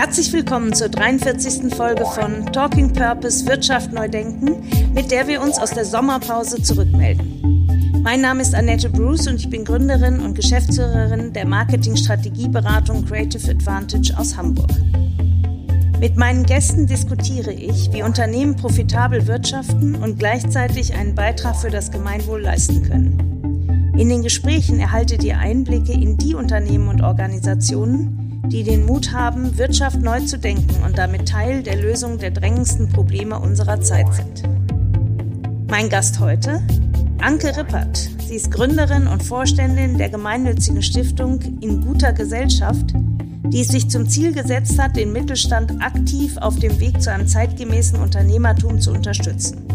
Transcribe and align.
Herzlich 0.00 0.32
willkommen 0.32 0.72
zur 0.72 0.88
43. 0.88 1.74
Folge 1.74 2.06
von 2.06 2.50
Talking 2.54 2.90
Purpose 2.90 3.46
Wirtschaft 3.46 3.92
neu 3.92 4.08
denken, 4.08 4.66
mit 4.94 5.10
der 5.10 5.28
wir 5.28 5.42
uns 5.42 5.58
aus 5.58 5.72
der 5.72 5.84
Sommerpause 5.84 6.62
zurückmelden. 6.62 8.00
Mein 8.02 8.22
Name 8.22 8.40
ist 8.40 8.54
Annette 8.54 8.88
Bruce 8.88 9.26
und 9.28 9.36
ich 9.36 9.50
bin 9.50 9.62
Gründerin 9.62 10.20
und 10.20 10.34
Geschäftsführerin 10.34 11.34
der 11.34 11.46
Marketing-Strategieberatung 11.46 13.04
Creative 13.04 13.50
Advantage 13.50 14.14
aus 14.16 14.38
Hamburg. 14.38 14.70
Mit 16.00 16.16
meinen 16.16 16.46
Gästen 16.46 16.86
diskutiere 16.86 17.52
ich, 17.52 17.92
wie 17.92 18.02
Unternehmen 18.02 18.56
profitabel 18.56 19.26
wirtschaften 19.26 19.96
und 19.96 20.18
gleichzeitig 20.18 20.94
einen 20.94 21.14
Beitrag 21.14 21.56
für 21.56 21.70
das 21.70 21.90
Gemeinwohl 21.90 22.40
leisten 22.40 22.84
können. 22.84 23.92
In 23.98 24.08
den 24.08 24.22
Gesprächen 24.22 24.80
erhaltet 24.80 25.22
ihr 25.24 25.36
Einblicke 25.36 25.92
in 25.92 26.16
die 26.16 26.34
Unternehmen 26.34 26.88
und 26.88 27.02
Organisationen, 27.02 28.19
die 28.50 28.64
den 28.64 28.84
Mut 28.84 29.12
haben, 29.12 29.56
Wirtschaft 29.58 30.00
neu 30.02 30.20
zu 30.20 30.36
denken 30.36 30.82
und 30.84 30.98
damit 30.98 31.28
Teil 31.28 31.62
der 31.62 31.76
Lösung 31.76 32.18
der 32.18 32.32
drängendsten 32.32 32.88
Probleme 32.88 33.38
unserer 33.38 33.80
Zeit 33.80 34.12
sind. 34.12 34.42
Mein 35.68 35.88
Gast 35.88 36.18
heute? 36.18 36.60
Anke 37.20 37.56
Rippert. 37.56 38.10
Sie 38.26 38.34
ist 38.34 38.50
Gründerin 38.50 39.06
und 39.06 39.22
Vorständin 39.22 39.98
der 39.98 40.08
gemeinnützigen 40.08 40.82
Stiftung 40.82 41.40
In 41.60 41.80
guter 41.80 42.12
Gesellschaft, 42.12 42.92
die 43.44 43.60
es 43.60 43.68
sich 43.68 43.88
zum 43.88 44.08
Ziel 44.08 44.32
gesetzt 44.32 44.80
hat, 44.80 44.96
den 44.96 45.12
Mittelstand 45.12 45.80
aktiv 45.80 46.36
auf 46.36 46.58
dem 46.58 46.80
Weg 46.80 47.00
zu 47.00 47.12
einem 47.12 47.28
zeitgemäßen 47.28 48.00
Unternehmertum 48.00 48.80
zu 48.80 48.90
unterstützen. 48.90 49.69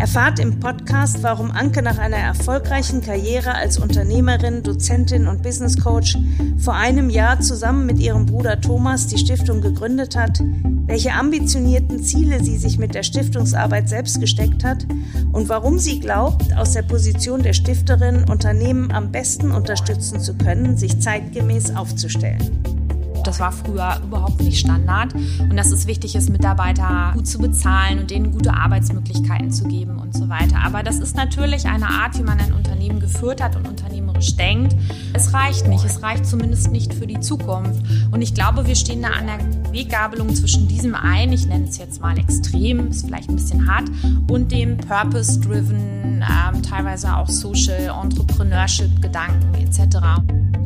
Erfahrt 0.00 0.38
im 0.38 0.58
Podcast, 0.58 1.22
warum 1.22 1.50
Anke 1.50 1.82
nach 1.82 1.98
einer 1.98 2.16
erfolgreichen 2.16 3.02
Karriere 3.02 3.54
als 3.54 3.78
Unternehmerin, 3.78 4.62
Dozentin 4.62 5.26
und 5.26 5.42
Business 5.42 5.78
Coach 5.78 6.16
vor 6.56 6.72
einem 6.72 7.10
Jahr 7.10 7.40
zusammen 7.40 7.84
mit 7.84 7.98
ihrem 7.98 8.24
Bruder 8.24 8.58
Thomas 8.58 9.08
die 9.08 9.18
Stiftung 9.18 9.60
gegründet 9.60 10.16
hat, 10.16 10.40
welche 10.86 11.12
ambitionierten 11.12 12.02
Ziele 12.02 12.42
sie 12.42 12.56
sich 12.56 12.78
mit 12.78 12.94
der 12.94 13.02
Stiftungsarbeit 13.02 13.90
selbst 13.90 14.18
gesteckt 14.20 14.64
hat 14.64 14.86
und 15.32 15.50
warum 15.50 15.78
sie 15.78 16.00
glaubt, 16.00 16.56
aus 16.56 16.72
der 16.72 16.82
Position 16.82 17.42
der 17.42 17.52
Stifterin 17.52 18.24
Unternehmen 18.24 18.92
am 18.92 19.12
besten 19.12 19.50
unterstützen 19.50 20.18
zu 20.18 20.32
können, 20.32 20.78
sich 20.78 20.98
zeitgemäß 20.98 21.76
aufzustellen. 21.76 22.79
Das 23.24 23.40
war 23.40 23.52
früher 23.52 24.00
überhaupt 24.02 24.40
nicht 24.42 24.60
Standard. 24.60 25.14
Und 25.14 25.56
dass 25.56 25.72
es 25.72 25.86
wichtig 25.86 26.14
ist, 26.14 26.30
Mitarbeiter 26.30 27.12
gut 27.14 27.26
zu 27.26 27.38
bezahlen 27.38 27.98
und 27.98 28.10
denen 28.10 28.32
gute 28.32 28.54
Arbeitsmöglichkeiten 28.54 29.50
zu 29.50 29.64
geben 29.64 29.98
und 29.98 30.14
so 30.14 30.28
weiter. 30.28 30.58
Aber 30.64 30.82
das 30.82 30.98
ist 30.98 31.16
natürlich 31.16 31.66
eine 31.66 31.88
Art, 31.88 32.18
wie 32.18 32.22
man 32.22 32.38
ein 32.40 32.52
Unternehmen 32.52 33.00
geführt 33.00 33.42
hat 33.42 33.56
und 33.56 33.68
unternehmerisch 33.68 34.36
denkt. 34.36 34.76
Es 35.12 35.32
reicht 35.32 35.66
nicht. 35.66 35.84
Es 35.84 36.02
reicht 36.02 36.26
zumindest 36.26 36.70
nicht 36.70 36.94
für 36.94 37.06
die 37.06 37.20
Zukunft. 37.20 37.82
Und 38.10 38.22
ich 38.22 38.34
glaube, 38.34 38.66
wir 38.66 38.74
stehen 38.74 39.02
da 39.02 39.08
an 39.08 39.26
der 39.26 39.72
Weggabelung 39.72 40.34
zwischen 40.34 40.68
diesem 40.68 40.94
einen, 40.94 41.32
ich 41.32 41.46
nenne 41.46 41.68
es 41.68 41.78
jetzt 41.78 42.00
mal 42.00 42.18
extrem, 42.18 42.88
ist 42.88 43.06
vielleicht 43.06 43.28
ein 43.28 43.36
bisschen 43.36 43.70
hart, 43.70 43.88
und 44.28 44.52
dem 44.52 44.76
Purpose-driven, 44.76 46.22
ähm, 46.22 46.62
teilweise 46.62 47.16
auch 47.16 47.28
Social 47.28 47.92
Entrepreneurship-Gedanken 48.02 49.54
etc. 49.54 49.98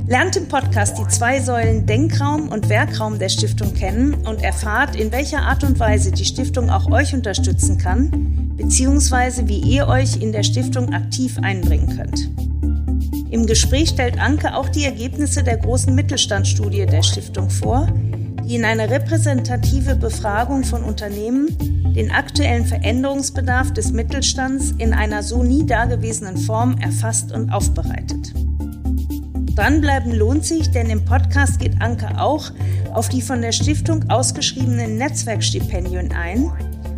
Lernt 0.06 0.36
im 0.36 0.48
Podcast 0.48 0.98
die 0.98 1.08
zwei 1.08 1.40
Säulen 1.40 1.86
Denkraum 1.86 2.48
und 2.48 2.68
Werkraum 2.68 3.18
der 3.18 3.30
Stiftung 3.30 3.72
kennen 3.72 4.12
und 4.26 4.42
erfahrt, 4.42 4.96
in 4.96 5.10
welcher 5.10 5.40
Art 5.40 5.64
und 5.64 5.80
Weise 5.80 6.12
die 6.12 6.26
Stiftung 6.26 6.68
auch 6.68 6.90
euch 6.90 7.14
unterstützen 7.14 7.78
kann, 7.78 8.52
beziehungsweise 8.54 9.48
wie 9.48 9.60
ihr 9.60 9.88
euch 9.88 10.20
in 10.20 10.30
der 10.30 10.42
Stiftung 10.42 10.92
aktiv 10.92 11.38
einbringen 11.40 11.96
könnt. 11.96 12.28
Im 13.32 13.46
Gespräch 13.46 13.88
stellt 13.88 14.20
Anke 14.20 14.54
auch 14.54 14.68
die 14.68 14.84
Ergebnisse 14.84 15.42
der 15.42 15.56
großen 15.56 15.94
Mittelstandsstudie 15.94 16.84
der 16.84 17.02
Stiftung 17.02 17.48
vor, 17.48 17.88
die 18.44 18.56
in 18.56 18.66
einer 18.66 18.90
repräsentative 18.90 19.96
Befragung 19.96 20.64
von 20.64 20.84
Unternehmen 20.84 21.48
den 21.94 22.10
aktuellen 22.10 22.66
Veränderungsbedarf 22.66 23.72
des 23.72 23.90
Mittelstands 23.90 24.74
in 24.76 24.92
einer 24.92 25.22
so 25.22 25.42
nie 25.42 25.64
dagewesenen 25.64 26.36
Form 26.36 26.76
erfasst 26.78 27.32
und 27.32 27.50
aufbereitet. 27.50 28.34
Dranbleiben 29.54 30.12
lohnt 30.12 30.44
sich, 30.44 30.72
denn 30.72 30.90
im 30.90 31.04
Podcast 31.04 31.60
geht 31.60 31.80
Anke 31.80 32.20
auch 32.20 32.50
auf 32.92 33.08
die 33.08 33.22
von 33.22 33.40
der 33.40 33.52
Stiftung 33.52 34.10
ausgeschriebenen 34.10 34.96
Netzwerkstipendien 34.96 36.12
ein, 36.12 36.50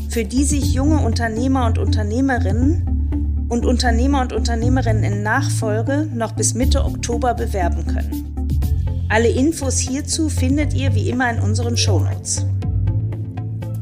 für 0.09 0.25
die 0.25 0.45
sich 0.45 0.73
junge 0.73 1.01
Unternehmer 1.01 1.67
und 1.67 1.77
Unternehmerinnen 1.77 3.47
und 3.51 3.67
Unternehmer 3.67 4.23
und 4.23 4.33
Unternehmerinnen 4.33 5.05
in 5.05 5.23
Nachfolge 5.23 6.09
noch 6.15 6.33
bis 6.33 6.55
Mitte 6.55 6.83
Oktober 6.83 7.35
bewerben 7.35 7.87
können. 7.87 9.07
Alle 9.11 9.29
Infos 9.29 9.79
hierzu 9.79 10.31
findet 10.31 10.73
ihr 10.73 10.95
wie 10.95 11.11
immer 11.11 11.31
in 11.31 11.41
unseren 11.41 11.77
Shownotes. 11.77 12.47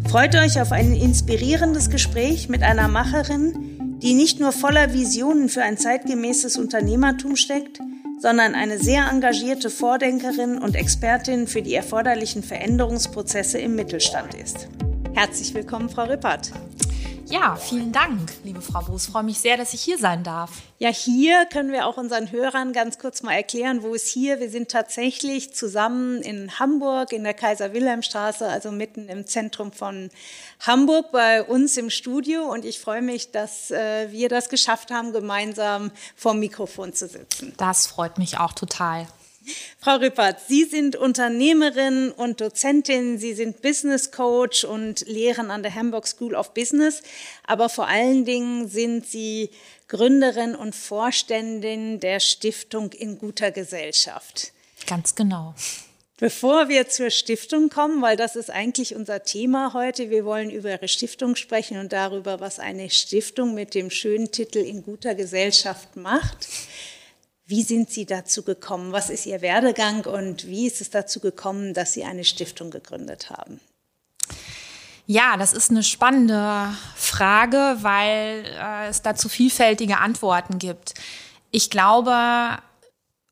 Freut 0.08 0.34
euch 0.34 0.60
auf 0.60 0.72
ein 0.72 0.94
inspirierendes 0.94 1.90
Gespräch 1.90 2.48
mit 2.48 2.62
einer 2.62 2.88
Macherin, 2.88 3.98
die 4.02 4.14
nicht 4.14 4.40
nur 4.40 4.50
voller 4.50 4.92
Visionen 4.92 5.48
für 5.48 5.62
ein 5.62 5.78
zeitgemäßes 5.78 6.56
Unternehmertum 6.56 7.36
steckt, 7.36 7.80
sondern 8.24 8.54
eine 8.54 8.78
sehr 8.78 9.06
engagierte 9.10 9.68
Vordenkerin 9.68 10.56
und 10.56 10.76
Expertin 10.76 11.46
für 11.46 11.60
die 11.60 11.74
erforderlichen 11.74 12.42
Veränderungsprozesse 12.42 13.58
im 13.58 13.76
Mittelstand 13.76 14.32
ist. 14.32 14.66
Herzlich 15.12 15.52
willkommen, 15.52 15.90
Frau 15.90 16.04
Rippert. 16.04 16.50
Ja, 17.30 17.56
vielen 17.56 17.90
Dank, 17.90 18.30
liebe 18.44 18.60
Frau 18.60 18.80
Bruce. 18.80 19.06
Ich 19.06 19.12
freue 19.12 19.22
mich 19.22 19.38
sehr, 19.40 19.56
dass 19.56 19.72
ich 19.72 19.80
hier 19.80 19.96
sein 19.98 20.22
darf. 20.22 20.50
Ja, 20.78 20.90
hier 20.90 21.46
können 21.46 21.72
wir 21.72 21.86
auch 21.86 21.96
unseren 21.96 22.30
Hörern 22.30 22.72
ganz 22.72 22.98
kurz 22.98 23.22
mal 23.22 23.32
erklären, 23.32 23.82
wo 23.82 23.94
es 23.94 24.06
hier, 24.08 24.40
wir 24.40 24.50
sind 24.50 24.70
tatsächlich 24.70 25.54
zusammen 25.54 26.20
in 26.20 26.58
Hamburg 26.58 27.12
in 27.12 27.24
der 27.24 27.34
Kaiser-Wilhelm-Straße, 27.34 28.46
also 28.46 28.70
mitten 28.70 29.08
im 29.08 29.26
Zentrum 29.26 29.72
von 29.72 30.10
Hamburg 30.60 31.12
bei 31.12 31.42
uns 31.42 31.76
im 31.76 31.90
Studio 31.90 32.42
und 32.42 32.64
ich 32.64 32.78
freue 32.78 33.02
mich, 33.02 33.30
dass 33.30 33.70
äh, 33.70 34.10
wir 34.10 34.28
das 34.28 34.50
geschafft 34.50 34.90
haben, 34.90 35.12
gemeinsam 35.12 35.90
vor 36.14 36.32
dem 36.32 36.40
Mikrofon 36.40 36.92
zu 36.92 37.08
sitzen. 37.08 37.54
Das 37.56 37.86
freut 37.86 38.18
mich 38.18 38.38
auch 38.38 38.52
total. 38.52 39.06
Frau 39.78 39.96
Rippert, 39.96 40.40
Sie 40.48 40.64
sind 40.64 40.96
Unternehmerin 40.96 42.10
und 42.10 42.40
Dozentin, 42.40 43.18
Sie 43.18 43.34
sind 43.34 43.62
Business 43.62 44.10
Coach 44.10 44.64
und 44.64 45.06
lehren 45.06 45.50
an 45.50 45.62
der 45.62 45.74
Hamburg 45.74 46.06
School 46.06 46.34
of 46.34 46.54
Business, 46.54 47.02
aber 47.46 47.68
vor 47.68 47.86
allen 47.86 48.24
Dingen 48.24 48.68
sind 48.68 49.06
Sie 49.06 49.50
Gründerin 49.88 50.54
und 50.54 50.74
Vorständin 50.74 52.00
der 52.00 52.20
Stiftung 52.20 52.92
in 52.92 53.18
guter 53.18 53.50
Gesellschaft. 53.50 54.52
Ganz 54.86 55.14
genau. 55.14 55.54
Bevor 56.16 56.68
wir 56.68 56.88
zur 56.88 57.10
Stiftung 57.10 57.70
kommen, 57.70 58.00
weil 58.00 58.16
das 58.16 58.36
ist 58.36 58.48
eigentlich 58.48 58.94
unser 58.94 59.24
Thema 59.24 59.74
heute, 59.74 60.10
wir 60.10 60.24
wollen 60.24 60.48
über 60.48 60.70
Ihre 60.70 60.86
Stiftung 60.88 61.34
sprechen 61.34 61.76
und 61.78 61.92
darüber, 61.92 62.38
was 62.38 62.60
eine 62.60 62.88
Stiftung 62.88 63.52
mit 63.52 63.74
dem 63.74 63.90
schönen 63.90 64.30
Titel 64.30 64.58
in 64.58 64.84
guter 64.84 65.16
Gesellschaft 65.16 65.96
macht. 65.96 66.48
Wie 67.46 67.62
sind 67.62 67.90
Sie 67.90 68.06
dazu 68.06 68.42
gekommen? 68.42 68.92
Was 68.92 69.10
ist 69.10 69.26
Ihr 69.26 69.42
Werdegang 69.42 70.06
und 70.06 70.46
wie 70.46 70.66
ist 70.66 70.80
es 70.80 70.90
dazu 70.90 71.20
gekommen, 71.20 71.74
dass 71.74 71.92
Sie 71.92 72.04
eine 72.04 72.24
Stiftung 72.24 72.70
gegründet 72.70 73.28
haben? 73.28 73.60
Ja, 75.06 75.36
das 75.36 75.52
ist 75.52 75.70
eine 75.70 75.82
spannende 75.82 76.74
Frage, 76.96 77.76
weil 77.80 78.46
äh, 78.46 78.88
es 78.88 79.02
dazu 79.02 79.28
vielfältige 79.28 79.98
Antworten 79.98 80.58
gibt. 80.58 80.94
Ich 81.50 81.68
glaube, 81.68 82.58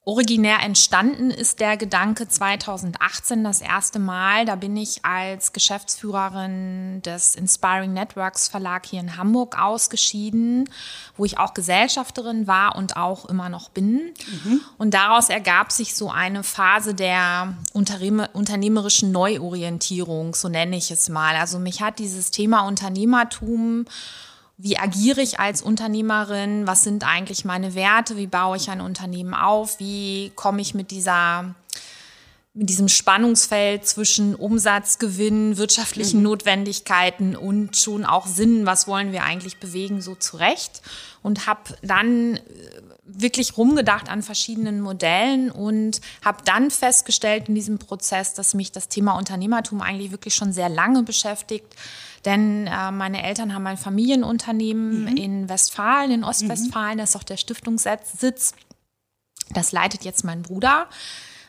Originär 0.05 0.59
entstanden 0.65 1.31
ist 1.31 1.61
der 1.61 1.77
Gedanke 1.77 2.27
2018 2.27 3.45
das 3.45 3.61
erste 3.61 4.01
Mal. 4.01 4.45
Da 4.45 4.57
bin 4.57 4.77
ich 4.77 5.05
als 5.05 5.53
Geschäftsführerin 5.53 7.03
des 7.03 7.37
Inspiring 7.37 7.93
Networks 7.93 8.49
Verlag 8.49 8.85
hier 8.85 8.99
in 8.99 9.17
Hamburg 9.17 9.57
ausgeschieden, 9.57 10.69
wo 11.17 11.25
ich 11.25 11.39
auch 11.39 11.55
Gesellschafterin 11.55 12.49
war 12.49 12.75
und 12.75 12.97
auch 12.97 13.27
immer 13.27 13.49
noch 13.49 13.69
bin. 13.69 14.12
Mhm. 14.27 14.61
Und 14.77 14.93
daraus 14.93 15.29
ergab 15.29 15.71
sich 15.71 15.95
so 15.95 16.11
eine 16.11 16.43
Phase 16.43 16.95
der 16.95 17.55
unternehmerischen 17.73 19.12
Neuorientierung, 19.12 20.35
so 20.35 20.49
nenne 20.49 20.76
ich 20.76 20.91
es 20.91 21.11
mal. 21.11 21.37
Also 21.37 21.61
mich 21.61 21.81
hat 21.81 22.00
dieses 22.00 22.32
Thema 22.32 22.67
Unternehmertum 22.67 23.85
wie 24.58 24.78
agiere 24.78 25.22
ich 25.22 25.40
als 25.40 25.62
Unternehmerin, 25.62 26.66
was 26.66 26.84
sind 26.84 27.06
eigentlich 27.06 27.44
meine 27.44 27.75
Werte, 27.75 28.16
wie 28.16 28.26
baue 28.26 28.56
ich 28.56 28.70
ein 28.70 28.81
Unternehmen 28.81 29.34
auf, 29.34 29.78
wie 29.81 30.32
komme 30.37 30.60
ich 30.60 30.75
mit 30.75 30.90
dieser 30.90 31.54
mit 32.54 32.69
diesem 32.69 32.88
Spannungsfeld 32.88 33.87
zwischen 33.87 34.34
Umsatz, 34.34 34.99
Gewinn, 34.99 35.56
wirtschaftlichen 35.56 36.19
mhm. 36.19 36.25
Notwendigkeiten 36.25 37.34
und 37.34 37.76
schon 37.78 38.04
auch 38.04 38.26
Sinn, 38.26 38.66
was 38.66 38.87
wollen 38.87 39.10
wir 39.10 39.22
eigentlich 39.22 39.56
bewegen, 39.56 40.02
so 40.02 40.14
zurecht. 40.14 40.82
Und 41.22 41.46
habe 41.46 41.75
dann 41.82 42.37
äh, 42.37 42.40
wirklich 43.04 43.56
rumgedacht 43.56 44.10
an 44.10 44.22
verschiedenen 44.22 44.82
Modellen 44.82 45.50
und 45.50 46.02
habe 46.22 46.43
dann 46.44 46.70
festgestellt 46.70 47.49
in 47.49 47.54
diesem 47.54 47.78
Prozess, 47.78 48.34
dass 48.34 48.52
mich 48.52 48.70
das 48.70 48.88
Thema 48.88 49.16
Unternehmertum 49.16 49.81
eigentlich 49.81 50.10
wirklich 50.10 50.34
schon 50.34 50.52
sehr 50.52 50.69
lange 50.69 51.04
beschäftigt 51.04 51.75
denn 52.25 52.67
äh, 52.67 52.91
meine 52.91 53.23
Eltern 53.25 53.55
haben 53.55 53.67
ein 53.67 53.77
Familienunternehmen 53.77 55.03
mhm. 55.03 55.17
in 55.17 55.49
Westfalen, 55.49 56.11
in 56.11 56.25
Ostwestfalen, 56.25 56.95
mhm. 56.95 56.99
das 56.99 57.11
ist 57.11 57.17
auch 57.17 57.25
der 57.25 57.37
Stiftungssitz. 57.37 58.55
Das 59.51 59.73
leitet 59.73 60.05
jetzt 60.05 60.25
mein 60.25 60.43
Bruder. 60.43 60.87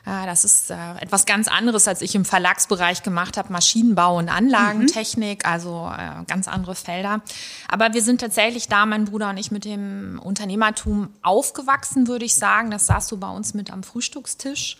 Äh, 0.06 0.26
das 0.26 0.44
ist 0.44 0.70
äh, 0.70 0.76
etwas 1.00 1.26
ganz 1.26 1.48
anderes, 1.48 1.88
als 1.88 2.02
ich 2.02 2.14
im 2.14 2.24
Verlagsbereich 2.24 3.02
gemacht 3.02 3.36
habe, 3.36 3.52
Maschinenbau 3.52 4.18
und 4.18 4.28
Anlagentechnik, 4.28 5.44
mhm. 5.44 5.50
also 5.50 5.90
äh, 5.96 6.24
ganz 6.26 6.48
andere 6.48 6.74
Felder. 6.74 7.22
Aber 7.68 7.94
wir 7.94 8.02
sind 8.02 8.20
tatsächlich 8.20 8.68
da, 8.68 8.86
mein 8.86 9.06
Bruder 9.06 9.30
und 9.30 9.38
ich, 9.38 9.50
mit 9.50 9.64
dem 9.64 10.20
Unternehmertum 10.22 11.10
aufgewachsen, 11.22 12.08
würde 12.08 12.24
ich 12.24 12.34
sagen. 12.34 12.70
Das 12.70 12.86
saß 12.86 13.08
so 13.08 13.16
bei 13.16 13.30
uns 13.30 13.54
mit 13.54 13.72
am 13.72 13.82
Frühstückstisch. 13.82 14.76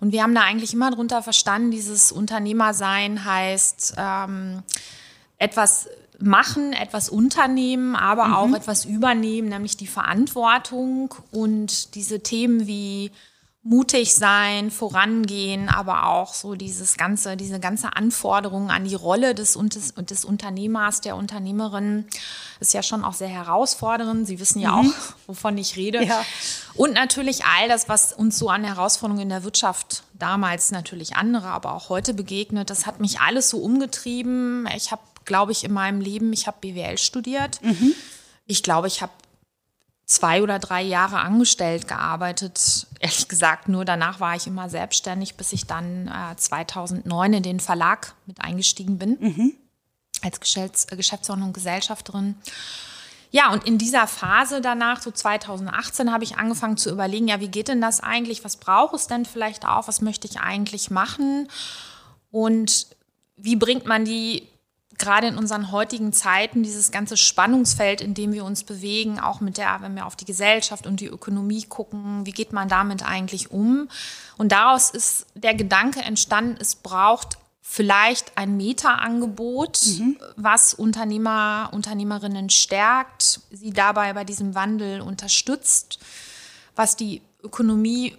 Und 0.00 0.12
wir 0.12 0.22
haben 0.22 0.34
da 0.34 0.42
eigentlich 0.42 0.74
immer 0.74 0.90
drunter 0.90 1.22
verstanden, 1.22 1.70
dieses 1.70 2.12
Unternehmersein 2.12 3.24
heißt 3.24 3.94
ähm, 3.96 4.62
etwas 5.38 5.88
machen, 6.18 6.72
etwas 6.72 7.08
unternehmen, 7.08 7.96
aber 7.96 8.28
mhm. 8.28 8.34
auch 8.34 8.54
etwas 8.54 8.84
übernehmen, 8.84 9.48
nämlich 9.48 9.76
die 9.76 9.86
Verantwortung 9.86 11.14
und 11.32 11.94
diese 11.94 12.20
Themen 12.20 12.66
wie 12.66 13.10
mutig 13.66 14.14
sein, 14.14 14.70
vorangehen, 14.70 15.70
aber 15.70 16.06
auch 16.06 16.34
so 16.34 16.54
dieses 16.54 16.98
ganze, 16.98 17.34
diese 17.38 17.58
ganze 17.58 17.96
Anforderung 17.96 18.70
an 18.70 18.84
die 18.84 18.94
Rolle 18.94 19.34
des, 19.34 19.54
des, 19.54 19.94
des 19.94 20.24
Unternehmers, 20.26 21.00
der 21.00 21.16
Unternehmerin 21.16 22.04
ist 22.60 22.74
ja 22.74 22.82
schon 22.82 23.02
auch 23.04 23.14
sehr 23.14 23.28
herausfordernd. 23.28 24.26
Sie 24.26 24.38
wissen 24.38 24.60
ja 24.60 24.72
mhm. 24.72 24.90
auch, 24.90 24.94
wovon 25.26 25.56
ich 25.56 25.76
rede. 25.76 26.04
Ja. 26.04 26.22
Und 26.74 26.92
natürlich 26.92 27.46
all 27.46 27.68
das, 27.68 27.88
was 27.88 28.12
uns 28.12 28.38
so 28.38 28.50
an 28.50 28.64
Herausforderungen 28.64 29.22
in 29.22 29.28
der 29.30 29.44
Wirtschaft 29.44 30.02
damals 30.12 30.70
natürlich 30.70 31.16
andere, 31.16 31.48
aber 31.48 31.72
auch 31.72 31.88
heute 31.88 32.12
begegnet, 32.12 32.68
das 32.68 32.84
hat 32.84 33.00
mich 33.00 33.20
alles 33.20 33.48
so 33.48 33.58
umgetrieben. 33.58 34.68
Ich 34.76 34.90
habe, 34.90 35.02
glaube 35.24 35.52
ich, 35.52 35.64
in 35.64 35.72
meinem 35.72 36.00
Leben, 36.00 36.32
ich 36.32 36.46
habe 36.46 36.58
BWL 36.60 36.98
studiert. 36.98 37.60
Mhm. 37.62 37.94
Ich 38.46 38.62
glaube, 38.62 38.88
ich 38.88 39.02
habe 39.02 39.12
zwei 40.06 40.42
oder 40.42 40.58
drei 40.58 40.82
Jahre 40.82 41.18
angestellt 41.20 41.88
gearbeitet. 41.88 42.86
Ehrlich 43.00 43.28
gesagt, 43.28 43.68
nur 43.68 43.84
danach 43.84 44.20
war 44.20 44.36
ich 44.36 44.46
immer 44.46 44.68
selbstständig, 44.68 45.36
bis 45.36 45.52
ich 45.52 45.66
dann 45.66 46.08
äh, 46.08 46.36
2009 46.36 47.32
in 47.32 47.42
den 47.42 47.60
Verlag 47.60 48.14
mit 48.26 48.40
eingestiegen 48.40 48.98
bin, 48.98 49.16
mhm. 49.20 49.52
als 50.22 50.40
Geschäfts 50.40 50.86
äh, 50.90 50.96
Geschäftsordnung 50.96 51.52
Gesellschafterin. 51.52 52.36
Ja, 53.30 53.52
und 53.52 53.66
in 53.66 53.78
dieser 53.78 54.06
Phase 54.06 54.60
danach, 54.60 55.02
so 55.02 55.10
2018, 55.10 56.12
habe 56.12 56.22
ich 56.22 56.36
angefangen 56.36 56.76
zu 56.76 56.90
überlegen, 56.90 57.26
ja, 57.26 57.40
wie 57.40 57.48
geht 57.48 57.66
denn 57.66 57.80
das 57.80 58.00
eigentlich? 58.00 58.44
Was 58.44 58.56
braucht 58.58 58.94
es 58.94 59.08
denn 59.08 59.24
vielleicht 59.24 59.66
auch? 59.66 59.88
Was 59.88 60.02
möchte 60.02 60.28
ich 60.28 60.38
eigentlich 60.38 60.90
machen? 60.90 61.48
Und 62.30 62.86
wie 63.36 63.56
bringt 63.56 63.86
man 63.86 64.04
die 64.04 64.46
gerade 65.04 65.26
in 65.26 65.36
unseren 65.36 65.70
heutigen 65.70 66.12
Zeiten 66.12 66.62
dieses 66.62 66.90
ganze 66.90 67.16
Spannungsfeld, 67.16 68.00
in 68.00 68.14
dem 68.14 68.32
wir 68.32 68.44
uns 68.44 68.64
bewegen, 68.64 69.20
auch 69.20 69.40
mit 69.40 69.58
der, 69.58 69.82
wenn 69.82 69.94
wir 69.94 70.06
auf 70.06 70.16
die 70.16 70.24
Gesellschaft 70.24 70.86
und 70.86 71.00
die 71.00 71.06
Ökonomie 71.06 71.62
gucken, 71.64 72.24
wie 72.24 72.32
geht 72.32 72.52
man 72.52 72.68
damit 72.68 73.04
eigentlich 73.04 73.50
um? 73.50 73.88
Und 74.38 74.50
daraus 74.50 74.90
ist 74.90 75.26
der 75.34 75.54
Gedanke 75.54 76.00
entstanden, 76.00 76.56
es 76.58 76.74
braucht 76.74 77.36
vielleicht 77.60 78.36
ein 78.38 78.56
Meta-Angebot, 78.56 79.80
mhm. 79.98 80.16
was 80.36 80.72
Unternehmer, 80.72 81.68
Unternehmerinnen 81.72 82.48
stärkt, 82.48 83.40
sie 83.50 83.72
dabei 83.72 84.14
bei 84.14 84.24
diesem 84.24 84.54
Wandel 84.54 85.02
unterstützt, 85.02 85.98
was 86.76 86.96
die 86.96 87.20
Ökonomie 87.42 88.16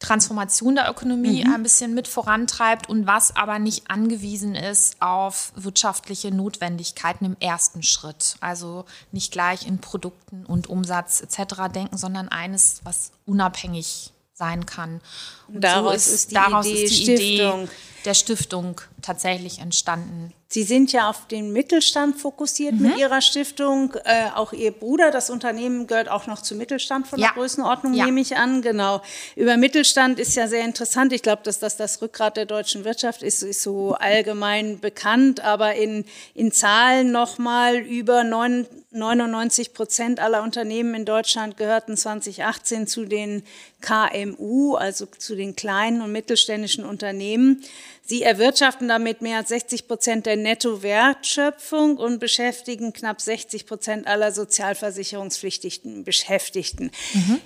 Transformation 0.00 0.74
der 0.74 0.90
Ökonomie 0.90 1.44
mhm. 1.44 1.54
ein 1.54 1.62
bisschen 1.62 1.94
mit 1.94 2.08
vorantreibt 2.08 2.88
und 2.88 3.06
was 3.06 3.36
aber 3.36 3.58
nicht 3.58 3.90
angewiesen 3.90 4.54
ist 4.54 5.00
auf 5.00 5.52
wirtschaftliche 5.54 6.34
Notwendigkeiten 6.34 7.26
im 7.26 7.36
ersten 7.38 7.82
Schritt. 7.82 8.36
Also 8.40 8.86
nicht 9.12 9.30
gleich 9.30 9.66
in 9.66 9.78
Produkten 9.78 10.46
und 10.46 10.68
Umsatz 10.68 11.20
etc. 11.20 11.72
denken, 11.72 11.98
sondern 11.98 12.28
eines, 12.28 12.80
was 12.82 13.12
unabhängig 13.26 14.12
sein 14.32 14.64
kann. 14.64 15.02
Und 15.48 15.62
daraus 15.62 16.06
so 16.06 16.12
ist, 16.12 16.14
ist 16.14 16.30
die, 16.30 16.34
daraus 16.34 16.66
Idee, 16.66 16.84
ist 16.84 16.98
die 16.98 17.12
Idee 17.12 17.68
der 18.04 18.14
Stiftung 18.14 18.80
tatsächlich 19.02 19.58
entstanden. 19.58 20.32
Sie 20.52 20.64
sind 20.64 20.90
ja 20.90 21.08
auf 21.08 21.28
den 21.28 21.52
Mittelstand 21.52 22.20
fokussiert 22.20 22.74
mhm. 22.74 22.88
mit 22.88 22.98
Ihrer 22.98 23.20
Stiftung. 23.20 23.94
Äh, 24.04 24.30
auch 24.34 24.52
Ihr 24.52 24.72
Bruder, 24.72 25.12
das 25.12 25.30
Unternehmen 25.30 25.86
gehört 25.86 26.10
auch 26.10 26.26
noch 26.26 26.42
zum 26.42 26.58
Mittelstand 26.58 27.06
von 27.06 27.20
ja. 27.20 27.28
der 27.28 27.34
Größenordnung, 27.34 27.94
ja. 27.94 28.04
nehme 28.04 28.20
ich 28.20 28.36
an. 28.36 28.60
Genau. 28.60 29.00
Über 29.36 29.56
Mittelstand 29.56 30.18
ist 30.18 30.34
ja 30.34 30.48
sehr 30.48 30.64
interessant. 30.64 31.12
Ich 31.12 31.22
glaube, 31.22 31.42
dass 31.44 31.60
das 31.60 31.76
das 31.76 32.02
Rückgrat 32.02 32.36
der 32.36 32.46
deutschen 32.46 32.84
Wirtschaft 32.84 33.22
ist, 33.22 33.44
ist 33.44 33.62
so 33.62 33.94
allgemein 33.94 34.80
bekannt. 34.80 35.38
Aber 35.38 35.76
in, 35.76 36.04
in 36.34 36.50
Zahlen 36.50 37.12
nochmal 37.12 37.76
über 37.76 38.24
9, 38.24 38.66
99 38.90 39.72
Prozent 39.72 40.18
aller 40.18 40.42
Unternehmen 40.42 40.94
in 40.94 41.04
Deutschland 41.04 41.58
gehörten 41.58 41.96
2018 41.96 42.88
zu 42.88 43.04
den 43.04 43.44
KMU, 43.80 44.74
also 44.74 45.06
zu 45.06 45.36
den 45.36 45.54
kleinen 45.54 46.02
und 46.02 46.10
mittelständischen 46.10 46.84
Unternehmen. 46.84 47.62
Sie 48.10 48.24
erwirtschaften 48.24 48.88
damit 48.88 49.22
mehr 49.22 49.36
als 49.36 49.50
60 49.50 49.86
Prozent 49.86 50.26
der 50.26 50.34
Nettowertschöpfung 50.34 51.96
und 51.96 52.18
beschäftigen 52.18 52.92
knapp 52.92 53.20
60 53.20 53.66
Prozent 53.66 54.08
aller 54.08 54.32
sozialversicherungspflichtigen 54.32 56.02
Beschäftigten. 56.02 56.90
Mhm. 57.14 57.40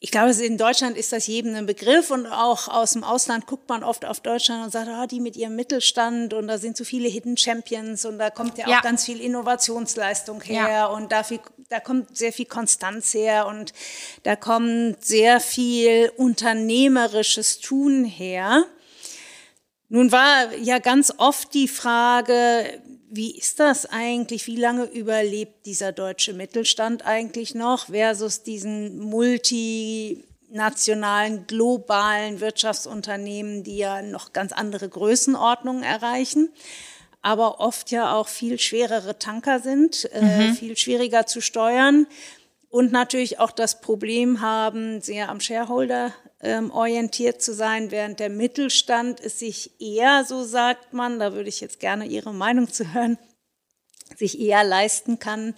Ich 0.00 0.10
glaube, 0.10 0.32
in 0.32 0.58
Deutschland 0.58 0.96
ist 0.96 1.12
das 1.12 1.28
jedem 1.28 1.54
ein 1.54 1.66
Begriff 1.66 2.10
und 2.10 2.26
auch 2.26 2.66
aus 2.66 2.90
dem 2.94 3.04
Ausland 3.04 3.46
guckt 3.46 3.68
man 3.68 3.84
oft 3.84 4.04
auf 4.04 4.18
Deutschland 4.18 4.64
und 4.64 4.72
sagt, 4.72 4.88
ah, 4.88 5.06
die 5.06 5.20
mit 5.20 5.36
ihrem 5.36 5.54
Mittelstand 5.54 6.34
und 6.34 6.48
da 6.48 6.58
sind 6.58 6.76
so 6.76 6.82
viele 6.82 7.08
Hidden 7.08 7.36
Champions 7.36 8.04
und 8.04 8.18
da 8.18 8.30
kommt 8.30 8.58
ja, 8.58 8.68
ja. 8.68 8.78
auch 8.78 8.82
ganz 8.82 9.04
viel 9.04 9.20
Innovationsleistung 9.20 10.40
her 10.40 10.68
ja. 10.68 10.86
und 10.86 11.12
da, 11.12 11.22
viel, 11.22 11.38
da 11.68 11.78
kommt 11.78 12.16
sehr 12.18 12.32
viel 12.32 12.46
Konstanz 12.46 13.14
her 13.14 13.46
und 13.46 13.72
da 14.24 14.34
kommt 14.34 15.04
sehr 15.04 15.38
viel 15.38 16.10
unternehmerisches 16.16 17.60
Tun 17.60 18.04
her. 18.04 18.66
Nun 19.90 20.10
war 20.12 20.56
ja 20.56 20.78
ganz 20.78 21.12
oft 21.18 21.52
die 21.52 21.68
Frage, 21.68 22.80
wie 23.10 23.36
ist 23.36 23.60
das 23.60 23.84
eigentlich? 23.86 24.46
Wie 24.46 24.56
lange 24.56 24.84
überlebt 24.84 25.66
dieser 25.66 25.90
deutsche 25.90 26.32
Mittelstand 26.32 27.04
eigentlich 27.04 27.56
noch 27.56 27.86
versus 27.86 28.44
diesen 28.44 29.00
multinationalen, 29.00 31.48
globalen 31.48 32.38
Wirtschaftsunternehmen, 32.40 33.64
die 33.64 33.78
ja 33.78 34.00
noch 34.00 34.32
ganz 34.32 34.52
andere 34.52 34.88
Größenordnungen 34.88 35.82
erreichen? 35.82 36.50
aber 37.22 37.60
oft 37.60 37.90
ja 37.90 38.14
auch 38.14 38.28
viel 38.28 38.58
schwerere 38.58 39.18
Tanker 39.18 39.60
sind, 39.60 40.08
äh, 40.12 40.48
mhm. 40.48 40.54
viel 40.54 40.76
schwieriger 40.76 41.26
zu 41.26 41.40
steuern 41.40 42.06
und 42.70 42.92
natürlich 42.92 43.38
auch 43.38 43.50
das 43.50 43.80
Problem 43.80 44.40
haben, 44.40 45.00
sehr 45.00 45.28
am 45.28 45.40
Shareholder 45.40 46.12
ähm, 46.42 46.70
orientiert 46.70 47.42
zu 47.42 47.54
sein, 47.54 47.90
während 47.90 48.20
der 48.20 48.30
Mittelstand 48.30 49.20
es 49.20 49.38
sich 49.38 49.80
eher, 49.80 50.24
so 50.24 50.44
sagt 50.44 50.92
man, 50.92 51.18
da 51.18 51.32
würde 51.34 51.48
ich 51.48 51.60
jetzt 51.60 51.80
gerne 51.80 52.06
Ihre 52.06 52.32
Meinung 52.32 52.72
zu 52.72 52.94
hören, 52.94 53.18
sich 54.16 54.40
eher 54.40 54.64
leisten 54.64 55.18
kann, 55.18 55.54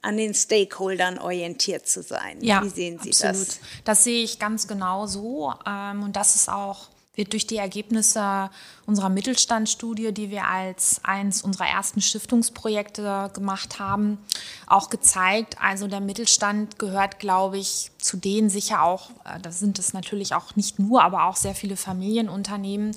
an 0.00 0.16
den 0.16 0.34
Stakeholdern 0.34 1.18
orientiert 1.18 1.86
zu 1.86 2.02
sein. 2.02 2.42
Ja, 2.42 2.64
Wie 2.64 2.68
sehen 2.68 2.98
Sie 3.00 3.10
absolut. 3.10 3.48
das? 3.48 3.60
Das 3.84 4.04
sehe 4.04 4.24
ich 4.24 4.38
ganz 4.38 4.66
genau 4.66 5.06
so. 5.06 5.54
Ähm, 5.64 6.02
und 6.02 6.16
das 6.16 6.34
ist 6.34 6.48
auch 6.48 6.88
wird 7.14 7.32
durch 7.32 7.46
die 7.46 7.58
Ergebnisse 7.58 8.50
unserer 8.92 9.08
Mittelstandsstudie, 9.08 10.12
die 10.12 10.30
wir 10.30 10.46
als 10.46 11.00
eins 11.02 11.40
unserer 11.40 11.66
ersten 11.66 12.02
Stiftungsprojekte 12.02 13.30
gemacht 13.32 13.78
haben, 13.78 14.18
auch 14.66 14.90
gezeigt. 14.90 15.56
Also 15.62 15.86
der 15.88 16.00
Mittelstand 16.00 16.78
gehört, 16.78 17.18
glaube 17.18 17.56
ich, 17.56 17.90
zu 17.96 18.18
denen 18.18 18.50
sicher 18.50 18.82
auch, 18.82 19.08
äh, 19.24 19.40
da 19.40 19.50
sind 19.50 19.78
es 19.78 19.94
natürlich 19.94 20.34
auch 20.34 20.56
nicht 20.56 20.78
nur, 20.78 21.02
aber 21.02 21.24
auch 21.24 21.36
sehr 21.36 21.54
viele 21.54 21.76
Familienunternehmen, 21.76 22.94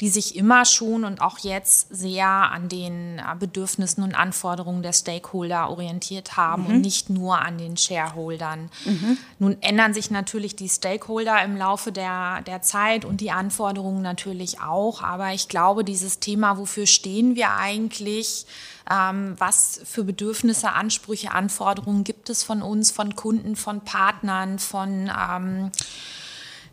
die 0.00 0.08
sich 0.08 0.34
immer 0.34 0.64
schon 0.64 1.04
und 1.04 1.20
auch 1.20 1.38
jetzt 1.38 1.94
sehr 1.94 2.26
an 2.26 2.68
den 2.68 3.18
äh, 3.18 3.22
Bedürfnissen 3.38 4.02
und 4.02 4.14
Anforderungen 4.14 4.82
der 4.82 4.92
Stakeholder 4.92 5.70
orientiert 5.70 6.36
haben 6.36 6.64
mhm. 6.64 6.68
und 6.68 6.80
nicht 6.80 7.08
nur 7.08 7.38
an 7.38 7.56
den 7.58 7.76
Shareholdern. 7.76 8.68
Mhm. 8.84 9.18
Nun 9.38 9.56
ändern 9.60 9.94
sich 9.94 10.10
natürlich 10.10 10.56
die 10.56 10.68
Stakeholder 10.68 11.40
im 11.44 11.56
Laufe 11.56 11.92
der, 11.92 12.42
der 12.42 12.62
Zeit 12.62 13.04
und 13.04 13.20
die 13.20 13.30
Anforderungen 13.30 14.02
natürlich 14.02 14.60
auch, 14.60 15.02
aber 15.02 15.32
ich 15.36 15.48
glaube, 15.48 15.84
dieses 15.84 16.18
Thema, 16.18 16.58
wofür 16.58 16.86
stehen 16.86 17.36
wir 17.36 17.52
eigentlich, 17.52 18.46
ähm, 18.90 19.34
was 19.38 19.80
für 19.84 20.02
Bedürfnisse, 20.02 20.72
Ansprüche, 20.72 21.30
Anforderungen 21.30 22.02
gibt 22.02 22.30
es 22.30 22.42
von 22.42 22.62
uns, 22.62 22.90
von 22.90 23.14
Kunden, 23.14 23.54
von 23.54 23.82
Partnern, 23.82 24.58
von 24.58 25.10
ähm, 25.16 25.70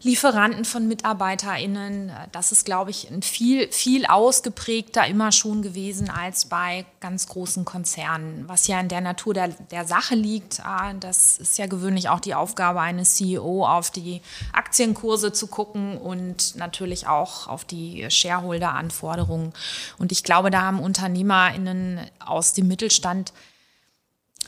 Lieferanten 0.04 0.66
von 0.66 0.86
MitarbeiterInnen. 0.90 2.12
Das 2.34 2.52
ist, 2.52 2.66
glaube 2.66 2.92
ich, 2.92 3.10
ein 3.10 3.22
viel, 3.22 3.72
viel 3.72 4.06
ausgeprägter 4.06 5.08
immer 5.08 5.32
schon 5.32 5.62
gewesen 5.62 6.10
als 6.10 6.46
bei 6.46 6.86
ganz 7.00 7.28
großen 7.28 7.64
Konzernen, 7.64 8.44
was 8.48 8.68
ja 8.68 8.82
in 8.82 8.90
der 8.90 9.00
Natur 9.00 9.34
der, 9.34 9.48
der 9.72 9.86
Sache 9.86 10.16
liegt. 10.16 10.60
Ah, 10.66 10.94
das 10.94 11.38
ist 11.38 11.58
ja 11.58 11.68
gewöhnlich 11.68 12.10
auch 12.10 12.20
die 12.20 12.36
Aufgabe 12.36 12.82
eines 12.82 13.16
CEO, 13.16 13.66
auf 13.66 13.92
die 13.92 14.22
Aktienkurse 14.52 15.32
zu 15.32 15.48
gucken 15.48 15.98
und 15.98 16.58
natürlich 16.58 17.08
auch 17.08 17.48
auf 17.48 17.64
die 17.64 18.06
Shareholder-Anforderungen. 18.10 19.54
Und 19.98 20.12
ich 20.12 20.26
glaube, 20.26 20.52
da 20.52 20.64
haben 20.64 20.82
UnternehmerInnen 20.82 22.02
aus 22.20 22.52
dem 22.52 22.68
Mittelstand 22.68 23.32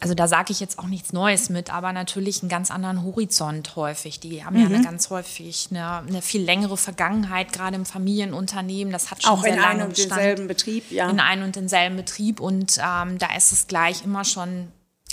also 0.02 0.14
da 0.14 0.28
sage 0.28 0.52
ich 0.52 0.60
jetzt 0.60 0.78
auch 0.78 0.88
nichts 0.88 1.14
Neues 1.14 1.50
mit, 1.50 1.74
aber 1.74 1.94
natürlich 1.94 2.42
einen 2.42 2.50
ganz 2.50 2.70
anderen 2.70 3.04
Horizont 3.04 3.76
häufig. 3.76 4.20
Die 4.20 4.44
haben 4.44 4.56
mhm. 4.56 4.62
ja 4.62 4.68
eine 4.68 4.84
ganz 4.84 5.10
häufig 5.10 5.70
eine, 5.72 6.00
eine, 6.00 6.22
viel 6.22 6.44
längere 6.44 6.78
Vergangenheit, 6.78 7.54
gerade 7.54 7.76
im 7.76 7.86
Familienunternehmen. 7.86 8.92
Das 8.92 9.12
hat 9.12 9.24
schon 9.24 9.32
auch 9.32 9.44
sehr 9.44 9.54
in 9.54 9.60
einem 9.60 9.88
und 9.88 9.98
denselben 9.98 10.48
Betrieb, 10.48 10.92
ja. 10.92 11.10
In 11.10 11.20
einem 11.20 11.44
und 11.46 11.56
denselben 11.56 11.96
Betrieb 11.96 12.40
und 12.40 12.78
ähm, 12.78 13.18
da 13.18 13.36
ist 13.36 13.52
es 13.52 13.68
gleich 13.68 14.04
immer 14.04 14.26
schon, 14.26 14.68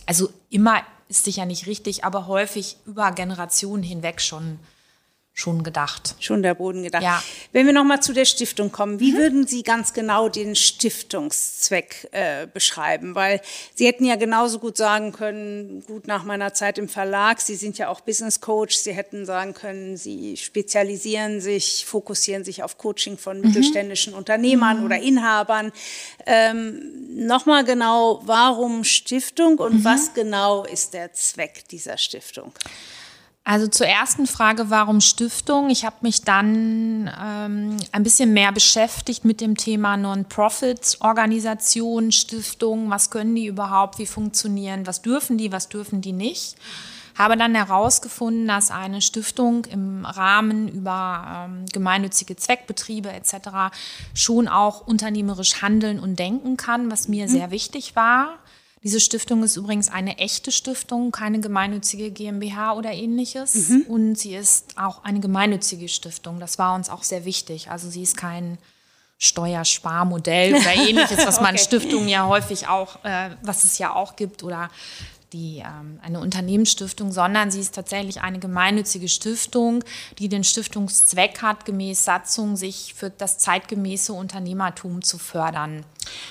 also 0.07 0.31
immer 0.51 0.83
ist 1.09 1.25
sicher 1.25 1.47
nicht 1.47 1.67
richtig, 1.67 2.05
aber 2.05 2.27
häufig 2.27 2.77
über 2.87 3.13
Generationen 3.13 3.83
hinweg 3.83 4.21
schon 4.21 4.59
schon 5.35 5.63
gedacht. 5.63 6.15
Schon 6.21 6.43
der 6.43 6.55
Boden 6.55 6.83
gedacht. 6.83 7.03
Ja. 7.03 7.23
Wenn 7.53 7.65
wir 7.65 7.73
nochmal 7.73 8.03
zu 8.03 8.13
der 8.13 8.27
Stiftung 8.27 8.71
kommen, 8.71 9.01
wie 9.01 9.13
mhm. 9.13 9.17
würden 9.17 9.47
Sie 9.47 9.63
ganz 9.63 9.95
genau 9.95 10.29
den 10.29 10.55
Stiftungszweck 10.55 12.09
äh, 12.13 12.47
beschreiben? 12.47 13.15
Weil 13.15 13.41
Sie 13.75 13.87
hätten 13.87 14.05
ja 14.05 14.17
genauso 14.17 14.59
gut 14.59 14.77
sagen 14.77 15.13
können, 15.13 15.85
gut 15.87 16.07
nach 16.07 16.25
meiner 16.25 16.53
Zeit 16.53 16.77
im 16.77 16.89
Verlag, 16.89 17.41
Sie 17.41 17.57
sind 17.57 17.79
ja 17.79 17.89
auch 17.89 18.03
Business 18.03 18.41
Coach, 18.41 18.77
Sie 18.77 18.93
hätten 18.93 19.25
sagen 19.25 19.55
können, 19.55 19.97
Sie 19.97 20.37
spezialisieren 20.37 21.41
sich, 21.41 21.87
fokussieren 21.87 22.45
sich 22.45 22.63
auf 22.63 22.77
Coaching 22.77 23.17
von 23.17 23.39
mhm. 23.39 23.47
mittelständischen 23.47 24.13
Unternehmern 24.13 24.81
mhm. 24.81 24.85
oder 24.85 24.97
Inhabern. 24.99 25.73
Ähm, 26.27 26.93
nochmal 27.27 27.65
genau, 27.65 28.21
warum 28.27 28.85
Stiftung 28.85 29.59
und 29.59 29.79
mhm. 29.79 29.85
was 29.85 30.13
genau 30.13 30.65
ist 30.65 30.93
der 30.93 31.15
Zweck 31.15 31.67
dieser 31.69 31.97
Stiftung? 31.97 32.53
Also 33.45 33.67
zur 33.67 33.89
ersten 33.89 34.29
Frage, 34.29 34.71
warum 34.71 35.01
Stiftung? 35.01 35.69
Ich 35.69 35.85
habe 35.85 35.97
mich 36.03 36.23
dann 36.23 37.11
ähm, 37.21 37.77
ein 37.91 38.05
bisschen 38.05 38.33
mehr 38.33 38.53
beschäftigt 38.53 39.25
mit 39.25 39.41
dem 39.41 39.57
Thema 39.57 39.97
Non-Profit-Organisation, 39.97 42.13
Stiftung. 42.13 42.89
Was 42.89 43.11
können 43.11 43.35
die 43.35 43.47
überhaupt? 43.47 43.99
Wie 43.99 44.07
funktionieren? 44.07 44.87
Was 44.87 45.03
dürfen 45.03 45.39
die? 45.39 45.51
Was 45.51 45.69
dürfen 45.69 46.01
die 46.01 46.13
nicht? 46.13 46.55
Habe 47.19 47.37
dann 47.37 47.57
herausgefunden, 47.57 48.47
dass 48.47 48.71
eine 48.71 49.03
Stiftung 49.03 49.65
im 49.65 50.05
Rahmen 50.05 50.69
über 50.69 51.47
ähm, 51.47 51.65
gemeinnützige 51.73 52.37
Zweckbetriebe 52.37 53.13
etc. 53.13 53.73
schon 54.15 54.47
auch 54.47 54.87
unternehmerisch 54.87 55.63
handeln 55.63 55.99
und 55.99 56.17
denken 56.17 56.57
kann, 56.57 56.93
was 56.93 57.09
mir 57.09 57.27
mhm. 57.27 57.31
sehr 57.31 57.51
wichtig 57.51 57.97
war. 57.97 58.39
Diese 58.83 58.99
Stiftung 58.99 59.45
ist 59.45 59.57
übrigens 59.57 59.89
eine 59.89 60.19
echte 60.19 60.51
Stiftung, 60.51 61.13
keine 61.13 61.39
gemeinnützige 61.39 62.11
GmbH 62.11 62.73
oder 62.73 62.93
ähnliches. 62.93 63.69
Mhm. 63.69 63.83
Und 63.83 64.15
sie 64.17 64.35
ist 64.35 64.77
auch 64.77 65.05
eine 65.05 65.21
gemeinnützige 65.21 65.89
Stiftung. 65.89 66.41
Das 66.41 66.59
war 66.59 66.75
uns 66.75 66.91
auch 66.91 67.05
sehr 67.05 67.25
wichtig. 67.25 67.71
Also 67.71 67.89
sie 67.89 68.03
ist 68.03 68.17
kein 68.17 68.59
Steuersparmodell 69.19 70.57
oder 70.57 70.75
ähnliches, 70.89 71.19
was 71.25 71.41
man 71.41 71.55
okay. 71.55 71.63
Stiftungen 71.63 72.09
ja 72.09 72.27
häufig 72.27 72.67
auch, 72.67 73.05
äh, 73.05 73.31
was 73.43 73.63
es 73.63 73.79
ja 73.79 73.95
auch 73.95 74.17
gibt 74.17 74.43
oder 74.43 74.69
die, 75.33 75.59
ähm, 75.59 75.99
eine 76.03 76.21
Unternehmensstiftung, 76.21 77.13
sondern 77.13 77.51
sie 77.51 77.61
ist 77.61 77.75
tatsächlich 77.75 78.21
eine 78.21 78.39
gemeinnützige 78.39 79.09
Stiftung, 79.09 79.85
die 80.19 80.29
den 80.29 80.45
Stiftungszweck 80.45 81.43
hat, 81.43 81.65
gemäß 81.65 82.05
Satzung 82.05 82.57
sich 82.57 82.95
für 82.95 83.11
das 83.11 83.39
zeitgemäße 83.39 84.13
Unternehmertum 84.13 85.03
zu 85.03 85.19
fördern. 85.19 85.85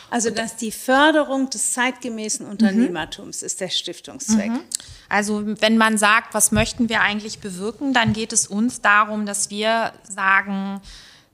Also 0.09 0.29
dass 0.29 0.57
die 0.57 0.71
Förderung 0.71 1.49
des 1.49 1.73
zeitgemäßen 1.73 2.45
Unternehmertums 2.45 3.41
mhm. 3.41 3.45
ist 3.45 3.61
der 3.61 3.69
Stiftungszweck. 3.69 4.51
Mhm. 4.51 4.61
Also 5.09 5.43
wenn 5.45 5.77
man 5.77 5.97
sagt, 5.97 6.33
was 6.33 6.51
möchten 6.51 6.89
wir 6.89 7.01
eigentlich 7.01 7.39
bewirken, 7.39 7.93
dann 7.93 8.13
geht 8.13 8.33
es 8.33 8.47
uns 8.47 8.81
darum, 8.81 9.25
dass 9.25 9.49
wir 9.49 9.93
sagen, 10.03 10.81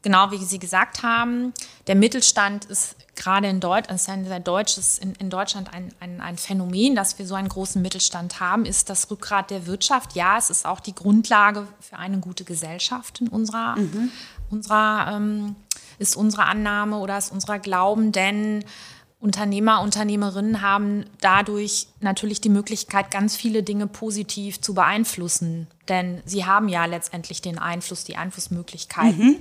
genau 0.01 0.31
wie 0.31 0.37
Sie 0.37 0.59
gesagt 0.59 1.03
haben, 1.03 1.53
der 1.87 1.95
Mittelstand 1.95 2.65
ist 2.65 2.95
gerade 3.15 3.47
in 3.47 3.59
Deutschland, 3.59 3.99
ist 3.99 4.09
ein 4.09 4.25
sehr 4.25 4.39
deutsches, 4.39 4.99
in, 4.99 5.13
in 5.15 5.29
Deutschland 5.29 5.73
ein, 5.73 5.91
ein, 5.99 6.21
ein, 6.21 6.37
Phänomen, 6.37 6.95
dass 6.95 7.17
wir 7.19 7.25
so 7.25 7.35
einen 7.35 7.49
großen 7.49 7.81
Mittelstand 7.81 8.39
haben, 8.39 8.65
ist 8.65 8.89
das 8.89 9.09
Rückgrat 9.11 9.49
der 9.49 9.65
Wirtschaft. 9.65 10.13
Ja, 10.15 10.37
es 10.37 10.49
ist 10.49 10.65
auch 10.65 10.79
die 10.79 10.95
Grundlage 10.95 11.67
für 11.79 11.97
eine 11.97 12.19
gute 12.19 12.43
Gesellschaft 12.43 13.19
in 13.19 13.27
unserer, 13.27 13.75
mhm. 13.75 14.11
unserer 14.49 15.13
ähm, 15.15 15.55
ist 15.99 16.15
unsere 16.15 16.45
Annahme 16.45 16.99
oder 16.99 17.17
ist 17.17 17.31
unser 17.31 17.59
Glauben, 17.59 18.11
denn 18.11 18.63
Unternehmer, 19.19 19.81
Unternehmerinnen 19.81 20.61
haben 20.61 21.05
dadurch 21.21 21.87
natürlich 22.01 22.39
die 22.39 22.49
Möglichkeit, 22.49 23.09
ganz 23.09 23.35
viele 23.35 23.63
Dinge 23.63 23.87
positiv 23.87 24.61
zu 24.61 24.75
beeinflussen. 24.75 25.67
Denn 25.89 26.21
sie 26.25 26.45
haben 26.45 26.69
ja 26.69 26.85
letztendlich 26.85 27.41
den 27.41 27.59
Einfluss, 27.59 28.03
die 28.03 28.17
Einflussmöglichkeiten. 28.17 29.27
Mhm, 29.27 29.35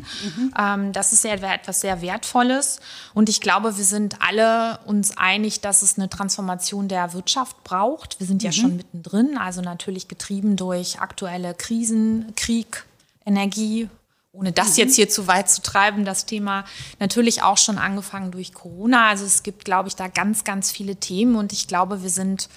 mhm. 0.45 0.55
ähm, 0.59 0.93
das 0.93 1.13
ist 1.13 1.23
sehr, 1.23 1.43
etwas 1.43 1.81
sehr 1.81 2.03
Wertvolles. 2.03 2.81
Und 3.15 3.29
ich 3.29 3.41
glaube, 3.41 3.77
wir 3.77 3.85
sind 3.85 4.17
alle 4.21 4.79
uns 4.87 5.17
einig, 5.17 5.61
dass 5.61 5.83
es 5.83 5.99
eine 5.99 6.09
Transformation 6.09 6.89
der 6.89 7.13
Wirtschaft 7.13 7.63
braucht. 7.65 8.21
Wir 8.21 8.27
sind 8.27 8.43
ja 8.43 8.51
mhm. 8.51 8.55
schon 8.55 8.77
mittendrin, 8.77 9.39
also 9.39 9.61
natürlich 9.61 10.09
getrieben 10.09 10.57
durch 10.57 11.01
aktuelle 11.01 11.55
Krisen, 11.55 12.33
Krieg, 12.37 12.85
Energie, 13.25 13.89
ohne 14.33 14.53
das 14.53 14.73
mhm. 14.73 14.85
jetzt 14.85 14.97
hier 14.97 15.09
zu 15.09 15.27
weit 15.27 15.51
zu 15.51 15.63
treiben, 15.63 16.05
das 16.05 16.27
Thema 16.27 16.65
natürlich 17.01 17.43
auch 17.43 17.59
schon 17.59 17.79
angefangen 17.79 18.31
durch 18.31 18.53
Corona. 18.55 19.09
Also 19.09 19.25
es 19.25 19.43
gibt, 19.43 19.65
glaube 19.65 19.89
ich, 19.89 19.97
da 19.97 20.09
ganz, 20.09 20.45
ganz 20.45 20.71
viele 20.71 20.97
Themen 20.97 21.37
und 21.37 21.53
ich 21.53 21.67
glaube, 21.67 22.03
wir 22.03 22.11
sind 22.11 22.49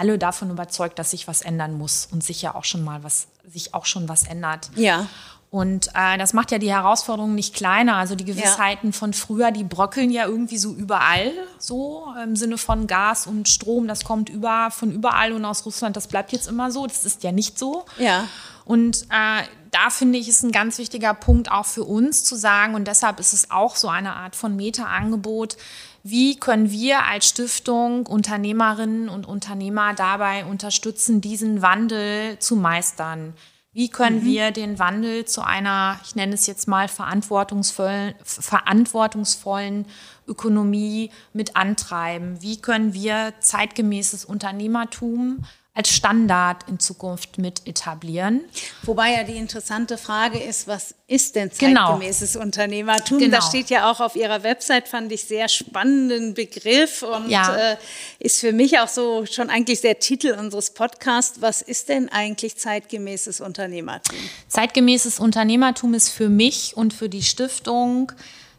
alle 0.00 0.18
davon 0.18 0.50
überzeugt, 0.50 0.98
dass 0.98 1.10
sich 1.10 1.28
was 1.28 1.42
ändern 1.42 1.76
muss 1.76 2.08
und 2.10 2.24
sich 2.24 2.40
ja 2.40 2.54
auch 2.54 2.64
schon 2.64 2.82
mal 2.82 3.04
was, 3.04 3.28
sich 3.46 3.74
auch 3.74 3.84
schon 3.84 4.08
was 4.08 4.26
ändert. 4.26 4.70
Ja. 4.74 5.06
Und 5.50 5.88
äh, 5.94 6.16
das 6.16 6.32
macht 6.32 6.52
ja 6.52 6.58
die 6.58 6.72
Herausforderungen 6.72 7.34
nicht 7.34 7.54
kleiner. 7.54 7.96
Also 7.96 8.14
die 8.14 8.24
Gewissheiten 8.24 8.88
ja. 8.88 8.92
von 8.92 9.12
früher, 9.12 9.50
die 9.50 9.64
bröckeln 9.64 10.10
ja 10.10 10.24
irgendwie 10.24 10.58
so 10.58 10.72
überall, 10.72 11.32
so 11.58 12.06
im 12.22 12.36
Sinne 12.36 12.56
von 12.56 12.86
Gas 12.86 13.26
und 13.26 13.48
Strom, 13.48 13.88
das 13.88 14.04
kommt 14.04 14.28
über, 14.28 14.70
von 14.70 14.90
überall 14.90 15.32
und 15.32 15.44
aus 15.44 15.66
Russland, 15.66 15.96
das 15.96 16.06
bleibt 16.06 16.32
jetzt 16.32 16.48
immer 16.48 16.70
so. 16.70 16.86
Das 16.86 17.04
ist 17.04 17.24
ja 17.24 17.32
nicht 17.32 17.58
so. 17.58 17.84
Ja. 17.98 18.26
Und 18.64 19.02
äh, 19.10 19.42
da 19.72 19.90
finde 19.90 20.18
ich, 20.18 20.28
ist 20.28 20.44
ein 20.44 20.52
ganz 20.52 20.78
wichtiger 20.78 21.14
Punkt 21.14 21.50
auch 21.50 21.66
für 21.66 21.84
uns 21.84 22.24
zu 22.24 22.36
sagen, 22.36 22.74
und 22.76 22.86
deshalb 22.86 23.18
ist 23.18 23.32
es 23.32 23.50
auch 23.50 23.74
so 23.74 23.88
eine 23.88 24.14
Art 24.14 24.36
von 24.36 24.54
Meta-Angebot, 24.54 25.56
wie 26.02 26.36
können 26.38 26.70
wir 26.70 27.04
als 27.04 27.28
Stiftung 27.28 28.06
Unternehmerinnen 28.06 29.08
und 29.08 29.26
Unternehmer 29.26 29.94
dabei 29.94 30.44
unterstützen, 30.44 31.20
diesen 31.20 31.62
Wandel 31.62 32.38
zu 32.38 32.56
meistern? 32.56 33.34
Wie 33.72 33.88
können 33.88 34.22
mhm. 34.22 34.24
wir 34.24 34.50
den 34.50 34.78
Wandel 34.78 35.26
zu 35.26 35.42
einer, 35.42 36.00
ich 36.04 36.16
nenne 36.16 36.34
es 36.34 36.46
jetzt 36.46 36.66
mal, 36.66 36.88
verantwortungsvollen, 36.88 38.14
verantwortungsvollen 38.24 39.86
Ökonomie 40.26 41.10
mit 41.32 41.54
antreiben? 41.54 42.42
Wie 42.42 42.60
können 42.60 42.94
wir 42.94 43.34
zeitgemäßes 43.38 44.24
Unternehmertum 44.24 45.44
als 45.72 45.88
Standard 45.88 46.68
in 46.68 46.80
Zukunft 46.80 47.38
mit 47.38 47.66
etablieren. 47.66 48.40
Wobei 48.82 49.14
ja 49.14 49.22
die 49.22 49.36
interessante 49.36 49.98
Frage 49.98 50.38
ist, 50.38 50.66
was 50.66 50.94
ist 51.06 51.36
denn 51.36 51.50
genau. 51.56 51.92
zeitgemäßes 51.92 52.32
genau. 52.32 52.44
Unternehmertum? 52.44 53.18
Genau. 53.18 53.36
Das 53.36 53.46
steht 53.48 53.70
ja 53.70 53.90
auch 53.90 54.00
auf 54.00 54.16
Ihrer 54.16 54.42
Website, 54.42 54.88
fand 54.88 55.12
ich 55.12 55.24
sehr 55.24 55.48
spannenden 55.48 56.34
Begriff 56.34 57.02
und 57.02 57.30
ja. 57.30 57.56
äh, 57.56 57.76
ist 58.18 58.40
für 58.40 58.52
mich 58.52 58.80
auch 58.80 58.88
so 58.88 59.26
schon 59.26 59.48
eigentlich 59.48 59.80
der 59.80 60.00
Titel 60.00 60.36
unseres 60.38 60.74
Podcasts. 60.74 61.40
Was 61.40 61.62
ist 61.62 61.88
denn 61.88 62.08
eigentlich 62.08 62.56
zeitgemäßes 62.56 63.40
Unternehmertum? 63.40 64.16
Zeitgemäßes 64.48 65.20
Unternehmertum 65.20 65.94
ist 65.94 66.08
für 66.08 66.28
mich 66.28 66.76
und 66.76 66.92
für 66.92 67.08
die 67.08 67.22
Stiftung, 67.22 68.10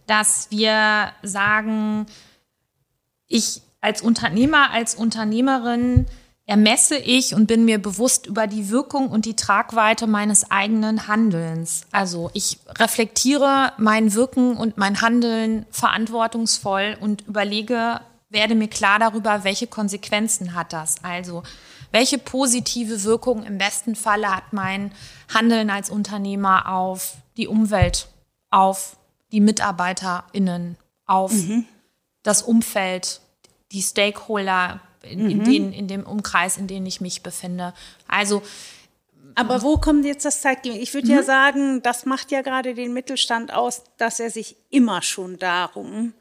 dass 0.08 0.48
wir 0.50 1.12
sagen, 1.24 2.06
ich 3.28 3.62
als 3.82 4.02
Unternehmer, 4.02 4.72
als 4.72 4.96
Unternehmerin 4.96 6.06
ermesse 6.52 6.98
ich 6.98 7.34
und 7.34 7.48
bin 7.48 7.64
mir 7.64 7.82
bewusst 7.82 8.26
über 8.28 8.46
die 8.46 8.70
Wirkung 8.70 9.08
und 9.08 9.24
die 9.24 9.38
Tragweite 9.38 10.06
meines 10.06 10.52
eigenen 10.52 11.08
Handelns. 11.08 11.84
Also 11.94 12.30
ich 12.34 12.60
reflektiere 12.78 13.72
mein 13.78 14.14
Wirken 14.14 14.58
und 14.58 14.78
mein 14.78 15.00
Handeln 15.00 15.66
verantwortungsvoll 15.72 16.98
und 17.00 17.26
überlege, 17.26 18.02
werde 18.28 18.56
mir 18.56 18.68
klar 18.68 19.00
darüber, 19.00 19.46
welche 19.46 19.66
Konsequenzen 19.66 20.54
hat 20.54 20.74
das. 20.74 21.02
Also 21.06 21.44
welche 21.94 22.18
positive 22.18 23.06
Wirkung 23.06 23.44
im 23.44 23.58
besten 23.58 23.96
Falle 23.96 24.36
hat 24.36 24.52
mein 24.52 24.92
Handeln 25.34 25.70
als 25.70 25.90
Unternehmer 25.90 26.68
auf 26.70 27.14
die 27.38 27.48
Umwelt, 27.48 28.10
auf 28.50 28.98
die 29.32 29.40
MitarbeiterInnen, 29.40 30.76
auf 31.06 31.32
mhm. 31.32 31.64
das 32.24 32.42
Umfeld, 32.42 33.22
die 33.72 33.82
Stakeholder, 33.82 34.82
in, 35.04 35.30
in, 35.30 35.38
mhm. 35.40 35.44
den, 35.44 35.74
in 35.74 35.88
dem 35.88 36.04
Umkreis, 36.06 36.58
in 36.58 36.68
dem 36.68 36.86
ich 36.86 37.02
mich 37.02 37.24
befinde. 37.24 37.74
Also 38.08 38.42
aber 39.36 39.62
wo 39.62 39.78
kommt 39.78 40.06
jetzt 40.06 40.26
das 40.26 40.42
Zeitgemäß? 40.42 40.82
Ich 40.82 40.94
würde 40.94 41.08
mhm. 41.08 41.14
ja 41.14 41.24
sagen, 41.24 41.82
das 41.82 42.06
macht 42.06 42.32
ja 42.32 42.42
gerade 42.42 42.74
den 42.74 42.94
Mittelstand 42.94 43.54
aus, 43.54 43.84
dass 43.98 44.20
er 44.20 44.30
sich 44.30 44.58
immer 44.70 45.02
schon 45.02 45.38
darum 45.38 46.14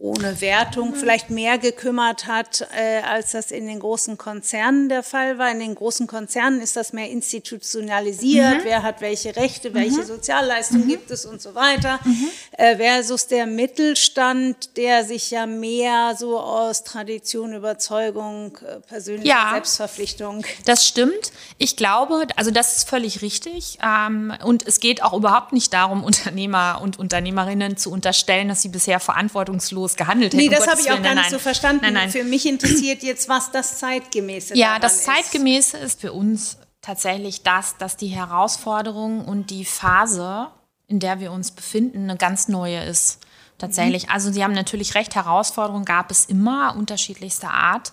ohne 0.00 0.40
Wertung 0.40 0.94
vielleicht 0.94 1.28
mehr 1.28 1.58
gekümmert 1.58 2.26
hat, 2.26 2.66
äh, 2.74 3.02
als 3.02 3.32
das 3.32 3.50
in 3.50 3.66
den 3.66 3.80
großen 3.80 4.16
Konzernen 4.16 4.88
der 4.88 5.02
Fall 5.02 5.36
war. 5.36 5.50
In 5.50 5.60
den 5.60 5.74
großen 5.74 6.06
Konzernen 6.06 6.62
ist 6.62 6.74
das 6.74 6.94
mehr 6.94 7.10
institutionalisiert. 7.10 8.60
Mhm. 8.60 8.64
Wer 8.64 8.82
hat 8.82 9.02
welche 9.02 9.36
Rechte, 9.36 9.74
welche 9.74 10.00
mhm. 10.00 10.06
Sozialleistungen 10.06 10.86
mhm. 10.86 10.88
gibt 10.88 11.10
es 11.10 11.26
und 11.26 11.42
so 11.42 11.54
weiter. 11.54 12.00
Mhm. 12.04 12.28
Äh, 12.52 12.76
versus 12.78 13.26
der 13.26 13.44
Mittelstand, 13.44 14.78
der 14.78 15.04
sich 15.04 15.30
ja 15.30 15.44
mehr 15.44 16.14
so 16.18 16.40
aus 16.40 16.82
Tradition, 16.82 17.52
Überzeugung, 17.52 18.56
äh, 18.66 18.80
persönlicher 18.80 19.28
ja, 19.28 19.50
Selbstverpflichtung. 19.52 20.46
Das 20.64 20.86
stimmt. 20.86 21.30
Ich 21.58 21.76
glaube, 21.76 22.26
also 22.36 22.50
das 22.50 22.78
ist 22.78 22.88
völlig 22.88 23.20
richtig. 23.20 23.78
Ähm, 23.84 24.32
und 24.44 24.66
es 24.66 24.80
geht 24.80 25.02
auch 25.02 25.12
überhaupt 25.12 25.52
nicht 25.52 25.74
darum, 25.74 26.04
Unternehmer 26.10 26.80
und 26.82 26.98
Unternehmerinnen 26.98 27.76
zu 27.76 27.92
unterstellen, 27.92 28.48
dass 28.48 28.62
sie 28.62 28.70
bisher 28.70 28.98
verantwortungslos 28.98 29.89
selbstbewusst 29.90 29.96
gehandelt 29.96 30.32
hätten. 30.32 30.42
Nee, 30.42 30.48
das 30.48 30.66
habe 30.66 30.80
ich 30.80 30.90
auch 30.90 31.02
gar 31.02 31.14
nicht 31.14 31.30
so 31.30 31.38
verstanden. 31.38 31.82
Nein, 31.82 31.94
nein. 31.94 32.10
Für 32.10 32.24
mich 32.24 32.46
interessiert 32.46 33.02
jetzt, 33.02 33.28
was 33.28 33.50
das 33.50 33.78
Zeitgemäße 33.78 34.56
Ja, 34.56 34.78
das 34.78 35.02
Zeitgemäße 35.04 35.76
ist. 35.78 35.94
ist 35.94 36.00
für 36.00 36.12
uns 36.12 36.58
tatsächlich 36.80 37.42
das, 37.42 37.76
dass 37.76 37.96
die 37.96 38.08
Herausforderung 38.08 39.24
und 39.24 39.50
die 39.50 39.64
Phase, 39.64 40.48
in 40.86 40.98
der 40.98 41.20
wir 41.20 41.32
uns 41.32 41.50
befinden, 41.50 42.04
eine 42.04 42.16
ganz 42.16 42.48
neue 42.48 42.82
ist. 42.84 43.20
Tatsächlich. 43.58 44.06
Mhm. 44.06 44.12
Also 44.12 44.32
Sie 44.32 44.42
haben 44.42 44.54
natürlich 44.54 44.94
recht, 44.94 45.14
Herausforderungen 45.14 45.84
gab 45.84 46.10
es 46.10 46.24
immer 46.24 46.74
unterschiedlichster 46.76 47.50
Art. 47.50 47.92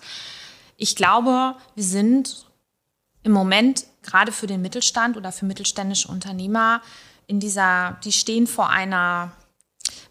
Ich 0.77 0.95
glaube, 0.95 1.55
wir 1.75 1.83
sind 1.83 2.45
im 3.23 3.33
Moment 3.33 3.85
gerade 4.03 4.31
für 4.31 4.47
den 4.47 4.61
Mittelstand 4.61 5.17
oder 5.17 5.33
für 5.33 5.45
mittelständische 5.45 6.07
Unternehmer 6.07 6.81
in 7.25 7.41
dieser, 7.41 7.97
die 8.05 8.13
stehen 8.13 8.47
vor 8.47 8.69
einer 8.69 9.33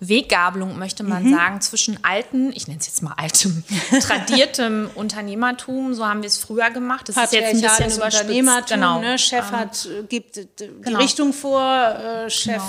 Weggabelung, 0.00 0.78
möchte 0.78 1.02
man 1.02 1.24
mhm. 1.24 1.34
sagen, 1.34 1.60
zwischen 1.60 2.02
alten, 2.04 2.52
ich 2.52 2.68
nenne 2.68 2.80
es 2.80 2.86
jetzt 2.86 3.02
mal 3.02 3.14
altem, 3.16 3.64
tradiertem 4.00 4.90
Unternehmertum, 4.94 5.94
so 5.94 6.06
haben 6.06 6.22
wir 6.22 6.28
es 6.28 6.38
früher 6.38 6.70
gemacht. 6.70 7.08
Das 7.08 7.16
ist 7.16 7.32
jetzt 7.32 7.54
ein 7.54 7.60
bisschen 7.60 7.96
überspitzt. 7.96 8.22
Unternehmertum, 8.22 8.74
genau. 8.76 9.00
ne? 9.00 9.18
Chef 9.18 9.48
ähm, 9.48 9.58
hat, 9.58 9.88
gibt 10.08 10.36
die 10.36 10.48
genau. 10.82 10.98
Richtung 10.98 11.32
vor, 11.32 11.62
äh, 11.62 12.30
Chef 12.30 12.54
genau 12.54 12.64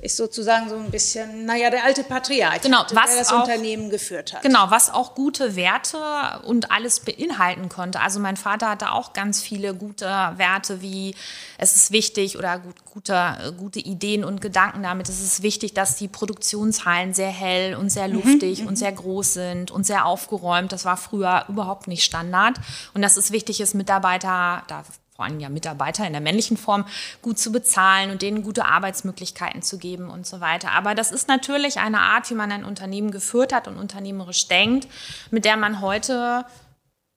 ist 0.00 0.16
sozusagen 0.16 0.68
so 0.68 0.76
ein 0.76 0.90
bisschen, 0.90 1.44
naja, 1.44 1.70
der 1.70 1.84
alte 1.84 2.04
Patriarch, 2.04 2.60
genau, 2.62 2.84
was 2.92 3.10
der 3.10 3.18
das 3.18 3.32
auch, 3.32 3.40
Unternehmen 3.40 3.90
geführt 3.90 4.32
hat. 4.32 4.42
Genau, 4.42 4.70
was 4.70 4.92
auch 4.92 5.14
gute 5.14 5.56
Werte 5.56 5.98
und 6.44 6.70
alles 6.70 7.00
beinhalten 7.00 7.68
konnte. 7.68 8.00
Also 8.00 8.20
mein 8.20 8.36
Vater 8.36 8.68
hatte 8.70 8.92
auch 8.92 9.12
ganz 9.12 9.42
viele 9.42 9.74
gute 9.74 10.06
Werte, 10.06 10.82
wie 10.82 11.14
es 11.58 11.74
ist 11.74 11.90
wichtig 11.90 12.38
oder 12.38 12.58
gut, 12.58 12.84
gute, 12.84 13.54
gute 13.58 13.80
Ideen 13.80 14.24
und 14.24 14.40
Gedanken 14.40 14.82
damit. 14.82 15.08
Es 15.08 15.20
ist 15.20 15.42
wichtig, 15.42 15.74
dass 15.74 15.96
die 15.96 16.08
Produktionshallen 16.08 17.14
sehr 17.14 17.30
hell 17.30 17.74
und 17.74 17.90
sehr 17.90 18.08
mhm, 18.08 18.14
luftig 18.14 18.62
mhm, 18.62 18.68
und 18.68 18.76
sehr 18.76 18.92
groß 18.92 19.34
sind 19.34 19.70
und 19.70 19.84
sehr 19.84 20.06
aufgeräumt. 20.06 20.72
Das 20.72 20.84
war 20.84 20.96
früher 20.96 21.44
überhaupt 21.48 21.88
nicht 21.88 22.04
Standard. 22.04 22.56
Und 22.94 23.02
dass 23.02 23.16
es 23.16 23.32
wichtig 23.32 23.60
ist, 23.60 23.74
Mitarbeiter, 23.74 24.62
da 24.68 24.84
vor 25.18 25.24
allem 25.24 25.40
ja 25.40 25.48
Mitarbeiter 25.48 26.06
in 26.06 26.12
der 26.12 26.22
männlichen 26.22 26.56
Form 26.56 26.84
gut 27.22 27.40
zu 27.40 27.50
bezahlen 27.50 28.12
und 28.12 28.22
denen 28.22 28.44
gute 28.44 28.66
Arbeitsmöglichkeiten 28.66 29.62
zu 29.62 29.76
geben 29.76 30.10
und 30.10 30.28
so 30.28 30.40
weiter. 30.40 30.70
Aber 30.70 30.94
das 30.94 31.10
ist 31.10 31.26
natürlich 31.26 31.80
eine 31.80 31.98
Art, 31.98 32.30
wie 32.30 32.36
man 32.36 32.52
ein 32.52 32.64
Unternehmen 32.64 33.10
geführt 33.10 33.52
hat 33.52 33.66
und 33.66 33.78
unternehmerisch 33.78 34.46
denkt, 34.46 34.86
mit 35.32 35.44
der 35.44 35.56
man 35.56 35.80
heute 35.80 36.44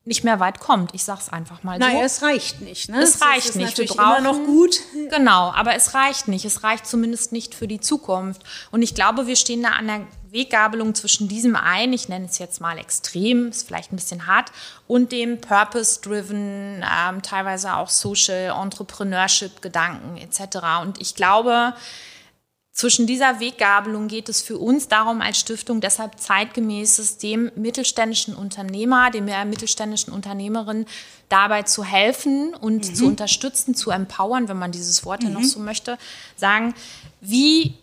nicht 0.03 0.23
mehr 0.23 0.39
weit 0.39 0.59
kommt. 0.59 0.95
Ich 0.95 1.03
sag's 1.03 1.29
einfach 1.29 1.61
mal 1.61 1.79
so. 1.79 1.85
Nein, 1.85 1.97
es 2.03 2.23
reicht 2.23 2.61
nicht. 2.61 2.89
Ne? 2.89 3.01
Es, 3.01 3.15
es 3.15 3.21
reicht 3.21 3.49
ist 3.49 3.55
nicht. 3.55 3.77
Wir 3.77 3.85
brauchen 3.85 4.25
immer 4.25 4.33
noch 4.33 4.45
gut. 4.45 4.79
Genau, 5.11 5.51
aber 5.51 5.75
es 5.75 5.93
reicht 5.93 6.27
nicht. 6.27 6.43
Es 6.43 6.63
reicht 6.63 6.87
zumindest 6.87 7.31
nicht 7.31 7.53
für 7.53 7.67
die 7.67 7.79
Zukunft. 7.79 8.41
Und 8.71 8.81
ich 8.81 8.95
glaube, 8.95 9.27
wir 9.27 9.35
stehen 9.35 9.61
da 9.61 9.69
an 9.69 9.87
der 9.87 10.01
Weggabelung 10.31 10.95
zwischen 10.95 11.27
diesem 11.27 11.55
einen, 11.55 11.93
ich 11.93 12.09
nenne 12.09 12.25
es 12.25 12.39
jetzt 12.39 12.61
mal 12.61 12.77
extrem, 12.77 13.49
ist 13.49 13.67
vielleicht 13.67 13.91
ein 13.91 13.97
bisschen 13.97 14.27
hart, 14.27 14.51
und 14.87 15.11
dem 15.11 15.41
Purpose-driven, 15.41 16.83
ähm, 16.83 17.21
teilweise 17.21 17.75
auch 17.75 17.89
Social 17.89 18.57
Entrepreneurship-Gedanken 18.59 20.17
etc. 20.17 20.57
Und 20.81 21.01
ich 21.01 21.15
glaube, 21.15 21.73
zwischen 22.73 23.05
dieser 23.05 23.39
Weggabelung 23.41 24.07
geht 24.07 24.29
es 24.29 24.41
für 24.41 24.57
uns 24.57 24.87
darum, 24.87 25.21
als 25.21 25.39
Stiftung 25.39 25.81
deshalb 25.81 26.19
zeitgemäßes 26.19 27.17
dem 27.17 27.51
mittelständischen 27.55 28.33
Unternehmer, 28.33 29.11
dem 29.11 29.25
mittelständischen 29.25 30.13
Unternehmerin 30.13 30.85
dabei 31.27 31.63
zu 31.63 31.83
helfen 31.83 32.53
und 32.53 32.89
mhm. 32.89 32.95
zu 32.95 33.05
unterstützen, 33.07 33.75
zu 33.75 33.91
empowern, 33.91 34.47
wenn 34.47 34.57
man 34.57 34.71
dieses 34.71 35.05
Wort 35.05 35.23
mhm. 35.23 35.33
noch 35.33 35.43
so 35.43 35.59
möchte, 35.59 35.97
sagen, 36.37 36.73
wie 37.19 37.75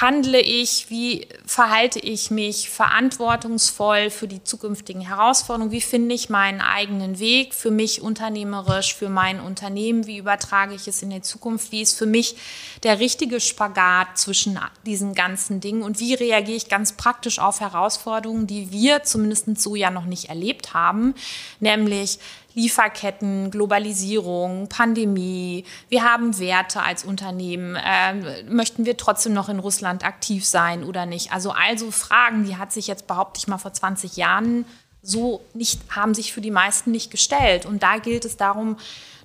handle 0.00 0.40
ich, 0.40 0.88
wie 0.88 1.26
verhalte 1.44 1.98
ich 1.98 2.30
mich 2.30 2.70
verantwortungsvoll 2.70 4.10
für 4.10 4.26
die 4.26 4.42
zukünftigen 4.42 5.02
Herausforderungen, 5.02 5.70
wie 5.70 5.80
finde 5.80 6.14
ich 6.14 6.30
meinen 6.30 6.60
eigenen 6.60 7.18
Weg 7.18 7.52
für 7.52 7.70
mich 7.70 8.00
unternehmerisch, 8.00 8.94
für 8.94 9.10
mein 9.10 9.40
Unternehmen, 9.40 10.06
wie 10.06 10.16
übertrage 10.16 10.74
ich 10.74 10.88
es 10.88 11.02
in 11.02 11.10
der 11.10 11.22
Zukunft, 11.22 11.72
wie 11.72 11.82
ist 11.82 11.98
für 11.98 12.06
mich 12.06 12.36
der 12.82 13.00
richtige 13.00 13.40
Spagat 13.40 14.18
zwischen 14.18 14.58
diesen 14.86 15.14
ganzen 15.14 15.60
Dingen 15.60 15.82
und 15.82 16.00
wie 16.00 16.14
reagiere 16.14 16.56
ich 16.56 16.68
ganz 16.68 16.94
praktisch 16.94 17.38
auf 17.38 17.60
Herausforderungen, 17.60 18.46
die 18.46 18.72
wir 18.72 19.02
zumindest 19.02 19.60
so 19.60 19.76
ja 19.76 19.90
noch 19.90 20.06
nicht 20.06 20.30
erlebt 20.30 20.72
haben, 20.72 21.14
nämlich 21.60 22.18
Lieferketten, 22.54 23.50
Globalisierung, 23.50 24.68
Pandemie. 24.68 25.64
Wir 25.88 26.04
haben 26.04 26.38
Werte 26.38 26.82
als 26.82 27.04
Unternehmen. 27.04 27.76
Äh, 27.76 28.44
möchten 28.44 28.84
wir 28.84 28.96
trotzdem 28.96 29.32
noch 29.32 29.48
in 29.48 29.58
Russland 29.58 30.04
aktiv 30.04 30.44
sein 30.44 30.84
oder 30.84 31.06
nicht? 31.06 31.32
Also 31.32 31.50
also 31.50 31.90
Fragen, 31.90 32.44
die 32.44 32.56
hat 32.56 32.72
sich 32.72 32.86
jetzt 32.86 33.06
behaupte 33.06 33.38
ich 33.38 33.48
mal 33.48 33.58
vor 33.58 33.72
20 33.72 34.16
Jahren 34.16 34.64
so 35.02 35.42
nicht, 35.52 35.80
haben 35.90 36.14
sich 36.14 36.32
für 36.32 36.40
die 36.40 36.50
meisten 36.50 36.90
nicht 36.90 37.10
gestellt. 37.10 37.66
Und 37.66 37.82
da 37.82 37.98
gilt 37.98 38.24
es 38.24 38.36
darum, 38.36 38.76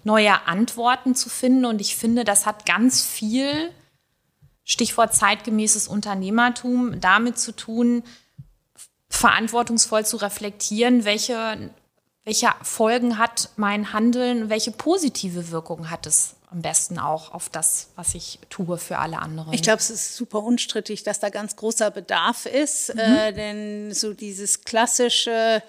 neue 0.04 0.48
Antworten 0.48 1.16
zu 1.16 1.30
finden. 1.30 1.66
Und 1.66 1.82
ich 1.82 1.96
finde, 1.96 2.24
das 2.24 2.46
hat 2.46 2.66
ganz 2.66 3.04
viel, 3.04 3.72
Stichwort 4.64 5.16
zeitgemäßes 5.16 5.88
Unternehmertum, 5.88 7.00
damit 7.00 7.40
zu 7.40 7.54
tun, 7.54 8.04
verantwortungsvoll 9.10 10.06
zu 10.06 10.18
reflektieren, 10.18 11.06
welche 11.06 11.70
welche 12.28 12.50
Folgen 12.62 13.18
hat 13.18 13.52
mein 13.56 13.94
Handeln, 13.94 14.50
welche 14.50 14.72
positive 14.72 15.50
Wirkung 15.50 15.90
hat 15.90 16.06
es 16.06 16.36
am 16.52 16.62
besten 16.62 17.00
auch 17.00 17.34
auf 17.34 17.48
das, 17.48 17.88
was 17.96 18.16
ich 18.16 18.40
tue 18.50 18.78
für 18.78 18.98
alle 18.98 19.20
anderen. 19.20 19.54
Ich 19.54 19.64
glaube, 19.64 19.80
es 19.80 19.90
ist 19.90 20.18
super 20.18 20.44
unstrittig, 20.44 21.04
dass 21.04 21.22
da 21.22 21.30
ganz 21.30 21.56
großer 21.56 21.90
Bedarf 21.90 22.46
ist, 22.46 22.94
mhm. 22.94 23.00
äh, 23.00 23.32
denn 23.32 23.94
so 23.94 24.14
dieses 24.14 24.66
klassische 24.66 25.64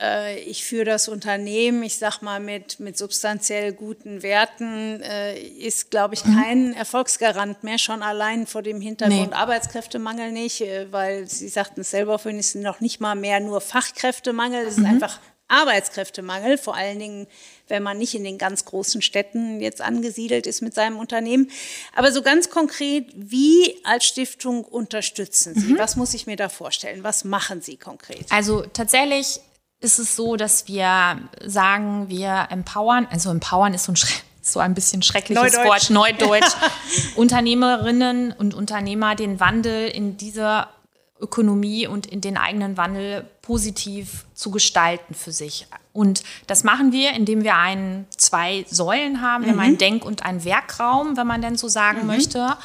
äh, 0.00 0.40
ich 0.40 0.64
führe 0.64 0.86
das 0.86 1.08
Unternehmen, 1.08 1.82
ich 1.82 1.98
sag 1.98 2.20
mal, 2.20 2.40
mit, 2.40 2.80
mit 2.80 2.98
substanziell 2.98 3.72
guten 3.72 4.22
Werten, 4.22 5.00
äh, 5.02 5.38
ist, 5.38 5.90
glaube 5.90 6.14
ich, 6.14 6.24
mhm. 6.24 6.34
kein 6.34 6.74
Erfolgsgarant 6.74 7.62
mehr, 7.62 7.78
schon 7.78 8.02
allein 8.02 8.46
vor 8.46 8.62
dem 8.62 8.80
Hintergrund 8.80 9.30
nee. 9.30 9.36
Arbeitskräftemangel 9.36 10.32
nicht, 10.32 10.62
äh, 10.62 10.90
weil 10.90 11.28
Sie 11.28 11.48
sagten 11.48 11.82
es 11.82 11.90
selber 11.90 12.18
vorhin, 12.18 12.40
es 12.40 12.54
ist 12.54 12.62
noch 12.62 12.80
nicht 12.80 13.00
mal 13.00 13.14
mehr 13.14 13.38
nur 13.38 13.60
Fachkräftemangel, 13.60 14.66
es 14.66 14.74
ist 14.74 14.80
mhm. 14.80 14.86
einfach 14.86 15.20
Arbeitskräftemangel, 15.52 16.58
vor 16.58 16.74
allen 16.74 16.98
Dingen, 16.98 17.26
wenn 17.68 17.82
man 17.82 17.98
nicht 17.98 18.14
in 18.14 18.24
den 18.24 18.38
ganz 18.38 18.64
großen 18.64 19.02
Städten 19.02 19.60
jetzt 19.60 19.80
angesiedelt 19.80 20.46
ist 20.46 20.62
mit 20.62 20.74
seinem 20.74 20.96
Unternehmen. 20.96 21.50
Aber 21.94 22.10
so 22.10 22.22
ganz 22.22 22.50
konkret, 22.50 23.06
wie 23.14 23.76
als 23.84 24.04
Stiftung 24.04 24.64
unterstützen 24.64 25.54
Sie? 25.54 25.74
Mhm. 25.74 25.78
Was 25.78 25.96
muss 25.96 26.14
ich 26.14 26.26
mir 26.26 26.36
da 26.36 26.48
vorstellen? 26.48 27.04
Was 27.04 27.24
machen 27.24 27.60
Sie 27.60 27.76
konkret? 27.76 28.26
Also 28.30 28.62
tatsächlich 28.62 29.40
ist 29.80 29.98
es 29.98 30.16
so, 30.16 30.36
dass 30.36 30.68
wir 30.68 31.18
sagen, 31.44 32.08
wir 32.08 32.48
empowern, 32.50 33.06
also 33.10 33.30
empowern 33.30 33.74
ist 33.74 33.84
so 33.84 33.92
ein 33.92 33.98
so 34.44 34.58
ein 34.58 34.74
bisschen 34.74 35.02
schreckliches 35.02 35.40
Neudeutsch. 35.40 35.66
Wort, 35.66 35.90
Neudeutsch, 35.90 36.52
Unternehmerinnen 37.16 38.32
und 38.32 38.54
Unternehmer 38.54 39.14
den 39.14 39.38
Wandel 39.38 39.86
in 39.88 40.16
dieser 40.16 40.68
Ökonomie 41.22 41.86
und 41.86 42.06
in 42.06 42.20
den 42.20 42.36
eigenen 42.36 42.76
Wandel 42.76 43.24
positiv 43.40 44.24
zu 44.34 44.50
gestalten 44.50 45.14
für 45.14 45.32
sich. 45.32 45.66
Und 45.92 46.22
das 46.46 46.64
machen 46.64 46.92
wir, 46.92 47.12
indem 47.12 47.44
wir 47.44 47.56
einen, 47.56 48.06
zwei 48.16 48.66
Säulen 48.68 49.22
haben. 49.22 49.44
Wir 49.44 49.52
mhm. 49.52 49.56
haben 49.60 49.66
einen 49.66 49.78
Denk- 49.78 50.04
und 50.04 50.24
einen 50.24 50.44
Werkraum, 50.44 51.16
wenn 51.16 51.26
man 51.26 51.40
denn 51.40 51.56
so 51.56 51.68
sagen 51.68 52.02
mhm. 52.02 52.06
möchte. 52.08 52.56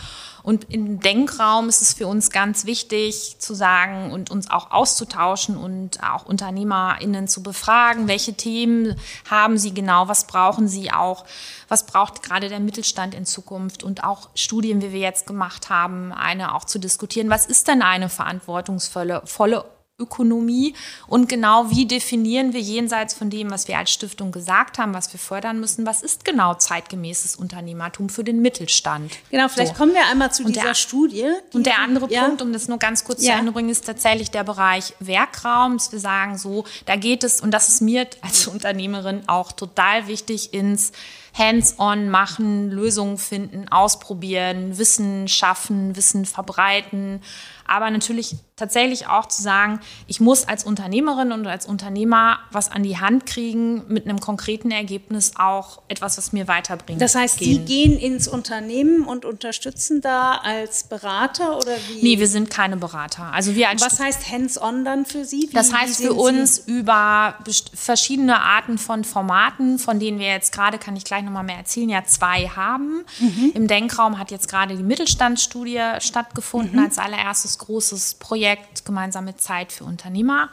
Und 0.47 0.71
im 0.73 1.01
Denkraum 1.01 1.67
ist 1.67 1.81
es 1.81 1.91
für 1.91 2.07
uns 2.07 2.29
ganz 2.29 2.65
wichtig 2.65 3.35
zu 3.37 3.53
sagen 3.53 4.13
und 4.13 4.31
uns 4.31 4.49
auch 4.49 4.71
auszutauschen 4.71 5.57
und 5.57 6.01
auch 6.01 6.25
UnternehmerInnen 6.25 7.27
zu 7.27 7.43
befragen, 7.43 8.07
welche 8.07 8.33
Themen 8.33 8.95
haben 9.29 9.57
sie 9.57 9.73
genau, 9.73 10.07
was 10.07 10.25
brauchen 10.25 10.69
sie 10.69 10.89
auch, 10.89 11.25
was 11.67 11.85
braucht 11.85 12.23
gerade 12.23 12.47
der 12.47 12.61
Mittelstand 12.61 13.13
in 13.13 13.25
Zukunft 13.25 13.83
und 13.83 14.05
auch 14.05 14.29
Studien, 14.35 14.81
wie 14.81 14.93
wir 14.93 15.01
jetzt 15.01 15.27
gemacht 15.27 15.69
haben, 15.69 16.13
eine 16.13 16.55
auch 16.55 16.63
zu 16.63 16.79
diskutieren. 16.79 17.29
Was 17.29 17.45
ist 17.45 17.67
denn 17.67 17.81
eine 17.81 18.07
verantwortungsvolle 18.07 19.23
volle 19.25 19.65
Ökonomie 19.99 20.75
und 21.07 21.27
genau 21.27 21.71
wie 21.71 21.87
definieren 21.87 22.53
wir 22.53 22.59
jenseits 22.59 23.15
von 23.15 23.31
dem, 23.31 23.49
was 23.49 23.67
wir 23.67 23.79
als 23.79 23.89
Stiftung 23.89 24.31
gesagt 24.31 24.77
haben, 24.77 24.93
was 24.93 25.11
wir 25.11 25.19
fördern 25.19 25.59
müssen, 25.59 25.87
was 25.87 26.03
ist 26.03 26.23
genau 26.23 26.53
zeitgemäßes 26.53 27.35
Unternehmertum 27.35 28.07
für 28.09 28.23
den 28.23 28.39
Mittelstand. 28.43 29.13
Genau, 29.31 29.47
vielleicht 29.47 29.73
so. 29.73 29.79
kommen 29.79 29.95
wir 29.95 30.05
einmal 30.05 30.31
zu 30.31 30.43
und 30.43 30.55
dieser 30.55 30.67
der, 30.67 30.73
Studie. 30.75 31.25
Und 31.51 31.65
der 31.65 31.79
andere 31.79 32.11
ja. 32.11 32.25
Punkt, 32.25 32.43
um 32.43 32.53
das 32.53 32.67
nur 32.67 32.77
ganz 32.77 33.05
kurz 33.05 33.23
ja. 33.23 33.33
zu 33.33 33.39
Ende 33.39 33.51
bringen, 33.51 33.69
ist 33.69 33.87
tatsächlich 33.87 34.29
der 34.29 34.43
Bereich 34.43 34.93
Werkraums. 34.99 35.91
Wir 35.91 35.99
sagen 35.99 36.37
so, 36.37 36.65
da 36.85 36.95
geht 36.95 37.23
es, 37.23 37.41
und 37.41 37.49
das 37.49 37.67
ist 37.67 37.81
mir 37.81 38.07
als 38.21 38.45
Unternehmerin 38.45 39.23
auch 39.25 39.51
total 39.51 40.07
wichtig, 40.07 40.53
ins 40.53 40.91
Hands-on 41.35 42.09
machen, 42.09 42.69
Lösungen 42.69 43.17
finden, 43.17 43.67
ausprobieren, 43.69 44.77
Wissen 44.77 45.27
schaffen, 45.27 45.95
Wissen 45.95 46.25
verbreiten 46.25 47.21
aber 47.67 47.89
natürlich 47.91 48.35
tatsächlich 48.57 49.07
auch 49.07 49.27
zu 49.27 49.41
sagen, 49.41 49.79
ich 50.07 50.19
muss 50.19 50.47
als 50.47 50.63
Unternehmerin 50.63 51.31
und 51.31 51.45
als 51.45 51.67
Unternehmer 51.67 52.39
was 52.51 52.71
an 52.71 52.81
die 52.81 52.97
Hand 52.97 53.27
kriegen 53.27 53.83
mit 53.87 54.05
einem 54.05 54.19
konkreten 54.19 54.71
Ergebnis 54.71 55.33
auch 55.37 55.81
etwas, 55.87 56.17
was 56.17 56.33
mir 56.33 56.47
weiterbringt. 56.47 56.99
Das 56.99 57.13
heißt, 57.13 57.37
gehen. 57.37 57.53
Sie 57.53 57.65
gehen 57.65 57.99
ins 57.99 58.27
Unternehmen 58.27 59.03
und 59.03 59.25
unterstützen 59.25 60.01
da 60.01 60.37
als 60.37 60.83
Berater 60.85 61.57
oder 61.57 61.75
wie? 61.87 62.01
Nee, 62.01 62.19
wir 62.19 62.27
sind 62.27 62.49
keine 62.49 62.77
Berater. 62.77 63.31
Also 63.31 63.53
wir 63.55 63.69
als 63.69 63.81
was 63.81 63.99
heißt 63.99 64.31
hands-on 64.31 64.83
dann 64.83 65.05
für 65.05 65.23
Sie? 65.23 65.47
Wie, 65.49 65.53
das 65.53 65.71
heißt 65.71 66.01
für 66.01 66.13
uns 66.13 66.65
Sie? 66.65 66.71
über 66.79 67.35
verschiedene 67.75 68.41
Arten 68.41 68.79
von 68.79 69.03
Formaten, 69.03 69.77
von 69.77 69.99
denen 69.99 70.17
wir 70.17 70.27
jetzt 70.27 70.51
gerade, 70.51 70.79
kann 70.79 70.95
ich 70.95 71.03
gleich 71.03 71.23
nochmal 71.23 71.43
mehr 71.43 71.57
erzählen, 71.57 71.89
ja 71.89 72.03
zwei 72.05 72.47
haben. 72.47 73.05
Mhm. 73.19 73.51
Im 73.53 73.67
Denkraum 73.67 74.17
hat 74.17 74.31
jetzt 74.31 74.49
gerade 74.49 74.75
die 74.75 74.83
Mittelstandsstudie 74.83 75.79
stattgefunden 75.99 76.79
mhm. 76.79 76.85
als 76.85 76.97
allererstes 76.97 77.56
großes 77.57 78.15
Projekt 78.15 78.85
Gemeinsame 78.85 79.35
Zeit 79.37 79.71
für 79.71 79.83
Unternehmer. 79.83 80.49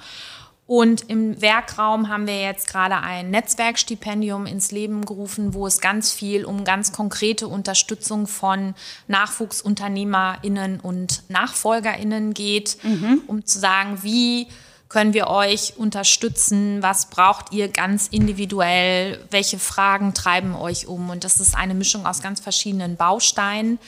Und 0.67 1.11
im 1.11 1.40
Werkraum 1.43 2.09
haben 2.09 2.27
wir 2.27 2.40
jetzt 2.40 2.69
gerade 2.69 2.97
ein 2.97 3.31
Netzwerkstipendium 3.31 4.47
ins 4.47 4.71
Leben 4.71 5.05
gerufen, 5.05 5.53
wo 5.53 5.67
es 5.67 5.81
ganz 5.81 6.11
viel 6.12 6.47
um 6.47 6.64
ganz 6.64 6.90
konkrete 6.93 7.49
Unterstützung 7.49 8.27
von 8.27 8.75
NachwuchsunternehmerInnen 9.09 10.81
und 10.81 11.23
NachfolgerInnen 11.29 12.33
geht, 12.33 12.79
mhm. 12.83 13.23
um 13.27 13.45
zu 13.45 13.59
sagen, 13.59 13.99
wie 14.03 14.49
können 14.88 15.12
wir 15.12 15.27
euch 15.27 15.75
unterstützen? 15.77 16.83
Was 16.83 17.11
braucht 17.11 17.53
ihr 17.53 17.69
ganz 17.69 18.09
individuell? 18.09 19.23
Welche 19.31 19.59
Fragen 19.59 20.14
treiben 20.14 20.55
euch 20.55 20.87
um? 20.87 21.11
Und 21.11 21.25
das 21.25 21.40
ist 21.40 21.55
eine 21.57 21.75
Mischung 21.75 22.07
aus 22.07 22.23
ganz 22.23 22.40
verschiedenen 22.40 22.97
Bausteinen. 22.97 23.79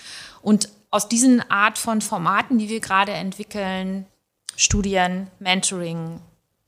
Und 0.43 0.69
aus 0.97 1.09
diesen 1.09 1.49
Art 1.51 1.77
von 1.77 2.01
Formaten, 2.01 2.57
die 2.57 2.71
wir 2.71 2.81
gerade 2.81 3.13
entwickeln, 3.13 4.07
Studien, 4.57 5.27
Mentoring, 5.39 6.21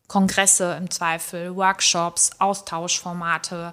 Kongresse 0.06 0.76
im 0.78 0.90
Zweifel, 0.90 1.56
Workshops, 1.56 2.32
Austauschformate, 2.38 3.72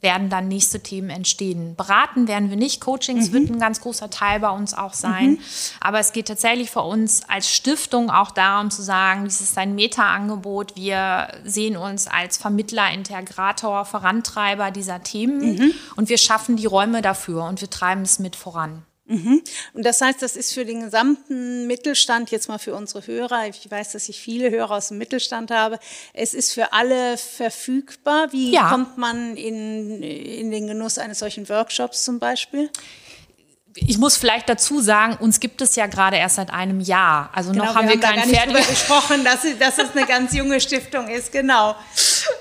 werden 0.00 0.28
dann 0.28 0.48
nächste 0.48 0.80
Themen 0.82 1.08
entstehen. 1.08 1.76
Beraten 1.76 2.26
werden 2.26 2.50
wir 2.50 2.56
nicht, 2.56 2.80
Coachings 2.80 3.28
mhm. 3.28 3.32
wird 3.32 3.50
ein 3.50 3.60
ganz 3.60 3.80
großer 3.80 4.10
Teil 4.10 4.40
bei 4.40 4.50
uns 4.50 4.74
auch 4.74 4.92
sein. 4.92 5.30
Mhm. 5.30 5.38
Aber 5.80 6.00
es 6.00 6.12
geht 6.12 6.26
tatsächlich 6.26 6.68
für 6.68 6.82
uns 6.82 7.22
als 7.28 7.48
Stiftung 7.48 8.10
auch 8.10 8.32
darum 8.32 8.72
zu 8.72 8.82
sagen, 8.82 9.24
dies 9.24 9.40
ist 9.40 9.56
ein 9.56 9.76
Meta-Angebot. 9.76 10.74
Wir 10.74 11.28
sehen 11.44 11.76
uns 11.76 12.08
als 12.08 12.38
Vermittler, 12.38 12.90
Integrator, 12.92 13.84
Vorantreiber 13.84 14.72
dieser 14.72 15.04
Themen 15.04 15.54
mhm. 15.54 15.74
und 15.94 16.08
wir 16.08 16.18
schaffen 16.18 16.56
die 16.56 16.66
Räume 16.66 17.02
dafür 17.02 17.44
und 17.44 17.60
wir 17.60 17.70
treiben 17.70 18.02
es 18.02 18.18
mit 18.18 18.34
voran. 18.34 18.82
Mhm. 19.06 19.42
Und 19.72 19.86
das 19.86 20.00
heißt, 20.00 20.20
das 20.20 20.36
ist 20.36 20.52
für 20.52 20.64
den 20.64 20.80
gesamten 20.82 21.66
Mittelstand, 21.66 22.30
jetzt 22.30 22.48
mal 22.48 22.58
für 22.58 22.74
unsere 22.74 23.06
Hörer, 23.06 23.46
ich 23.46 23.70
weiß, 23.70 23.92
dass 23.92 24.08
ich 24.08 24.20
viele 24.20 24.50
Hörer 24.50 24.72
aus 24.72 24.88
dem 24.88 24.98
Mittelstand 24.98 25.50
habe, 25.50 25.78
es 26.12 26.34
ist 26.34 26.52
für 26.52 26.72
alle 26.72 27.16
verfügbar. 27.16 28.32
Wie 28.32 28.52
ja. 28.52 28.68
kommt 28.70 28.98
man 28.98 29.36
in, 29.36 30.02
in 30.02 30.50
den 30.50 30.66
Genuss 30.66 30.98
eines 30.98 31.20
solchen 31.20 31.48
Workshops 31.48 32.04
zum 32.04 32.18
Beispiel? 32.18 32.70
ich 33.76 33.98
muss 33.98 34.16
vielleicht 34.16 34.48
dazu 34.48 34.80
sagen, 34.80 35.16
uns 35.20 35.40
gibt 35.40 35.60
es 35.60 35.76
ja 35.76 35.86
gerade 35.86 36.16
erst 36.16 36.36
seit 36.36 36.50
einem 36.50 36.80
Jahr. 36.80 37.30
Also 37.32 37.52
genau, 37.52 37.66
noch 37.66 37.74
haben 37.74 37.88
wir, 37.88 38.00
wir 38.00 38.08
haben 38.08 38.16
kein 38.16 38.30
Pferd. 38.30 38.68
gesprochen, 38.68 39.24
dass, 39.24 39.40
dass 39.58 39.78
es 39.78 39.94
eine 39.94 40.06
ganz 40.06 40.34
junge 40.34 40.60
Stiftung 40.60 41.08
ist, 41.08 41.30
genau. 41.30 41.76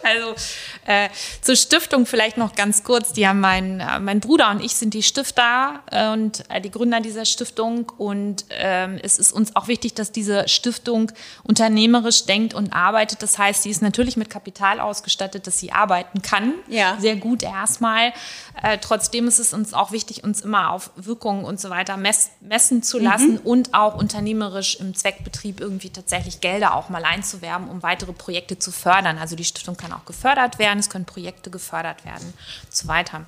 Also 0.04 0.36
äh, 0.85 1.09
zur 1.41 1.55
Stiftung 1.55 2.05
vielleicht 2.05 2.37
noch 2.37 2.55
ganz 2.55 2.83
kurz. 2.83 3.13
Die 3.13 3.27
haben 3.27 3.39
mein, 3.39 3.79
äh, 3.79 3.99
mein 3.99 4.19
Bruder 4.19 4.51
und 4.51 4.63
ich 4.63 4.75
sind 4.75 4.93
die 4.93 5.03
Stifter 5.03 5.81
äh, 5.91 6.09
und 6.11 6.43
äh, 6.49 6.61
die 6.61 6.71
Gründer 6.71 7.01
dieser 7.01 7.25
Stiftung. 7.25 7.91
Und 7.97 8.45
ähm, 8.51 8.99
es 9.01 9.17
ist 9.17 9.31
uns 9.31 9.55
auch 9.55 9.67
wichtig, 9.67 9.95
dass 9.95 10.11
diese 10.11 10.47
Stiftung 10.47 11.11
unternehmerisch 11.43 12.25
denkt 12.25 12.53
und 12.53 12.73
arbeitet. 12.73 13.21
Das 13.21 13.37
heißt, 13.37 13.63
sie 13.63 13.69
ist 13.69 13.81
natürlich 13.81 14.15
mit 14.15 14.29
Kapital 14.29 14.79
ausgestattet, 14.79 15.47
dass 15.47 15.59
sie 15.59 15.71
arbeiten 15.71 16.21
kann. 16.21 16.53
Ja. 16.67 16.97
Sehr 16.99 17.15
gut 17.15 17.43
erstmal. 17.43 18.13
Äh, 18.61 18.77
trotzdem 18.79 19.27
ist 19.27 19.39
es 19.39 19.53
uns 19.53 19.73
auch 19.73 19.91
wichtig, 19.91 20.23
uns 20.23 20.41
immer 20.41 20.71
auf 20.71 20.91
Wirkungen 20.95 21.45
und 21.45 21.59
so 21.59 21.69
weiter 21.69 21.97
mess 21.97 22.29
messen 22.39 22.83
zu 22.83 22.99
lassen 22.99 23.33
mhm. 23.33 23.39
und 23.43 23.73
auch 23.73 23.95
unternehmerisch 23.95 24.79
im 24.79 24.95
Zweckbetrieb 24.95 25.59
irgendwie 25.59 25.89
tatsächlich 25.89 26.41
Gelder 26.41 26.75
auch 26.75 26.89
mal 26.89 27.03
einzuwerben, 27.03 27.69
um 27.69 27.83
weitere 27.83 28.13
Projekte 28.13 28.59
zu 28.59 28.71
fördern. 28.71 29.17
Also 29.17 29.35
die 29.35 29.43
Stiftung 29.43 29.75
kann 29.75 29.91
auch 29.91 30.05
gefördert 30.05 30.59
werden 30.59 30.74
werden, 30.75 30.79
es 30.79 30.89
können 30.89 31.05
Projekte 31.05 31.49
gefördert 31.49 32.05
werden 32.05 32.33
und 32.63 32.75
so 32.75 32.88
weiter. 32.88 33.25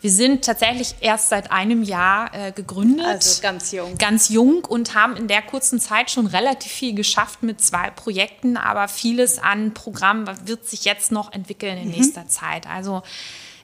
Wir 0.00 0.10
sind 0.10 0.44
tatsächlich 0.44 0.96
erst 1.00 1.28
seit 1.28 1.50
einem 1.50 1.82
Jahr 1.82 2.32
äh, 2.34 2.52
gegründet. 2.52 3.06
Also 3.06 3.42
ganz 3.42 3.72
jung. 3.72 3.98
Ganz 3.98 4.28
jung 4.28 4.64
und 4.64 4.94
haben 4.94 5.16
in 5.16 5.28
der 5.28 5.42
kurzen 5.42 5.80
Zeit 5.80 6.10
schon 6.10 6.26
relativ 6.26 6.70
viel 6.70 6.94
geschafft 6.94 7.42
mit 7.42 7.60
zwei 7.60 7.90
Projekten, 7.90 8.56
aber 8.56 8.88
vieles 8.88 9.38
an 9.38 9.74
Programmen 9.74 10.28
wird 10.46 10.66
sich 10.68 10.84
jetzt 10.84 11.12
noch 11.12 11.32
entwickeln 11.32 11.76
in 11.78 11.88
mhm. 11.88 11.94
nächster 11.94 12.28
Zeit. 12.28 12.66
Also 12.66 13.02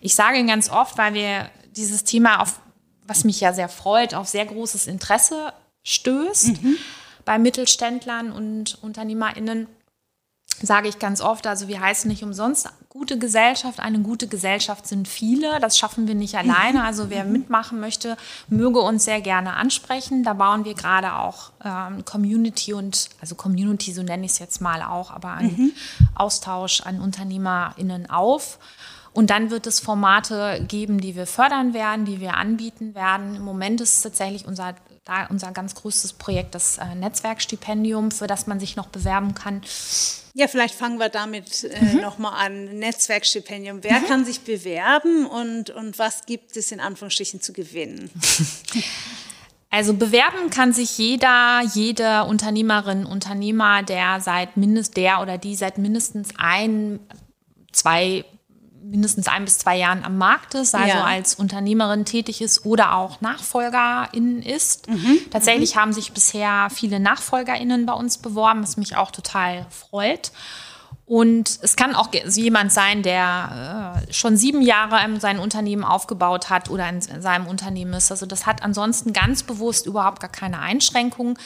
ich 0.01 0.15
sage 0.15 0.45
ganz 0.47 0.71
oft, 0.71 0.99
weil 0.99 1.15
wir 1.15 1.51
dieses 1.77 2.05
Thema 2.05 2.41
auf, 2.41 2.61
was 3.07 3.25
mich 3.25 3.41
ja 3.41 3.53
sehr 3.53 3.69
freut, 3.69 4.15
auf 4.15 4.29
sehr 4.29 4.47
großes 4.47 4.87
Interesse 4.87 5.53
stößt 5.83 6.63
mhm. 6.63 6.77
bei 7.25 7.39
Mittelständlern 7.39 8.33
und 8.33 8.79
UnternehmerInnen 8.83 9.67
sage 10.63 10.89
ich 10.89 10.99
ganz 10.99 11.21
oft, 11.21 11.47
also 11.47 11.69
wir 11.69 11.81
heißen 11.81 12.09
nicht 12.09 12.23
umsonst 12.23 12.69
gute 12.91 13.19
Gesellschaft. 13.19 13.81
Eine 13.81 14.01
gute 14.01 14.27
Gesellschaft 14.27 14.87
sind 14.87 15.09
viele. 15.09 15.61
Das 15.61 15.79
schaffen 15.79 16.09
wir 16.09 16.15
nicht 16.15 16.35
alleine. 16.35 16.85
Also 16.85 17.09
wer 17.09 17.25
mitmachen 17.25 17.81
möchte, 17.81 18.17
möge 18.49 18.81
uns 18.81 19.05
sehr 19.05 19.21
gerne 19.21 19.55
ansprechen. 19.55 20.25
Da 20.25 20.35
bauen 20.35 20.65
wir 20.65 20.75
gerade 20.75 21.15
auch 21.15 21.53
ähm, 21.65 22.05
Community 22.05 22.75
und, 22.75 23.09
also 23.21 23.37
Community, 23.37 23.93
so 23.93 24.03
nenne 24.03 24.27
ich 24.27 24.33
es 24.33 24.39
jetzt 24.39 24.61
mal 24.61 24.83
auch, 24.83 25.13
aber 25.13 25.29
an 25.29 25.47
mhm. 25.47 25.73
Austausch 26.15 26.81
an 26.83 27.01
UnternehmerInnen 27.01 28.11
auf. 28.11 28.59
Und 29.13 29.31
dann 29.31 29.51
wird 29.51 29.67
es 29.67 29.81
Formate 29.81 30.65
geben, 30.69 31.01
die 31.01 31.17
wir 31.17 31.27
fördern 31.27 31.75
werden, 31.75 32.05
die 32.05 32.21
wir 32.21 32.35
anbieten 32.37 32.95
werden. 32.95 33.37
Im 33.37 33.43
Moment 33.43 33.81
ist 33.81 33.97
es 33.97 34.03
tatsächlich 34.03 34.47
unser 34.47 34.75
da 35.11 35.27
unser 35.27 35.51
ganz 35.53 35.75
größtes 35.75 36.15
Projekt, 36.15 36.55
das 36.55 36.79
äh, 36.79 36.95
Netzwerkstipendium, 36.95 38.11
für 38.11 38.27
das 38.27 38.47
man 38.47 38.61
sich 38.61 38.77
noch 38.77 38.87
bewerben 38.87 39.35
kann. 39.35 39.63
Ja, 40.35 40.47
vielleicht 40.47 40.75
fangen 40.75 40.99
wir 40.99 41.09
damit 41.09 41.65
äh, 41.65 41.85
mhm. 41.85 42.01
nochmal 42.01 42.47
an. 42.47 42.79
Netzwerkstipendium. 42.79 43.83
Wer 43.83 44.01
mhm. 44.01 44.07
kann 44.07 44.25
sich 44.25 44.41
bewerben 44.43 45.27
und, 45.27 45.71
und 45.71 45.99
was 45.99 46.27
gibt 46.27 46.57
es 46.57 46.71
in 46.73 46.81
Anführungsstrichen 46.81 47.41
zu 47.41 47.53
gewinnen? 47.53 48.11
Also 49.73 49.95
bewerben 49.95 50.51
kann 50.51 50.73
sich 50.73 50.99
jeder, 50.99 51.63
jede 51.75 52.25
Unternehmerin, 52.25 53.07
Unternehmer, 53.07 53.85
der 53.85 54.21
seit 54.21 54.57
mindest 54.57 54.97
der 54.97 55.23
oder 55.23 55.39
die 55.39 55.55
seit 55.55 55.79
mindestens 55.79 56.31
ein, 56.39 56.99
zwei 57.71 58.25
mindestens 58.83 59.29
ein 59.29 59.45
bis 59.45 59.59
zwei 59.59 59.77
Jahren 59.77 60.05
am 60.05 60.19
Markt 60.19 60.55
ist, 60.55 60.75
also 60.75 60.89
ja. 60.89 61.05
als 61.05 61.35
Unternehmerin 61.35 62.05
tätig 62.05 62.41
ist 62.41 62.65
oder 62.65 62.95
auch 62.95 63.21
Nachfolgerin 63.21 64.43
ist. 64.43 64.89
Mhm. 64.89 65.19
Tatsächlich 65.31 65.75
mhm. 65.75 65.81
haben 65.81 65.93
sich 65.93 66.13
bisher 66.13 66.69
viele 66.71 67.01
NachfolgerInnen 67.01 67.87
bei 67.87 67.93
uns 67.93 68.19
beworben, 68.19 68.63
was 68.63 68.77
mich 68.77 68.97
auch 68.97 69.11
total 69.11 69.67
freut. 69.71 70.33
Und 71.11 71.59
es 71.63 71.75
kann 71.75 71.97
auch 71.97 72.11
jemand 72.13 72.71
sein, 72.71 73.03
der 73.03 73.97
äh, 74.09 74.13
schon 74.13 74.37
sieben 74.37 74.63
Jahre 74.63 75.01
sein 75.19 75.41
Unternehmen 75.41 75.83
aufgebaut 75.83 76.51
hat 76.51 76.71
oder 76.71 76.89
in 76.89 77.01
seinem 77.01 77.49
Unternehmen 77.49 77.95
ist. 77.95 78.13
Also 78.13 78.27
das 78.27 78.47
hat 78.47 78.63
ansonsten 78.63 79.13
ganz 79.13 79.43
bewusst 79.43 79.87
überhaupt 79.87 80.21
gar 80.21 80.31
keine 80.31 80.61
Einschränkungen 80.61 81.37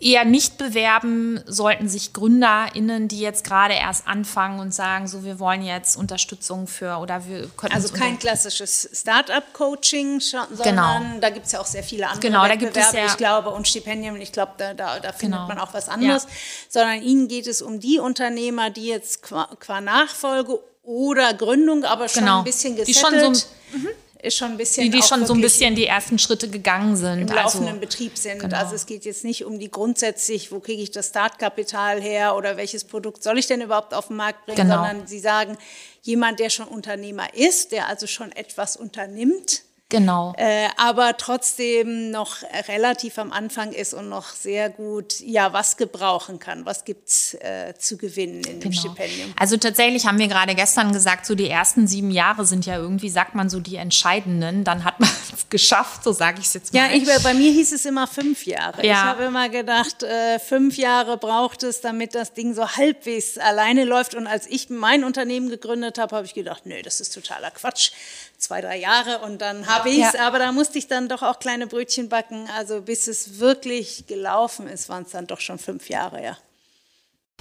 eher 0.00 0.24
nicht 0.24 0.56
bewerben 0.56 1.40
sollten 1.46 1.88
sich 1.88 2.12
GründerInnen, 2.12 3.06
die 3.06 3.20
jetzt 3.20 3.44
gerade 3.44 3.74
erst 3.74 4.08
anfangen 4.08 4.58
und 4.58 4.74
sagen, 4.74 5.06
so 5.06 5.24
wir 5.24 5.38
wollen 5.38 5.62
jetzt 5.62 5.96
Unterstützung 5.96 6.66
für 6.66 6.96
oder 6.96 7.26
wir 7.28 7.48
können. 7.56 7.74
Also 7.74 7.92
kein 7.92 8.18
klassisches 8.18 8.88
Start-up-Coaching, 8.92 10.20
sondern 10.20 10.56
genau. 10.62 11.20
da 11.20 11.28
gibt 11.28 11.46
es 11.46 11.52
ja 11.52 11.60
auch 11.60 11.66
sehr 11.66 11.82
viele 11.82 12.08
andere 12.08 12.20
genau, 12.20 12.48
da 12.48 12.54
gibt 12.56 12.76
es 12.76 12.92
ja, 12.92 13.06
ich 13.06 13.16
glaube, 13.18 13.50
und 13.50 13.68
Stipendien, 13.68 14.18
ich 14.20 14.32
glaube, 14.32 14.52
da, 14.56 14.72
da, 14.72 15.00
da 15.00 15.12
findet 15.12 15.40
genau. 15.40 15.48
man 15.48 15.58
auch 15.58 15.74
was 15.74 15.88
anderes. 15.88 16.24
Ja. 16.24 16.30
Sondern 16.70 17.02
ihnen 17.02 17.28
geht 17.28 17.46
es 17.46 17.60
um 17.60 17.78
die 17.78 17.98
Unternehmer, 17.98 18.70
die 18.70 18.86
jetzt 18.86 19.22
qua, 19.22 19.48
qua 19.60 19.82
Nachfolge 19.82 20.60
oder 20.82 21.34
Gründung, 21.34 21.84
aber 21.84 22.08
schon 22.08 22.24
genau. 22.24 22.38
ein 22.38 22.44
bisschen 22.44 22.74
gesettelt. 22.74 22.96
Die 22.96 23.18
schon 23.28 23.34
so, 23.34 23.46
mhm 23.76 23.88
ist 24.22 24.36
schon 24.36 24.52
ein 24.52 24.56
bisschen. 24.56 24.84
Die, 24.84 24.90
die 24.90 25.02
schon 25.02 25.26
so 25.26 25.34
ein 25.34 25.40
bisschen 25.40 25.74
die 25.74 25.86
ersten 25.86 26.18
Schritte 26.18 26.48
gegangen 26.48 26.96
sind. 26.96 27.20
Im 27.20 27.28
laufenden 27.28 27.68
also, 27.68 27.80
Betrieb 27.80 28.16
sind. 28.16 28.40
Genau. 28.40 28.56
Also 28.56 28.74
es 28.74 28.86
geht 28.86 29.04
jetzt 29.04 29.24
nicht 29.24 29.44
um 29.44 29.58
die 29.58 29.70
grundsätzlich, 29.70 30.52
wo 30.52 30.60
kriege 30.60 30.82
ich 30.82 30.90
das 30.90 31.08
Startkapital 31.08 32.00
her 32.00 32.36
oder 32.36 32.56
welches 32.56 32.84
Produkt 32.84 33.22
soll 33.22 33.38
ich 33.38 33.46
denn 33.46 33.60
überhaupt 33.60 33.94
auf 33.94 34.08
den 34.08 34.16
Markt 34.16 34.46
bringen, 34.46 34.68
genau. 34.68 34.84
sondern 34.84 35.06
Sie 35.06 35.18
sagen, 35.18 35.56
jemand, 36.02 36.40
der 36.40 36.50
schon 36.50 36.66
Unternehmer 36.66 37.34
ist, 37.34 37.72
der 37.72 37.88
also 37.88 38.06
schon 38.06 38.32
etwas 38.32 38.76
unternimmt, 38.76 39.62
Genau. 39.90 40.32
Äh, 40.36 40.68
aber 40.76 41.16
trotzdem 41.16 42.10
noch 42.10 42.36
relativ 42.68 43.18
am 43.18 43.32
Anfang 43.32 43.72
ist 43.72 43.92
und 43.92 44.08
noch 44.08 44.28
sehr 44.28 44.70
gut, 44.70 45.20
ja, 45.20 45.52
was 45.52 45.76
gebrauchen 45.76 46.38
kann. 46.38 46.64
Was 46.64 46.84
gibt's 46.84 47.34
äh, 47.34 47.74
zu 47.76 47.98
gewinnen 47.98 48.36
in 48.36 48.42
genau. 48.42 48.60
dem 48.60 48.72
Stipendium? 48.72 49.34
Also 49.38 49.56
tatsächlich 49.56 50.06
haben 50.06 50.18
wir 50.18 50.28
gerade 50.28 50.54
gestern 50.54 50.92
gesagt, 50.92 51.26
so 51.26 51.34
die 51.34 51.50
ersten 51.50 51.88
sieben 51.88 52.12
Jahre 52.12 52.46
sind 52.46 52.66
ja 52.66 52.76
irgendwie, 52.76 53.10
sagt 53.10 53.34
man 53.34 53.50
so, 53.50 53.58
die 53.58 53.76
entscheidenden. 53.76 54.62
Dann 54.62 54.84
hat 54.84 55.00
man 55.00 55.10
geschafft, 55.50 56.04
so 56.04 56.12
sage 56.12 56.40
ich 56.40 56.46
es 56.46 56.54
jetzt 56.54 56.72
mal. 56.72 56.90
Ja, 56.90 56.96
ich, 56.96 57.22
bei 57.22 57.34
mir 57.34 57.50
hieß 57.50 57.72
es 57.72 57.84
immer 57.84 58.06
fünf 58.06 58.46
Jahre. 58.46 58.86
Ja. 58.86 58.92
Ich 58.92 58.98
habe 58.98 59.24
immer 59.24 59.48
gedacht, 59.48 60.02
äh, 60.02 60.38
fünf 60.38 60.76
Jahre 60.76 61.16
braucht 61.18 61.62
es, 61.62 61.80
damit 61.80 62.14
das 62.14 62.32
Ding 62.32 62.54
so 62.54 62.68
halbwegs 62.68 63.36
alleine 63.36 63.84
läuft. 63.84 64.14
Und 64.14 64.26
als 64.26 64.46
ich 64.46 64.70
mein 64.70 65.04
Unternehmen 65.04 65.50
gegründet 65.50 65.98
habe, 65.98 66.16
habe 66.16 66.26
ich 66.26 66.34
gedacht, 66.34 66.66
nö, 66.66 66.80
das 66.82 67.00
ist 67.00 67.12
totaler 67.12 67.50
Quatsch 67.50 67.90
zwei, 68.38 68.60
drei 68.60 68.78
Jahre 68.78 69.18
und 69.18 69.40
dann 69.42 69.66
habe 69.66 69.90
ich 69.90 70.02
es. 70.02 70.14
Ja. 70.14 70.26
Aber 70.26 70.38
da 70.38 70.52
musste 70.52 70.78
ich 70.78 70.88
dann 70.88 71.08
doch 71.08 71.22
auch 71.22 71.38
kleine 71.38 71.66
Brötchen 71.66 72.08
backen. 72.08 72.48
Also 72.56 72.80
bis 72.80 73.06
es 73.06 73.38
wirklich 73.38 74.06
gelaufen 74.06 74.66
ist, 74.68 74.88
waren 74.88 75.02
es 75.04 75.10
dann 75.10 75.26
doch 75.26 75.40
schon 75.40 75.58
fünf 75.58 75.88
Jahre, 75.88 76.22
ja. 76.22 76.38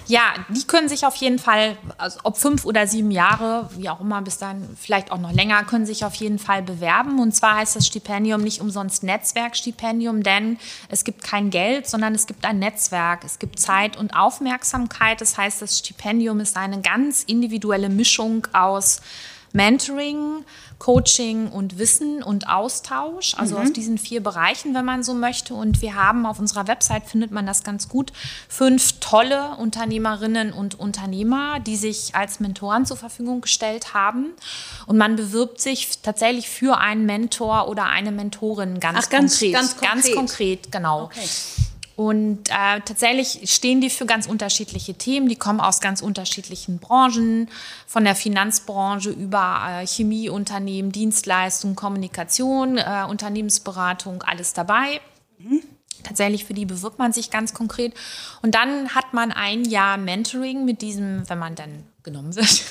Ja, 0.08 0.34
die 0.50 0.66
können 0.66 0.90
sich 0.90 1.06
auf 1.06 1.16
jeden 1.18 1.38
Fall, 1.38 1.78
also 1.98 2.20
ob 2.24 2.38
fünf 2.38 2.66
oder 2.66 2.88
sieben 2.88 3.12
Jahre, 3.12 3.70
wie 3.78 3.90
auch 3.90 4.02
immer, 4.02 4.22
bis 4.22 4.38
dann 4.38 4.76
vielleicht 4.80 5.12
auch 5.12 5.20
noch 5.20 5.32
länger, 5.32 5.64
können 5.64 5.86
sich 5.86 6.04
auf 6.04 6.16
jeden 6.16 6.40
Fall 6.40 6.64
bewerben. 6.64 7.20
Und 7.20 7.36
zwar 7.36 7.58
heißt 7.58 7.76
das 7.76 7.86
Stipendium 7.86 8.42
nicht 8.42 8.60
umsonst 8.60 9.04
Netzwerkstipendium, 9.04 10.24
denn 10.24 10.58
es 10.90 11.04
gibt 11.04 11.24
kein 11.24 11.52
Geld, 11.52 11.88
sondern 11.88 12.16
es 12.16 12.26
gibt 12.26 12.46
ein 12.46 12.60
Netzwerk. 12.60 13.24
Es 13.24 13.38
gibt 13.38 13.60
Zeit 13.60 13.98
und 13.98 14.16
Aufmerksamkeit. 14.16 15.22
Das 15.22 15.38
heißt, 15.38 15.62
das 15.62 15.78
Stipendium 15.78 16.40
ist 16.40 16.58
eine 16.58 16.82
ganz 16.82 17.24
individuelle 17.24 17.90
Mischung 17.90 18.48
aus 18.52 19.02
Mentoring, 19.54 20.46
Coaching 20.78 21.50
und 21.50 21.78
Wissen 21.78 22.24
und 22.24 22.48
Austausch, 22.48 23.36
also 23.38 23.56
mhm. 23.56 23.62
aus 23.64 23.74
diesen 23.74 23.98
vier 23.98 24.24
Bereichen, 24.24 24.74
wenn 24.74 24.86
man 24.86 25.04
so 25.04 25.14
möchte. 25.14 25.54
Und 25.54 25.82
wir 25.82 25.96
haben 25.96 26.26
auf 26.26 26.40
unserer 26.40 26.68
Website, 26.68 27.06
findet 27.06 27.32
man 27.32 27.46
das 27.46 27.64
ganz 27.64 27.90
gut, 27.90 28.14
fünf 28.48 29.00
tolle 29.00 29.56
Unternehmerinnen 29.58 30.54
und 30.54 30.80
Unternehmer, 30.80 31.60
die 31.60 31.76
sich 31.76 32.16
als 32.16 32.40
Mentoren 32.40 32.86
zur 32.86 32.98
Verfügung 32.98 33.42
gestellt 33.42 33.94
haben. 33.94 34.28
Und 34.88 34.98
man 34.98 35.16
bewirbt 35.16 35.60
sich 35.60 36.00
tatsächlich 36.02 36.50
für 36.50 36.78
einen 36.78 37.06
Mentor 37.06 37.68
oder 37.68 37.86
eine 37.86 38.12
Mentorin 38.12 38.80
ganz, 38.80 39.06
Ach, 39.06 39.10
ganz 39.10 39.40
konkret. 39.40 39.54
Ganz 39.54 39.78
konkret, 39.78 39.94
ganz 39.94 40.16
konkret 40.16 40.72
genau. 40.72 41.04
Okay. 41.04 41.28
Und 42.00 42.48
äh, 42.48 42.80
tatsächlich 42.80 43.52
stehen 43.54 43.82
die 43.82 43.90
für 43.90 44.06
ganz 44.06 44.26
unterschiedliche 44.26 44.94
Themen. 44.94 45.28
Die 45.28 45.36
kommen 45.36 45.60
aus 45.60 45.82
ganz 45.82 46.02
unterschiedlichen 46.02 46.80
Branchen, 46.80 47.50
von 47.88 48.06
der 48.06 48.16
Finanzbranche 48.16 49.10
über 49.10 49.82
äh, 49.82 49.86
Chemieunternehmen, 49.86 50.94
Dienstleistungen, 50.94 51.76
Kommunikation, 51.76 52.78
äh, 52.78 53.04
Unternehmensberatung, 53.06 54.24
alles 54.24 54.54
dabei. 54.54 55.02
Mhm. 55.40 55.62
Tatsächlich 56.02 56.46
für 56.46 56.54
die 56.54 56.66
bewirbt 56.66 57.00
man 57.00 57.12
sich 57.12 57.32
ganz 57.32 57.54
konkret. 57.54 57.94
Und 58.42 58.56
dann 58.56 58.96
hat 58.96 59.14
man 59.14 59.34
ein 59.34 59.66
Jahr 59.66 59.98
Mentoring 59.98 60.64
mit 60.64 60.82
diesem, 60.82 61.30
wenn 61.30 61.38
man 61.38 61.56
dann 61.56 61.84
genommen 62.04 62.36
wird. 62.36 62.64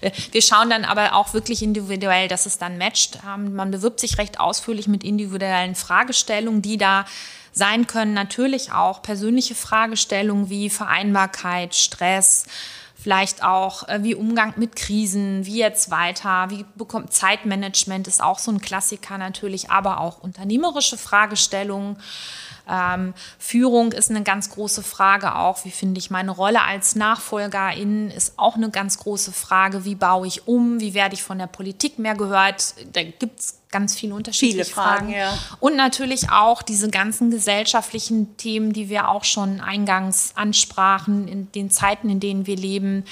Wir 0.32 0.42
schauen 0.42 0.70
dann 0.70 0.84
aber 0.84 1.14
auch 1.14 1.34
wirklich 1.34 1.62
individuell, 1.62 2.28
dass 2.28 2.46
es 2.46 2.58
dann 2.58 2.78
matcht. 2.78 3.18
Ähm, 3.26 3.54
man 3.54 3.70
bewirbt 3.70 4.00
sich 4.00 4.18
recht 4.18 4.40
ausführlich 4.40 4.88
mit 4.88 5.04
individuellen 5.04 5.74
Fragestellungen, 5.74 6.62
die 6.62 6.78
da 6.78 7.04
sein 7.52 7.86
können 7.86 8.14
natürlich 8.14 8.72
auch 8.72 9.02
persönliche 9.02 9.54
Fragestellungen 9.54 10.50
wie 10.50 10.70
Vereinbarkeit, 10.70 11.74
Stress, 11.74 12.46
vielleicht 12.94 13.42
auch 13.42 13.88
äh, 13.88 14.02
wie 14.02 14.14
Umgang 14.14 14.54
mit 14.56 14.76
Krisen, 14.76 15.46
wie 15.46 15.58
jetzt 15.58 15.90
weiter, 15.90 16.50
wie 16.50 16.64
bekommt 16.76 17.12
Zeitmanagement 17.12 18.06
ist 18.06 18.22
auch 18.22 18.38
so 18.38 18.50
ein 18.50 18.60
Klassiker 18.60 19.18
natürlich, 19.18 19.70
aber 19.70 20.00
auch 20.00 20.18
unternehmerische 20.18 20.98
Fragestellungen. 20.98 21.96
Ähm, 22.68 23.14
Führung 23.38 23.92
ist 23.92 24.10
eine 24.10 24.22
ganz 24.22 24.50
große 24.50 24.82
Frage 24.82 25.36
auch. 25.36 25.64
Wie 25.64 25.70
finde 25.70 25.98
ich 25.98 26.10
meine 26.10 26.30
Rolle 26.30 26.62
als 26.62 26.96
Nachfolgerin? 26.96 28.10
Ist 28.10 28.38
auch 28.38 28.56
eine 28.56 28.70
ganz 28.70 28.98
große 28.98 29.32
Frage. 29.32 29.84
Wie 29.84 29.94
baue 29.94 30.26
ich 30.26 30.46
um? 30.46 30.80
Wie 30.80 30.94
werde 30.94 31.14
ich 31.14 31.22
von 31.22 31.38
der 31.38 31.46
Politik 31.46 31.98
mehr 31.98 32.14
gehört? 32.14 32.74
Da 32.92 33.02
gibt 33.02 33.40
es 33.40 33.60
ganz 33.70 33.94
viele 33.94 34.14
unterschiedliche 34.14 34.64
viele 34.64 34.74
Fragen. 34.74 35.06
Fragen. 35.06 35.12
Ja. 35.12 35.38
Und 35.60 35.76
natürlich 35.76 36.30
auch 36.30 36.62
diese 36.62 36.90
ganzen 36.90 37.30
gesellschaftlichen 37.30 38.36
Themen, 38.36 38.72
die 38.72 38.88
wir 38.88 39.08
auch 39.08 39.24
schon 39.24 39.60
eingangs 39.60 40.32
ansprachen, 40.34 41.28
in 41.28 41.52
den 41.52 41.70
Zeiten, 41.70 42.10
in 42.10 42.20
denen 42.20 42.46
wir 42.46 42.56
leben. 42.56 43.04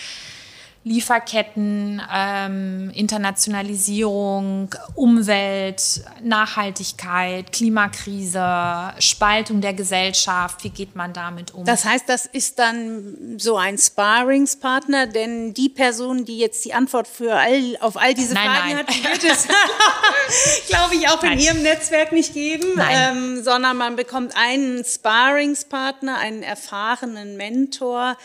Lieferketten, 0.88 2.01
ähm, 2.11 2.90
Internationalisierung, 2.94 4.74
Umwelt, 4.94 6.01
Nachhaltigkeit, 6.22 7.53
Klimakrise, 7.53 8.94
Spaltung 8.98 9.61
der 9.61 9.74
Gesellschaft. 9.74 10.64
Wie 10.64 10.70
geht 10.70 10.96
man 10.96 11.12
damit 11.12 11.53
um? 11.53 11.66
Das 11.66 11.85
heißt, 11.85 12.09
das 12.09 12.24
ist 12.24 12.59
dann 12.59 13.38
so 13.38 13.59
ein 13.59 13.77
Sparringspartner, 13.77 15.07
denn 15.07 15.53
die 15.53 15.68
Person, 15.68 16.24
die 16.24 16.38
jetzt 16.38 16.64
die 16.64 16.72
Antwort 16.72 17.07
für 17.07 17.35
all, 17.35 17.77
auf 17.81 17.98
all 17.98 18.14
diese 18.14 18.33
nein, 18.33 18.48
Fragen 18.48 18.68
nein. 18.68 18.79
hat, 18.79 19.05
wird 19.05 19.24
es, 19.24 19.46
glaube 20.68 20.94
ich, 20.94 21.07
auch 21.09 21.22
nein. 21.22 21.33
in 21.33 21.38
ihrem 21.40 21.62
Netzwerk 21.62 22.12
nicht 22.12 22.33
geben, 22.33 22.81
ähm, 22.90 23.42
sondern 23.44 23.77
man 23.77 23.96
bekommt 23.96 24.35
einen 24.37 24.83
Sparringspartner, 24.85 26.16
einen 26.16 26.42
erfahrenen 26.42 27.37
Mentor, 27.37 28.16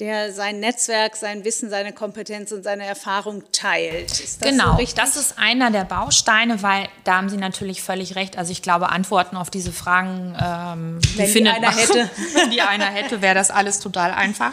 der 0.00 0.32
sein 0.32 0.58
Netzwerk, 0.58 1.14
sein 1.14 1.44
Wissen, 1.44 1.70
seine 1.70 1.92
Kompetenz 1.92 2.50
und 2.50 2.64
seine 2.64 2.84
Erfahrung 2.84 3.44
teilt. 3.52 4.10
Ist 4.10 4.42
das 4.42 4.50
genau, 4.50 4.76
so 4.76 4.86
das 4.96 5.14
ist 5.14 5.38
einer 5.38 5.70
der 5.70 5.84
Bausteine, 5.84 6.64
weil 6.64 6.88
da 7.04 7.18
haben 7.18 7.28
Sie 7.28 7.36
natürlich 7.36 7.80
völlig 7.80 8.16
recht. 8.16 8.36
Also 8.36 8.50
ich 8.50 8.60
glaube, 8.60 8.88
Antworten 8.88 9.36
auf 9.36 9.50
diese 9.50 9.70
Fragen, 9.70 10.36
ähm, 10.42 11.00
wenn 11.14 11.32
die 11.32 11.48
einer 11.48 11.70
hätte, 11.70 12.10
wenn 12.34 12.50
die 12.50 12.60
einer 12.60 12.86
hätte, 12.86 13.22
wäre 13.22 13.36
das 13.36 13.52
alles 13.52 13.78
total 13.78 14.10
einfach. 14.10 14.52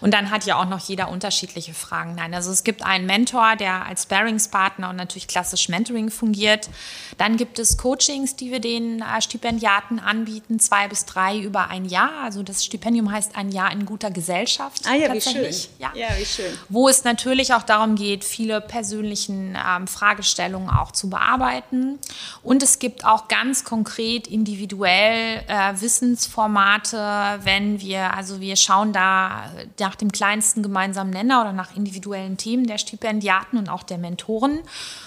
Und 0.00 0.14
dann 0.14 0.30
hat 0.30 0.46
ja 0.46 0.60
auch 0.60 0.68
noch 0.68 0.78
jeder 0.78 1.08
unterschiedliche 1.08 1.74
Fragen. 1.74 2.14
Nein, 2.14 2.32
also 2.32 2.52
es 2.52 2.62
gibt 2.62 2.84
einen 2.84 3.06
Mentor, 3.06 3.56
der 3.56 3.84
als 3.84 4.04
Sparingspartner 4.04 4.90
und 4.90 4.96
natürlich 4.96 5.26
klassisch 5.26 5.68
Mentoring 5.68 6.08
fungiert. 6.08 6.70
Dann 7.16 7.36
gibt 7.36 7.58
es 7.58 7.78
Coachings, 7.78 8.36
die 8.36 8.52
wir 8.52 8.60
den 8.60 9.00
äh, 9.00 9.20
Stipendiaten 9.20 9.98
anbieten, 9.98 10.60
zwei 10.60 10.86
bis 10.86 11.04
drei 11.04 11.36
über 11.36 11.68
ein 11.68 11.84
Jahr. 11.84 12.12
Also 12.22 12.44
das 12.44 12.64
Stipendium 12.64 13.10
heißt 13.10 13.34
ein 13.34 13.50
Jahr 13.50 13.72
in 13.72 13.84
guter 13.84 14.12
Gesellschaft. 14.12 14.67
Gesellschaft. 14.76 14.86
Ah 14.86 14.94
ja, 14.94 15.14
wie 15.14 15.20
schön. 15.20 15.70
Ja. 15.78 15.92
ja. 15.94 16.08
wie 16.18 16.24
schön. 16.24 16.56
Wo 16.68 16.88
es 16.88 17.04
natürlich 17.04 17.54
auch 17.54 17.62
darum 17.62 17.94
geht, 17.94 18.24
viele 18.24 18.60
persönlichen 18.60 19.56
ähm, 19.56 19.86
Fragestellungen 19.86 20.70
auch 20.70 20.92
zu 20.92 21.10
bearbeiten. 21.10 21.98
Und 22.42 22.62
es 22.62 22.78
gibt 22.78 23.04
auch 23.04 23.28
ganz 23.28 23.64
konkret 23.64 24.26
individuell 24.26 25.42
äh, 25.48 25.80
Wissensformate, 25.80 26.96
wenn 27.42 27.80
wir, 27.80 28.14
also 28.14 28.40
wir 28.40 28.56
schauen 28.56 28.92
da 28.92 29.50
nach 29.78 29.96
dem 29.96 30.12
kleinsten 30.12 30.62
gemeinsamen 30.62 31.10
Nenner 31.10 31.42
oder 31.42 31.52
nach 31.52 31.76
individuellen 31.76 32.36
Themen 32.36 32.66
der 32.66 32.78
Stipendiaten 32.78 33.58
und 33.58 33.68
auch 33.68 33.82
der 33.82 33.98
Mentoren. 33.98 34.60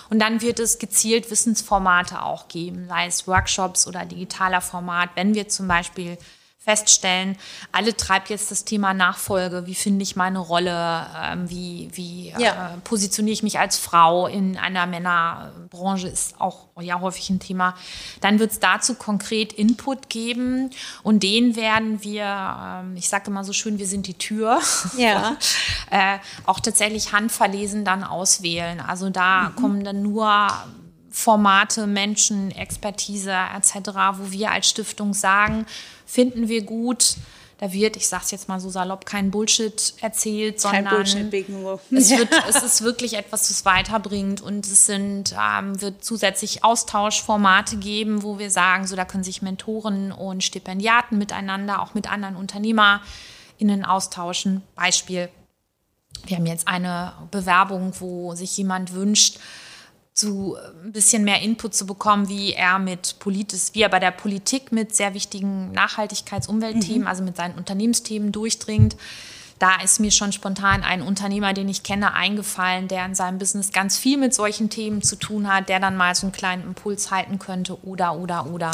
Und 0.09 0.19
dann 0.19 0.41
wird 0.41 0.59
es 0.59 0.79
gezielt 0.79 1.31
Wissensformate 1.31 2.21
auch 2.21 2.47
geben, 2.47 2.87
sei 2.87 3.07
es 3.07 3.27
Workshops 3.27 3.87
oder 3.87 4.05
digitaler 4.05 4.61
Format, 4.61 5.11
wenn 5.15 5.35
wir 5.35 5.47
zum 5.47 5.67
Beispiel 5.67 6.17
feststellen, 6.63 7.37
alle 7.71 7.97
treibt 7.97 8.29
jetzt 8.29 8.51
das 8.51 8.65
Thema 8.65 8.93
Nachfolge. 8.93 9.65
Wie 9.65 9.73
finde 9.73 10.03
ich 10.03 10.15
meine 10.15 10.37
Rolle? 10.37 11.07
Ähm, 11.19 11.49
wie 11.49 11.89
wie 11.93 12.33
ja. 12.37 12.75
äh, 12.75 12.77
positioniere 12.83 13.33
ich 13.33 13.41
mich 13.41 13.57
als 13.57 13.79
Frau 13.79 14.27
in 14.27 14.57
einer 14.57 14.85
Männerbranche? 14.85 16.07
Ist 16.07 16.39
auch 16.39 16.67
ja 16.79 17.01
häufig 17.01 17.31
ein 17.31 17.39
Thema. 17.39 17.73
Dann 18.21 18.37
wird 18.37 18.51
es 18.51 18.59
dazu 18.59 18.93
konkret 18.93 19.53
Input 19.53 20.09
geben 20.09 20.69
und 21.01 21.23
den 21.23 21.55
werden 21.55 22.03
wir, 22.03 22.25
ähm, 22.63 22.95
ich 22.95 23.09
sage 23.09 23.31
immer 23.31 23.43
so 23.43 23.53
schön, 23.53 23.79
wir 23.79 23.87
sind 23.87 24.05
die 24.05 24.17
Tür. 24.17 24.59
Ja. 24.97 25.37
äh, 25.89 26.19
auch 26.45 26.59
tatsächlich 26.59 27.11
handverlesen 27.11 27.85
dann 27.85 28.03
auswählen. 28.03 28.79
Also 28.81 29.09
da 29.09 29.49
mhm. 29.49 29.55
kommen 29.55 29.83
dann 29.83 30.03
nur 30.03 30.51
Formate, 31.11 31.87
Menschen, 31.87 32.51
Expertise 32.51 33.35
etc., 33.55 33.91
wo 34.17 34.31
wir 34.31 34.51
als 34.51 34.69
Stiftung 34.69 35.13
sagen, 35.13 35.65
finden 36.05 36.47
wir 36.47 36.63
gut. 36.63 37.15
Da 37.59 37.71
wird, 37.71 37.95
ich 37.95 38.07
sage 38.07 38.23
es 38.25 38.31
jetzt 38.31 38.47
mal 38.49 38.59
so 38.59 38.71
salopp, 38.71 39.05
kein 39.05 39.29
Bullshit 39.29 39.93
erzählt, 40.01 40.59
sondern 40.59 40.85
kein 40.85 40.95
Bullshit, 40.95 41.49
nur. 41.49 41.79
es, 41.91 42.09
wird, 42.09 42.29
es 42.49 42.63
ist 42.63 42.81
wirklich 42.81 43.13
etwas, 43.13 43.51
was 43.51 43.65
weiterbringt 43.65 44.41
und 44.41 44.65
es 44.65 44.87
sind, 44.87 45.35
ähm, 45.39 45.79
wird 45.79 46.03
zusätzlich 46.03 46.63
Austauschformate 46.63 47.77
geben, 47.77 48.23
wo 48.23 48.39
wir 48.39 48.49
sagen, 48.49 48.87
so 48.87 48.95
da 48.95 49.05
können 49.05 49.23
sich 49.23 49.43
Mentoren 49.43 50.11
und 50.11 50.43
Stipendiaten 50.43 51.19
miteinander, 51.19 51.83
auch 51.83 51.93
mit 51.93 52.11
anderen 52.11 52.35
UnternehmerInnen 52.35 53.85
austauschen. 53.85 54.63
Beispiel, 54.73 55.29
wir 56.25 56.37
haben 56.37 56.47
jetzt 56.47 56.67
eine 56.67 57.13
Bewerbung, 57.29 57.93
wo 57.99 58.33
sich 58.33 58.57
jemand 58.57 58.93
wünscht, 58.93 59.37
zu 60.13 60.55
äh, 60.55 60.85
ein 60.85 60.91
bisschen 60.91 61.23
mehr 61.23 61.41
Input 61.41 61.73
zu 61.73 61.85
bekommen, 61.85 62.29
wie 62.29 62.53
er 62.53 62.79
mit 62.79 63.17
politisch, 63.19 63.69
wie 63.73 63.81
er 63.81 63.89
bei 63.89 63.99
der 63.99 64.11
Politik 64.11 64.71
mit 64.71 64.95
sehr 64.95 65.13
wichtigen 65.13 65.71
Nachhaltigkeits-Umweltthemen, 65.71 67.01
mhm. 67.01 67.07
also 67.07 67.23
mit 67.23 67.37
seinen 67.37 67.55
Unternehmensthemen 67.55 68.31
durchdringt. 68.31 68.95
Da 69.61 69.79
ist 69.83 69.99
mir 69.99 70.09
schon 70.09 70.31
spontan 70.31 70.81
ein 70.81 71.03
Unternehmer, 71.03 71.53
den 71.53 71.69
ich 71.69 71.83
kenne, 71.83 72.15
eingefallen, 72.15 72.87
der 72.87 73.05
in 73.05 73.13
seinem 73.13 73.37
Business 73.37 73.71
ganz 73.71 73.95
viel 73.95 74.17
mit 74.17 74.33
solchen 74.33 74.71
Themen 74.71 75.03
zu 75.03 75.15
tun 75.15 75.53
hat, 75.53 75.69
der 75.69 75.79
dann 75.79 75.95
mal 75.95 76.15
so 76.15 76.25
einen 76.25 76.31
kleinen 76.31 76.63
Impuls 76.63 77.11
halten 77.11 77.37
könnte 77.37 77.77
oder, 77.85 78.15
oder, 78.17 78.47
oder. 78.47 78.71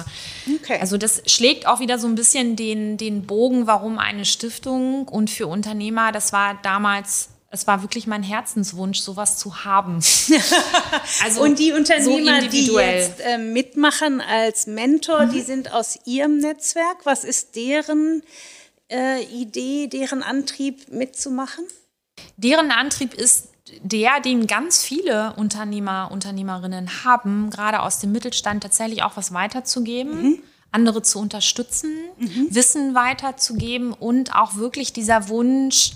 Okay. 0.61 0.77
Also 0.79 0.97
das 0.97 1.23
schlägt 1.25 1.67
auch 1.67 1.81
wieder 1.81 1.99
so 1.99 2.07
ein 2.07 2.15
bisschen 2.15 2.55
den, 2.55 2.95
den 2.95 3.27
Bogen, 3.27 3.67
warum 3.67 3.99
eine 3.99 4.23
Stiftung 4.23 5.09
und 5.09 5.29
für 5.29 5.47
Unternehmer, 5.47 6.13
das 6.13 6.31
war 6.31 6.57
damals 6.63 7.31
es 7.49 7.65
war 7.65 7.81
wirklich 7.81 8.07
mein 8.07 8.23
Herzenswunsch, 8.23 8.99
sowas 8.99 9.37
zu 9.37 9.63
haben. 9.63 9.99
also 11.23 11.41
und 11.41 11.59
die 11.59 11.71
Unternehmer, 11.71 12.41
so 12.41 12.47
die 12.49 12.65
jetzt 12.65 13.21
äh, 13.21 13.37
mitmachen 13.37 14.21
als 14.21 14.67
Mentor, 14.67 15.25
mhm. 15.25 15.31
die 15.31 15.41
sind 15.41 15.71
aus 15.71 15.97
ihrem 16.05 16.39
Netzwerk. 16.39 17.05
Was 17.05 17.23
ist 17.23 17.55
deren 17.55 18.21
äh, 18.91 19.23
Idee, 19.23 19.87
deren 19.87 20.23
Antrieb 20.23 20.91
mitzumachen? 20.91 21.63
Deren 22.35 22.71
Antrieb 22.71 23.13
ist 23.13 23.49
der, 23.81 24.19
den 24.19 24.47
ganz 24.47 24.83
viele 24.83 25.33
Unternehmer, 25.37 26.09
Unternehmerinnen 26.11 27.03
haben, 27.05 27.49
gerade 27.49 27.81
aus 27.81 27.99
dem 27.99 28.11
Mittelstand 28.11 28.63
tatsächlich 28.63 29.03
auch 29.03 29.15
was 29.15 29.33
weiterzugeben. 29.33 30.21
Mhm 30.21 30.43
andere 30.69 31.01
zu 31.01 31.19
unterstützen, 31.19 31.91
mhm. 32.17 32.47
Wissen 32.51 32.93
weiterzugeben 32.93 33.93
und 33.93 34.35
auch 34.35 34.55
wirklich 34.55 34.91
dieser 34.91 35.29
Wunsch, 35.29 35.93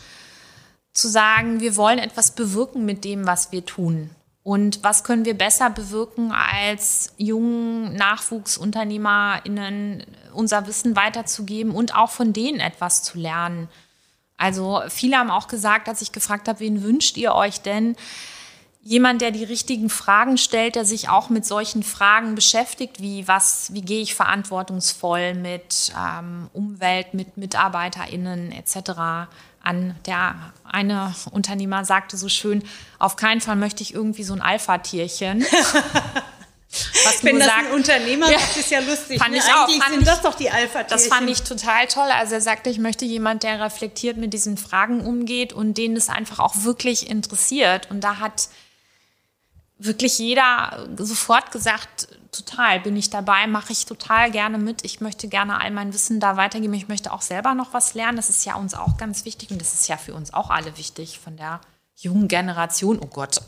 zu 0.94 1.08
sagen, 1.08 1.60
wir 1.60 1.76
wollen 1.76 2.00
etwas 2.00 2.32
bewirken 2.32 2.86
mit 2.86 3.06
dem, 3.06 3.26
was 3.26 3.52
wir 3.52 3.66
tun. 3.66 4.10
Und 4.44 4.84
was 4.84 5.04
können 5.04 5.26
wir 5.26 5.38
besser 5.38 5.70
bewirken, 5.70 6.32
als 6.32 7.14
jungen 7.18 7.96
NachwuchsunternehmerInnen 7.96 10.04
unser 10.34 10.66
Wissen 10.66 10.96
weiterzugeben 10.96 11.76
und 11.76 11.96
auch 11.96 12.10
von 12.10 12.34
denen 12.34 12.60
etwas 12.60 13.04
zu 13.04 13.20
lernen? 13.20 13.70
Also 14.38 14.82
viele 14.90 15.18
haben 15.18 15.30
auch 15.30 15.48
gesagt, 15.48 15.88
als 15.88 16.02
ich 16.02 16.12
gefragt 16.12 16.48
habe, 16.48 16.60
wen 16.60 16.82
wünscht 16.82 17.18
ihr 17.18 17.36
euch 17.36 17.62
denn? 17.62 17.96
Jemand, 18.84 19.22
der 19.22 19.30
die 19.30 19.44
richtigen 19.44 19.92
Fragen 19.92 20.40
stellt, 20.40 20.74
der 20.74 20.86
sich 20.86 21.08
auch 21.08 21.30
mit 21.30 21.46
solchen 21.46 21.84
Fragen 21.84 22.34
beschäftigt, 22.34 23.00
wie 23.00 23.28
was, 23.28 23.72
wie 23.76 23.84
gehe 23.84 24.02
ich 24.02 24.16
verantwortungsvoll 24.16 25.36
mit 25.36 25.94
ähm, 25.96 26.50
Umwelt, 26.54 27.14
mit 27.14 27.38
MitarbeiterInnen 27.38 28.52
etc 28.52 29.30
an. 29.64 29.96
Der 30.06 30.36
eine 30.64 31.14
Unternehmer 31.32 31.86
sagte 31.86 32.18
so 32.18 32.30
schön, 32.30 32.64
auf 33.00 33.16
keinen 33.16 33.42
Fall 33.42 33.56
möchte 33.56 33.84
ich 33.84 33.94
irgendwie 33.94 34.24
so 34.24 34.34
ein 34.34 34.42
Alpha-Tierchen. 34.42 35.46
Was 37.04 37.22
Wenn 37.24 37.38
das 37.38 37.48
gesagt, 37.50 37.68
ein 37.68 37.74
Unternehmer 37.74 38.32
ja, 38.32 38.38
macht, 38.38 38.56
ist 38.56 38.72
ja 38.72 38.80
lustig. 38.80 39.20
Fand 39.20 39.32
ne? 39.32 39.40
ich 39.40 39.44
auch, 39.44 39.68
Eigentlich 39.68 39.84
sind 39.84 40.02
ich, 40.02 40.06
das 40.06 40.22
doch 40.22 40.36
die 40.36 40.50
alpha 40.50 40.80
-Tierchen. 40.80 40.90
Das 40.90 41.08
fand 41.08 41.30
ich 41.30 41.42
total 41.44 41.88
toll. 41.88 42.08
Also 42.10 42.36
er 42.36 42.42
sagte, 42.42 42.70
ich 42.70 42.80
möchte 42.80 43.04
jemand, 43.04 43.44
der 43.44 43.60
reflektiert 43.60 44.16
mit 44.16 44.32
diesen 44.34 44.58
Fragen 44.58 45.02
umgeht 45.02 45.52
und 45.52 45.78
den 45.78 45.98
es 45.98 46.08
einfach 46.08 46.40
auch 46.40 46.64
wirklich 46.64 47.10
interessiert. 47.10 47.92
Und 47.92 48.02
da 48.02 48.20
hat 48.20 48.48
wirklich 49.80 50.18
jeder 50.18 50.88
sofort 50.98 51.52
gesagt, 51.52 52.08
total, 52.32 52.80
bin 52.80 52.96
ich 52.96 53.10
dabei, 53.10 53.48
mache 53.48 53.74
ich 53.74 53.86
total 53.86 54.32
gerne 54.32 54.58
mit. 54.58 54.84
Ich 54.86 55.02
möchte 55.02 55.28
gerne 55.28 55.60
all 55.60 55.72
mein 55.72 55.94
Wissen 55.94 56.20
da 56.20 56.38
weitergeben. 56.38 56.74
Ich 56.74 56.88
möchte 56.88 57.12
auch 57.12 57.22
selber 57.22 57.54
noch 57.54 57.74
was 57.74 57.94
lernen. 57.94 58.16
Das 58.16 58.30
ist 58.30 58.46
ja 58.46 58.56
uns 58.56 58.74
auch 58.74 58.98
ganz 58.98 59.26
wichtig 59.26 59.52
und 59.52 59.60
das 59.60 59.74
ist 59.74 59.88
ja 59.88 59.98
für 59.98 60.14
uns 60.14 60.34
auch 60.34 60.50
alle 60.50 60.78
wichtig 60.78 61.20
von 61.20 61.38
der 61.38 61.62
jungen 62.02 62.28
Generation, 62.28 63.00
oh 63.00 63.06
Gott, 63.06 63.42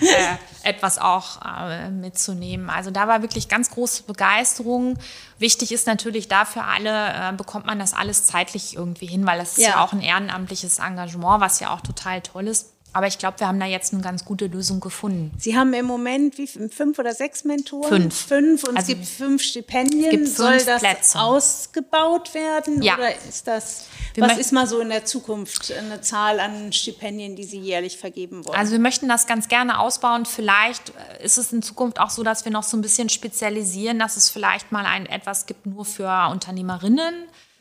äh, 0.00 0.36
etwas 0.62 0.98
auch 0.98 1.40
äh, 1.44 1.90
mitzunehmen. 1.90 2.70
Also 2.70 2.90
da 2.90 3.06
war 3.06 3.20
wirklich 3.20 3.48
ganz 3.48 3.70
große 3.70 4.04
Begeisterung. 4.04 4.98
Wichtig 5.38 5.70
ist 5.70 5.86
natürlich 5.86 6.28
dafür 6.28 6.64
alle, 6.64 7.12
äh, 7.12 7.32
bekommt 7.34 7.66
man 7.66 7.78
das 7.78 7.92
alles 7.92 8.24
zeitlich 8.24 8.76
irgendwie 8.76 9.06
hin, 9.06 9.26
weil 9.26 9.38
das 9.38 9.58
ist 9.58 9.64
ja. 9.64 9.70
ja 9.70 9.84
auch 9.84 9.92
ein 9.92 10.00
ehrenamtliches 10.00 10.78
Engagement, 10.78 11.42
was 11.42 11.60
ja 11.60 11.74
auch 11.74 11.82
total 11.82 12.22
toll 12.22 12.48
ist. 12.48 12.72
Aber 12.92 13.06
ich 13.06 13.18
glaube, 13.18 13.38
wir 13.40 13.46
haben 13.46 13.60
da 13.60 13.66
jetzt 13.66 13.92
eine 13.92 14.02
ganz 14.02 14.24
gute 14.24 14.46
Lösung 14.46 14.80
gefunden. 14.80 15.30
Sie 15.38 15.56
haben 15.56 15.72
im 15.74 15.86
Moment 15.86 16.38
wie 16.38 16.46
fünf 16.46 16.98
oder 16.98 17.12
sechs 17.12 17.44
Mentoren? 17.44 17.88
Fünf. 17.88 18.26
Fünf 18.26 18.64
und 18.64 18.76
also 18.76 18.92
es 18.92 18.98
gibt 18.98 19.06
fünf 19.06 19.42
Stipendien. 19.42 20.04
Es 20.04 20.10
gibt 20.10 20.24
fünf 20.24 20.36
Soll 20.36 20.64
das 20.64 20.80
Plätze. 20.80 21.20
ausgebaut 21.20 22.32
werden? 22.34 22.82
Ja. 22.82 22.94
Oder 22.94 23.14
ist 23.28 23.46
das, 23.46 23.86
wir 24.14 24.24
was 24.24 24.38
ist 24.38 24.52
mal 24.52 24.66
so 24.66 24.80
in 24.80 24.88
der 24.88 25.04
Zukunft 25.04 25.72
eine 25.72 26.00
Zahl 26.00 26.40
an 26.40 26.72
Stipendien, 26.72 27.36
die 27.36 27.44
Sie 27.44 27.58
jährlich 27.58 27.98
vergeben 27.98 28.44
wollen? 28.46 28.58
Also 28.58 28.72
wir 28.72 28.80
möchten 28.80 29.08
das 29.08 29.26
ganz 29.26 29.48
gerne 29.48 29.78
ausbauen. 29.78 30.24
Vielleicht 30.24 30.92
ist 31.22 31.36
es 31.36 31.52
in 31.52 31.62
Zukunft 31.62 32.00
auch 32.00 32.10
so, 32.10 32.22
dass 32.22 32.44
wir 32.44 32.52
noch 32.52 32.64
so 32.64 32.76
ein 32.76 32.80
bisschen 32.80 33.10
spezialisieren, 33.10 33.98
dass 33.98 34.16
es 34.16 34.30
vielleicht 34.30 34.72
mal 34.72 34.86
ein 34.86 35.06
etwas 35.06 35.46
gibt 35.46 35.66
nur 35.66 35.84
für 35.84 36.28
Unternehmerinnen 36.30 37.14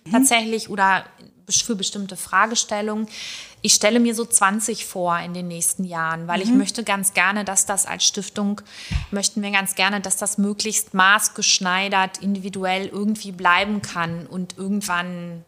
mhm. 0.08 0.12
tatsächlich 0.12 0.70
oder 0.70 1.06
für 1.50 1.76
bestimmte 1.76 2.18
Fragestellungen. 2.18 3.08
Ich 3.62 3.74
stelle 3.74 4.00
mir 4.00 4.14
so 4.14 4.26
20 4.26 4.86
vor 4.86 5.18
in 5.20 5.34
den 5.34 5.48
nächsten 5.48 5.84
Jahren, 5.84 6.28
weil 6.28 6.38
mhm. 6.38 6.44
ich 6.44 6.50
möchte 6.52 6.84
ganz 6.84 7.14
gerne, 7.14 7.46
dass 7.46 7.66
das 7.66 7.86
als 7.86 8.06
Stiftung, 8.06 8.62
möchten 9.12 9.42
wir 9.42 9.52
ganz 9.52 9.76
gerne, 9.76 10.02
dass 10.02 10.18
das 10.18 10.38
möglichst 10.38 10.94
maßgeschneidert, 10.94 12.20
individuell 12.20 12.88
irgendwie 12.88 13.32
bleiben 13.32 13.82
kann 13.82 14.28
und 14.28 14.58
irgendwann 14.58 15.46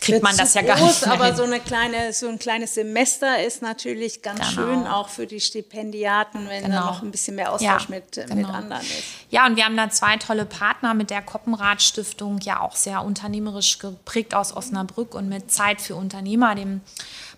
kriegt 0.00 0.22
man 0.22 0.36
das 0.36 0.54
ja 0.54 0.62
gar 0.62 0.80
nicht. 0.80 1.02
Mehr 1.02 1.14
aber 1.14 1.26
hin. 1.26 1.36
so 1.36 1.42
eine 1.44 1.60
kleine, 1.60 2.12
so 2.12 2.28
ein 2.28 2.38
kleines 2.38 2.74
Semester 2.74 3.44
ist 3.44 3.62
natürlich 3.62 4.22
ganz 4.22 4.40
genau. 4.40 4.50
schön 4.50 4.86
auch 4.86 5.08
für 5.08 5.26
die 5.26 5.40
Stipendiaten, 5.40 6.48
wenn 6.48 6.64
genau. 6.64 6.80
da 6.80 6.86
noch 6.86 7.02
ein 7.02 7.10
bisschen 7.10 7.36
mehr 7.36 7.52
Austausch 7.52 7.88
ja, 7.88 7.88
mit, 7.88 8.12
genau. 8.12 8.34
mit 8.34 8.46
anderen 8.46 8.82
ist. 8.82 9.04
Ja, 9.30 9.46
und 9.46 9.56
wir 9.56 9.64
haben 9.64 9.76
da 9.76 9.90
zwei 9.90 10.16
tolle 10.16 10.46
Partner 10.46 10.94
mit 10.94 11.10
der 11.10 11.22
Koppenrad 11.22 11.82
Stiftung, 11.82 12.40
ja 12.40 12.60
auch 12.60 12.74
sehr 12.74 13.04
unternehmerisch 13.04 13.78
geprägt 13.78 14.34
aus 14.34 14.56
Osnabrück 14.56 15.14
und 15.14 15.28
mit 15.28 15.52
Zeit 15.52 15.80
für 15.80 15.94
Unternehmer, 15.94 16.54
dem 16.54 16.80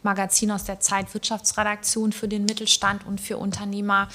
Magazin 0.02 0.50
aus 0.50 0.64
der 0.64 0.80
Zeit 0.80 1.12
Wirtschaftsredaktion 1.12 2.12
für 2.12 2.28
den 2.28 2.44
Mittelstand 2.44 3.06
und 3.06 3.20
für 3.20 3.36
Unternehmer. 3.36 4.08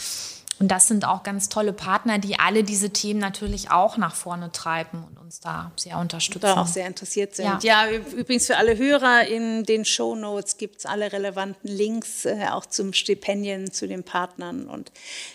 Und 0.58 0.70
das 0.70 0.88
sind 0.88 1.06
auch 1.06 1.24
ganz 1.24 1.50
tolle 1.50 1.74
Partner, 1.74 2.18
die 2.18 2.40
alle 2.40 2.64
diese 2.64 2.90
Themen 2.90 3.20
natürlich 3.20 3.72
auch 3.72 3.98
nach 3.98 4.16
vorne 4.16 4.52
treiben 4.54 5.04
und 5.04 5.20
uns 5.20 5.42
da 5.42 5.72
sehr 5.76 5.98
unterstützen. 5.98 6.42
Da 6.42 6.62
auch 6.62 6.68
sehr 6.68 6.88
interessiert 6.88 7.36
sind. 7.36 7.46
Ja, 7.46 7.60
ja 7.62 7.92
übrigens 7.92 8.48
für 8.48 8.56
alle 8.56 8.78
Hörer 8.78 9.28
in 9.28 9.66
den 9.66 9.84
Show 9.84 10.16
Notes 10.16 10.58
gibt 10.58 10.80
es 10.80 10.86
alle 10.86 11.12
relevanten 11.12 11.70
Links, 11.70 12.24
äh, 12.24 12.46
auch 12.52 12.66
zum 12.66 12.94
Stipendien, 12.94 13.72
zu 13.72 13.86
den 13.86 14.04
Partnern 14.04 14.68
und 14.68 14.92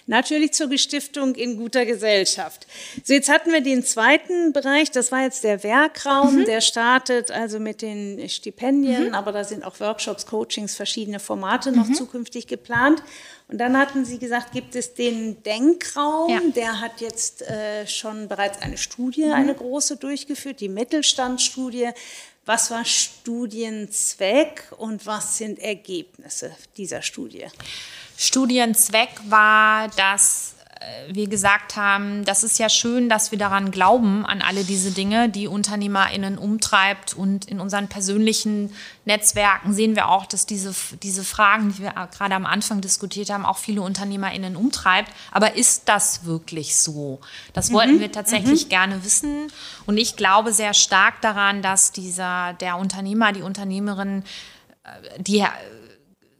natürlich 0.06 0.52
zur 0.52 0.68
Gestiftung 0.68 1.34
in 1.34 1.58
guter 1.58 1.84
Gesellschaft. 1.84 2.66
So, 3.04 3.12
jetzt 3.12 3.28
hatten 3.28 3.52
wir 3.52 3.62
den 3.62 3.84
zweiten 3.84 4.54
Bereich, 4.54 4.90
das 4.90 5.12
war 5.12 5.22
jetzt 5.22 5.44
der 5.44 5.62
Werkraum, 5.62 6.36
mhm. 6.36 6.44
der 6.46 6.62
startet 6.62 7.30
also 7.30 7.58
mit 7.58 7.82
den 7.82 8.26
Stipendien, 8.30 9.08
mhm. 9.08 9.14
aber 9.14 9.32
da 9.32 9.44
sind 9.44 9.64
auch 9.64 9.80
Workshops, 9.80 10.24
Coachings, 10.24 10.76
verschiedene 10.76 11.20
Formate 11.20 11.72
noch 11.72 11.88
mhm. 11.88 11.94
zukünftig 11.94 12.46
geplant. 12.46 13.02
Und 13.50 13.58
dann 13.58 13.76
hatten 13.76 14.04
Sie 14.04 14.18
gesagt, 14.18 14.52
gibt 14.52 14.76
es 14.76 14.94
den 14.94 15.42
Denkraum, 15.42 16.30
ja. 16.30 16.40
der 16.54 16.80
hat 16.80 17.00
jetzt 17.00 17.42
äh, 17.42 17.84
schon 17.86 18.28
bereits 18.28 18.62
eine 18.62 18.78
Studie, 18.78 19.26
mhm. 19.26 19.32
eine 19.32 19.54
große 19.54 19.96
durchgeführt, 19.96 20.60
die 20.60 20.68
Mittelstandsstudie. 20.68 21.90
Was 22.46 22.70
war 22.70 22.84
Studienzweck 22.84 24.68
und 24.78 25.04
was 25.04 25.38
sind 25.38 25.58
Ergebnisse 25.58 26.52
dieser 26.76 27.02
Studie? 27.02 27.46
Studienzweck 28.16 29.10
war, 29.28 29.88
dass 29.88 30.54
wir 31.08 31.28
gesagt 31.28 31.76
haben, 31.76 32.24
das 32.24 32.42
ist 32.42 32.58
ja 32.58 32.70
schön, 32.70 33.10
dass 33.10 33.30
wir 33.30 33.38
daran 33.38 33.70
glauben, 33.70 34.24
an 34.24 34.40
alle 34.40 34.64
diese 34.64 34.92
Dinge, 34.92 35.28
die 35.28 35.46
UnternehmerInnen 35.46 36.38
umtreibt. 36.38 37.12
Und 37.14 37.44
in 37.44 37.60
unseren 37.60 37.88
persönlichen 37.88 38.72
Netzwerken 39.04 39.74
sehen 39.74 39.94
wir 39.94 40.08
auch, 40.08 40.24
dass 40.24 40.46
diese, 40.46 40.74
diese 41.02 41.22
Fragen, 41.22 41.74
die 41.74 41.82
wir 41.82 41.92
gerade 41.92 42.34
am 42.34 42.46
Anfang 42.46 42.80
diskutiert 42.80 43.28
haben, 43.28 43.44
auch 43.44 43.58
viele 43.58 43.82
UnternehmerInnen 43.82 44.56
umtreibt. 44.56 45.12
Aber 45.32 45.54
ist 45.54 45.88
das 45.88 46.24
wirklich 46.24 46.76
so? 46.76 47.20
Das 47.52 47.72
wollten 47.72 47.96
mhm. 47.96 48.00
wir 48.00 48.12
tatsächlich 48.12 48.64
mhm. 48.64 48.68
gerne 48.70 49.04
wissen. 49.04 49.52
Und 49.84 49.98
ich 49.98 50.16
glaube 50.16 50.52
sehr 50.52 50.72
stark 50.72 51.20
daran, 51.20 51.60
dass 51.60 51.92
dieser, 51.92 52.54
der 52.54 52.78
Unternehmer, 52.78 53.32
die 53.32 53.42
Unternehmerin, 53.42 54.24
äh, 54.84 55.22
die 55.22 55.44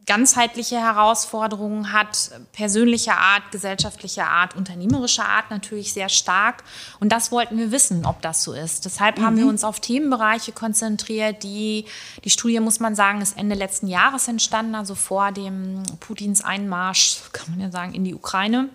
ganzheitliche 0.07 0.81
Herausforderungen 0.81 1.93
hat, 1.93 2.31
persönlicher 2.53 3.17
Art, 3.17 3.51
gesellschaftlicher 3.53 4.29
Art, 4.29 4.57
unternehmerischer 4.57 5.29
Art 5.29 5.51
natürlich 5.51 5.93
sehr 5.93 6.09
stark. 6.09 6.65
Und 6.99 7.11
das 7.13 7.31
wollten 7.31 7.59
wir 7.59 7.71
wissen, 7.71 8.05
ob 8.05 8.21
das 8.23 8.43
so 8.43 8.53
ist. 8.53 8.85
Deshalb 8.85 9.19
mhm. 9.19 9.23
haben 9.25 9.37
wir 9.37 9.45
mhm. 9.45 9.51
uns 9.51 9.65
auf 9.65 9.81
Themenbereiche 9.81 10.53
konzentriert, 10.53 11.43
die, 11.43 11.85
die 12.25 12.31
Studie, 12.31 12.61
muss 12.61 12.81
man 12.81 12.95
sagen, 12.95 13.21
ist 13.21 13.37
Ende 13.37 13.55
letzten 13.55 13.87
Jahres 13.87 14.27
entstanden, 14.29 14.75
also 14.75 14.95
vor 14.95 15.33
dem 15.33 15.83
Putins 16.01 16.43
Einmarsch, 16.43 17.21
kann 17.33 17.51
man 17.51 17.61
ja 17.61 17.71
sagen, 17.71 17.95
in 17.95 18.05
die 18.05 18.15
Ukraine. 18.15 18.69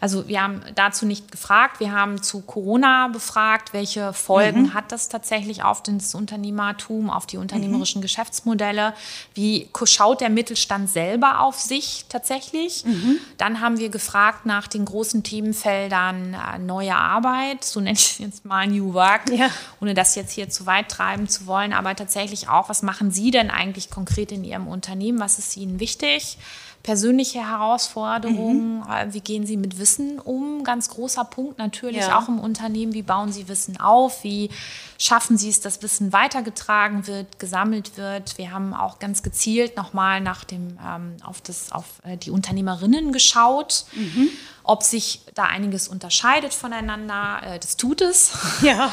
Also 0.00 0.26
wir 0.26 0.42
haben 0.42 0.62
dazu 0.74 1.04
nicht 1.04 1.30
gefragt, 1.30 1.78
wir 1.78 1.92
haben 1.92 2.22
zu 2.22 2.40
Corona 2.40 3.08
befragt, 3.08 3.74
welche 3.74 4.14
Folgen 4.14 4.62
mhm. 4.62 4.74
hat 4.74 4.92
das 4.92 5.10
tatsächlich 5.10 5.62
auf 5.62 5.82
das 5.82 6.14
Unternehmertum, 6.14 7.10
auf 7.10 7.26
die 7.26 7.36
unternehmerischen 7.36 7.98
mhm. 8.00 8.02
Geschäftsmodelle, 8.02 8.94
wie 9.34 9.68
schaut 9.84 10.22
der 10.22 10.30
Mittelstand 10.30 10.88
selber 10.88 11.40
auf 11.40 11.60
sich 11.60 12.06
tatsächlich. 12.08 12.84
Mhm. 12.86 13.18
Dann 13.36 13.60
haben 13.60 13.78
wir 13.78 13.90
gefragt 13.90 14.46
nach 14.46 14.68
den 14.68 14.86
großen 14.86 15.22
Themenfeldern 15.22 16.34
äh, 16.34 16.58
neue 16.58 16.96
Arbeit, 16.96 17.64
so 17.64 17.80
nenne 17.80 17.92
ich 17.92 18.12
es 18.12 18.18
jetzt 18.18 18.44
mal 18.46 18.66
New 18.66 18.94
Work, 18.94 19.30
ja. 19.30 19.48
ohne 19.82 19.92
das 19.92 20.14
jetzt 20.14 20.32
hier 20.32 20.48
zu 20.48 20.64
weit 20.64 20.88
treiben 20.88 21.28
zu 21.28 21.46
wollen, 21.46 21.74
aber 21.74 21.94
tatsächlich 21.94 22.48
auch, 22.48 22.70
was 22.70 22.82
machen 22.82 23.10
Sie 23.10 23.30
denn 23.30 23.50
eigentlich 23.50 23.90
konkret 23.90 24.32
in 24.32 24.44
Ihrem 24.44 24.66
Unternehmen, 24.66 25.20
was 25.20 25.38
ist 25.38 25.56
Ihnen 25.56 25.78
wichtig? 25.78 26.38
Persönliche 26.82 27.46
Herausforderungen, 27.46 28.78
mhm. 28.78 28.82
Äh, 28.90 29.12
wie 29.12 29.20
gehen 29.20 29.46
Sie 29.46 29.56
mit 29.56 29.78
Wissen 29.78 30.18
um? 30.18 30.64
Ganz 30.64 30.88
großer 30.88 31.24
Punkt 31.24 31.58
natürlich 31.58 32.06
ja. 32.06 32.18
auch 32.18 32.28
im 32.28 32.38
Unternehmen, 32.38 32.94
wie 32.94 33.02
bauen 33.02 33.32
Sie 33.32 33.48
Wissen 33.48 33.78
auf? 33.78 34.24
Wie 34.24 34.50
schaffen 34.98 35.36
Sie 35.36 35.48
es, 35.48 35.60
dass 35.60 35.82
Wissen 35.82 36.12
weitergetragen 36.12 37.06
wird, 37.06 37.38
gesammelt 37.38 37.96
wird? 37.96 38.38
Wir 38.38 38.52
haben 38.52 38.74
auch 38.74 38.98
ganz 38.98 39.22
gezielt 39.22 39.76
nochmal 39.76 40.20
nach 40.20 40.44
dem, 40.44 40.78
ähm, 40.86 41.16
auf, 41.22 41.40
das, 41.40 41.70
auf 41.72 41.84
äh, 42.04 42.16
die 42.16 42.30
Unternehmerinnen 42.30 43.12
geschaut. 43.12 43.84
Mhm 43.94 44.30
ob 44.62 44.82
sich 44.82 45.22
da 45.34 45.44
einiges 45.44 45.88
unterscheidet 45.88 46.54
voneinander. 46.54 47.40
Äh, 47.42 47.58
das 47.58 47.76
tut 47.76 48.00
es. 48.00 48.32
Ja. 48.62 48.92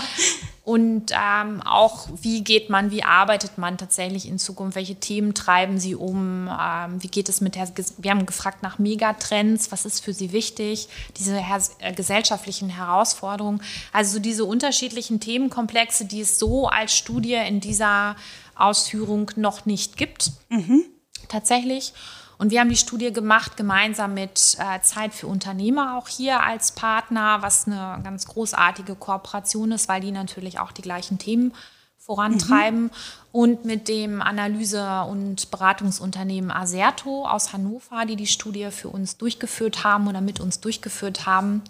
Und 0.64 1.12
ähm, 1.14 1.62
auch, 1.64 2.10
wie 2.22 2.44
geht 2.44 2.70
man, 2.70 2.92
wie 2.92 3.02
arbeitet 3.02 3.58
man 3.58 3.78
tatsächlich 3.78 4.28
in 4.28 4.38
Zukunft? 4.38 4.76
Welche 4.76 4.96
Themen 4.96 5.34
treiben 5.34 5.80
Sie 5.80 5.96
um? 5.96 6.50
Ähm, 6.50 7.02
wie 7.02 7.08
geht 7.08 7.30
es 7.30 7.40
mit 7.40 7.56
der, 7.56 7.70
wir 7.98 8.12
haben 8.12 8.26
gefragt 8.26 8.64
nach 8.64 8.78
Megatrends, 8.78 9.72
was 9.72 9.86
ist 9.86 10.04
für 10.04 10.14
Sie 10.14 10.34
wichtig? 10.34 10.90
Diese 11.16 11.38
her 11.38 11.62
äh, 11.80 11.94
gesellschaftlichen 11.94 12.68
Herausforderungen. 12.68 13.62
Also 13.94 14.16
so 14.16 14.20
diese 14.20 14.44
unterschiedlichen 14.44 15.22
Themenkomplexe, 15.22 16.04
die 16.04 16.20
es 16.20 16.38
so 16.38 16.68
als 16.68 16.94
Studie 16.94 17.36
in 17.36 17.62
dieser 17.62 18.18
Ausführung 18.56 19.32
noch 19.38 19.66
nicht 19.66 19.96
gibt. 19.96 20.32
Mhm. 20.50 20.84
Tatsächlich. 21.30 21.94
Und 22.38 22.52
wir 22.52 22.60
haben 22.60 22.70
die 22.70 22.78
Studie 22.78 23.12
gemacht 23.12 23.58
gemeinsam 23.58 24.14
mit 24.14 24.58
äh, 24.60 24.82
Zeit 24.82 25.14
für 25.14 25.28
Unternehmer 25.28 25.98
auch 25.98 26.08
hier 26.08 26.44
als 26.44 26.72
Partner, 26.72 27.42
was 27.42 27.68
eine 27.68 28.00
ganz 28.04 28.28
großartige 28.28 28.96
Kooperation 28.96 29.72
ist, 29.72 29.90
weil 29.90 30.02
die 30.02 30.12
natürlich 30.12 30.60
auch 30.60 30.72
die 30.72 30.84
gleichen 30.84 31.18
Themen 31.18 31.54
vorantreiben. 31.98 32.84
Mhm. 32.84 32.92
Und 33.32 33.66
mit 33.66 33.88
dem 33.88 34.22
Analyse- 34.22 35.04
und 35.10 35.52
Beratungsunternehmen 35.52 36.52
Aserto 36.52 37.28
aus 37.28 37.54
Hannover, 37.54 38.06
die 38.06 38.16
die 38.16 38.28
Studie 38.28 38.70
für 38.72 38.90
uns 38.90 39.18
durchgeführt 39.18 39.84
haben 39.84 40.08
oder 40.08 40.22
mit 40.22 40.40
uns 40.40 40.60
durchgeführt 40.60 41.26
haben 41.26 41.64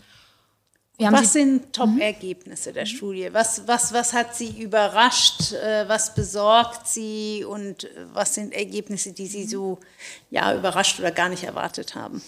was 1.00 1.34
sind 1.34 1.74
Top-Ergebnisse 1.74 2.74
der 2.74 2.86
Studie? 2.86 3.30
Was, 3.32 3.68
was, 3.68 3.94
was 3.94 4.14
hat 4.14 4.36
Sie 4.36 4.62
überrascht? 4.62 5.54
Äh, 5.54 5.88
was 5.88 6.16
besorgt 6.16 6.88
Sie? 6.88 7.46
Und 7.48 7.84
äh, 7.84 7.90
was 8.14 8.34
sind 8.34 8.54
Ergebnisse, 8.54 9.14
die 9.14 9.28
Sie 9.28 9.46
so 9.46 9.80
ja, 10.32 10.56
überrascht 10.56 11.00
oder 11.00 11.12
gar 11.12 11.30
nicht 11.30 11.44
erwartet 11.44 11.94
haben? 11.94 12.22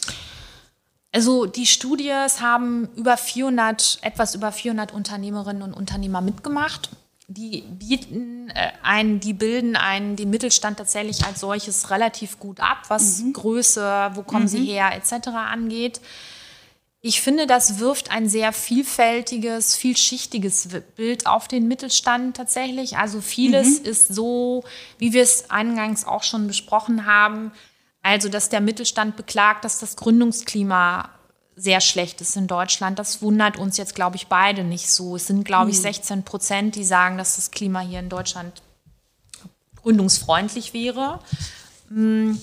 Also 1.12 1.48
die 1.48 1.66
Studien 1.66 2.28
haben 2.40 2.90
über 2.96 3.18
400, 3.18 4.00
etwas 4.04 4.36
über 4.36 4.52
400 4.52 4.94
Unternehmerinnen 4.94 5.64
und 5.64 5.74
Unternehmer 5.74 6.22
mitgemacht. 6.22 6.92
Die 7.28 7.62
bieten 7.62 8.50
äh, 8.50 8.72
ein, 8.84 9.20
die 9.20 9.34
bilden 9.34 9.76
einen, 9.76 10.16
den 10.16 10.30
Mittelstand 10.30 10.78
tatsächlich 10.78 11.26
als 11.26 11.40
solches 11.40 11.90
relativ 11.90 12.40
gut 12.40 12.60
ab, 12.60 12.84
was 12.88 13.20
mhm. 13.20 13.34
Größe, 13.34 14.12
wo 14.14 14.24
kommen 14.24 14.44
mhm. 14.44 14.50
sie 14.50 14.66
her, 14.66 14.92
etc. 14.96 15.30
angeht. 15.30 16.02
Ich 17.02 17.22
finde, 17.22 17.48
das 17.48 17.80
wirft 17.80 18.12
ein 18.12 18.28
sehr 18.28 18.52
vielfältiges, 18.52 19.78
vielschichtiges 19.78 20.68
Bild 20.98 21.28
auf 21.28 21.48
den 21.48 21.68
Mittelstand 21.68 22.36
tatsächlich. 22.36 22.98
Also 22.98 23.22
vieles 23.22 23.80
mhm. 23.80 23.86
ist 23.86 24.14
so, 24.14 24.66
wie 24.98 25.14
wir 25.14 25.24
es 25.24 25.50
eingangs 25.50 26.06
auch 26.06 26.24
schon 26.24 26.48
besprochen 26.48 27.06
haben. 27.06 27.52
Also, 28.02 28.28
dass 28.28 28.50
der 28.50 28.62
Mittelstand 28.62 29.16
beklagt, 29.16 29.64
dass 29.64 29.80
das 29.80 29.96
Gründungsklima 29.96 31.10
sehr 31.56 31.82
schlecht 31.82 32.22
ist 32.22 32.36
in 32.38 32.48
Deutschland. 32.48 33.00
Das 33.00 33.22
wundert 33.22 33.58
uns 33.58 33.78
jetzt, 33.78 33.96
glaube 33.96 34.16
ich, 34.16 34.28
beide 34.28 34.64
nicht 34.64 34.90
so. 34.90 35.16
Es 35.16 35.28
sind, 35.28 35.44
glaube 35.44 35.72
ich, 35.72 35.80
16 35.80 36.20
mhm. 36.20 36.24
Prozent, 36.24 36.76
die 36.76 36.86
sagen, 36.86 37.18
dass 37.18 37.36
das 37.36 37.52
Klima 37.52 37.82
hier 37.82 38.00
in 38.00 38.10
Deutschland 38.10 38.62
gründungsfreundlich 39.82 40.74
wäre. 40.74 41.20
Mhm. 41.90 42.42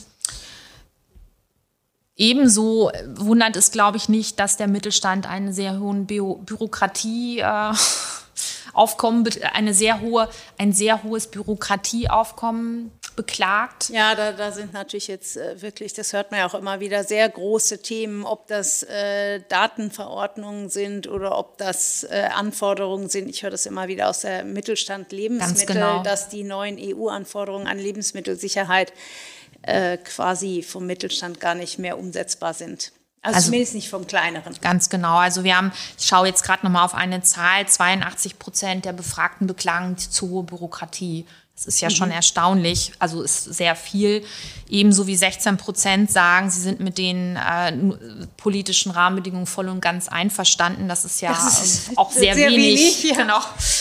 Ebenso 2.17 2.91
wundert 3.15 3.57
es, 3.57 3.71
glaube 3.71 3.99
ich, 3.99 4.09
nicht, 4.09 4.41
dass 4.41 4.57
der 4.57 4.69
Mittelstand 4.69 5.29
einen 5.29 5.53
sehr 5.53 5.79
hohen 5.79 6.07
Bü 6.07 6.37
Bürokratie 6.37 7.41
äh, 7.41 7.73
Aufkommen, 8.73 9.27
eine 9.55 9.73
sehr 9.73 10.03
hohe, 10.03 10.29
ein 10.59 10.73
sehr 10.75 11.03
hohes 11.03 11.29
Bürokratieaufkommen 11.29 12.93
beklagt. 13.17 13.89
Ja, 13.89 14.15
da, 14.15 14.33
da 14.33 14.53
sind 14.53 14.75
natürlich 14.75 15.09
jetzt 15.09 15.39
äh, 15.39 15.61
wirklich, 15.63 15.95
das 15.95 16.13
hört 16.13 16.31
man 16.31 16.41
ja 16.41 16.47
auch 16.47 16.55
immer 16.55 16.79
wieder, 16.79 17.03
sehr 17.03 17.27
große 17.29 17.81
Themen, 17.81 18.25
ob 18.25 18.47
das 18.47 18.83
äh, 18.83 19.41
Datenverordnungen 19.49 20.69
sind 20.69 21.09
oder 21.09 21.39
ob 21.39 21.57
das 21.57 22.05
äh, 22.05 22.29
Anforderungen 22.35 23.09
sind. 23.09 23.31
Ich 23.31 23.43
höre 23.43 23.51
das 23.51 23.65
immer 23.65 23.89
wieder 23.89 24.11
aus 24.11 24.21
der 24.21 24.45
Mittelstand 24.45 25.11
Lebensmittel, 25.11 25.77
genau. 25.77 26.03
dass 26.03 26.29
die 26.29 26.45
neuen 26.45 26.79
EU-Anforderungen 26.79 27.67
an 27.67 27.79
Lebensmittelsicherheit 27.79 28.93
äh, 29.67 29.99
quasi 29.99 30.63
vom 30.63 30.87
Mittelstand 30.87 31.41
gar 31.41 31.55
nicht 31.55 31.79
mehr 31.79 31.99
umsetzbar 31.99 32.55
sind. 32.55 32.93
Also, 33.23 33.37
also, 33.37 33.47
zumindest 33.47 33.75
nicht 33.75 33.89
vom 33.89 34.07
kleineren. 34.07 34.55
Ganz 34.61 34.89
genau. 34.89 35.17
Also 35.17 35.43
wir 35.43 35.57
haben, 35.57 35.73
ich 35.99 36.07
schaue 36.07 36.29
jetzt 36.29 36.45
gerade 36.45 36.65
nochmal 36.65 36.85
auf 36.85 36.95
eine 36.95 37.23
Zahl, 37.23 37.67
82 37.67 38.39
Prozent 38.39 38.85
der 38.85 38.93
Befragten 38.93 39.49
beklagen 39.49 39.99
zu 39.99 40.31
hohe 40.31 40.45
Bürokratie. 40.45 41.27
Das 41.57 41.65
ist 41.65 41.81
ja 41.81 41.89
mhm. 41.89 41.95
schon 41.95 42.11
erstaunlich, 42.11 42.93
also 42.99 43.23
ist 43.23 43.45
sehr 43.45 43.75
viel. 43.77 44.23
Ebenso 44.69 45.07
wie 45.07 45.17
16 45.17 45.57
Prozent 45.57 46.11
sagen, 46.11 46.51
sie 46.51 46.61
sind 46.61 46.81
mit 46.81 46.99
den 46.99 47.37
äh, 47.37 47.73
politischen 48.37 48.91
Rahmenbedingungen 48.91 49.47
voll 49.47 49.69
und 49.69 49.81
ganz 49.81 50.09
einverstanden. 50.09 50.87
Das 50.87 51.07
ist 51.07 51.23
ja 51.23 51.31
das 51.31 51.65
ist 51.65 51.89
ähm, 51.89 51.99
auch 51.99 52.11
sehr, 52.11 52.35
sehr 52.35 52.51
wenig. 52.51 52.81
wenig 52.81 53.05
ja. 53.05 53.17
genau. 53.17 53.39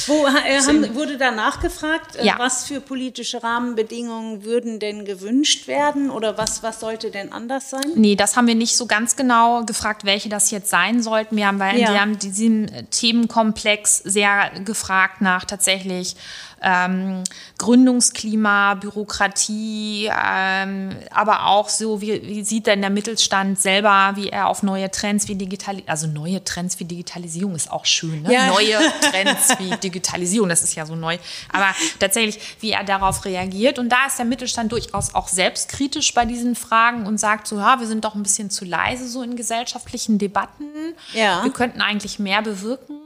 Wo, 0.07 0.26
äh, 0.26 0.61
haben, 0.61 0.95
wurde 0.95 1.17
da 1.17 1.32
nachgefragt, 1.32 2.15
äh, 2.15 2.26
ja. 2.26 2.36
was 2.38 2.63
für 2.63 2.80
politische 2.80 3.43
Rahmenbedingungen 3.43 4.45
würden 4.45 4.80
denn 4.80 5.03
gewünscht 5.03 5.67
werden 5.67 6.11
oder 6.11 6.38
was, 6.38 6.63
was 6.63 6.80
sollte 6.80 7.11
denn 7.11 7.34
anders 7.34 7.71
sein? 7.71 7.91
Nee, 7.95 8.15
das 8.15 8.38
haben 8.38 8.47
wir 8.47 8.55
nicht 8.55 8.78
so 8.78 8.86
ganz 8.86 9.17
genau 9.17 9.65
gefragt, 9.65 10.05
welche 10.05 10.30
das 10.30 10.49
jetzt 10.49 10.69
sein 10.69 11.03
sollten. 11.03 11.36
Wir 11.36 11.47
haben, 11.47 11.59
weil 11.59 11.80
ja. 11.80 11.91
wir 11.91 11.99
haben 11.99 12.19
diesen 12.19 12.71
Themenkomplex 12.91 13.97
sehr 13.97 14.51
gefragt 14.63 15.19
nach 15.19 15.43
tatsächlich 15.43 16.15
ähm, 16.62 17.24
Gründungsklima, 17.58 18.76
Bürokratie, 18.76 20.10
ähm, 20.10 20.95
aber 21.12 21.47
auch 21.47 21.70
so, 21.70 22.01
wie, 22.01 22.22
wie 22.24 22.43
sieht 22.43 22.68
denn 22.68 22.82
der 22.82 22.89
Mittelstand 22.89 23.60
selber, 23.60 24.14
wie 24.16 24.30
er 24.30 24.47
auf 24.47 24.64
neue 24.64 24.89
Trends 24.91 25.28
wie 25.28 25.36
Digitalisierung, 25.36 25.89
also 25.89 26.08
neue 26.08 26.43
Trends 26.43 26.80
wie 26.80 26.86
Digitalisierung 26.86 27.56
ist 27.56 27.72
auch 27.72 27.86
schön, 27.86 28.24
ne? 28.24 28.34
ja. 28.34 28.47
neue 28.51 28.78
Trends 29.01 29.49
wie 29.60 29.76
Digitalisierung, 29.78 30.49
das 30.49 30.64
ist 30.64 30.76
ja 30.76 30.86
so 30.86 30.95
neu, 30.95 31.18
aber 31.51 31.68
tatsächlich, 31.99 32.39
wie 32.62 32.72
er 32.72 32.84
darauf 32.84 33.26
reagiert 33.26 33.80
und 33.80 33.89
da 33.89 34.08
ist 34.08 34.18
der 34.18 34.26
Mittelstand 34.26 34.72
durchaus 34.72 35.14
auch 35.14 35.28
selbstkritisch 35.28 36.14
bei 36.14 36.26
diesen 36.26 36.56
Fragen 36.56 37.06
und 37.06 37.20
sagt 37.20 37.47
so, 37.47 37.58
ja, 37.58 37.80
wir 37.80 37.88
sind 37.88 38.06
doch 38.06 38.16
ein 38.16 38.24
bisschen 38.24 38.49
zu 38.49 38.66
leise 38.66 39.08
so 39.08 39.22
in 39.22 39.36
gesellschaftlichen 39.36 40.18
Debatten, 40.18 40.95
ja. 41.14 41.43
wir 41.43 41.51
könnten 41.51 41.82
eigentlich 41.82 42.20
mehr 42.20 42.41
bewirken 42.41 43.05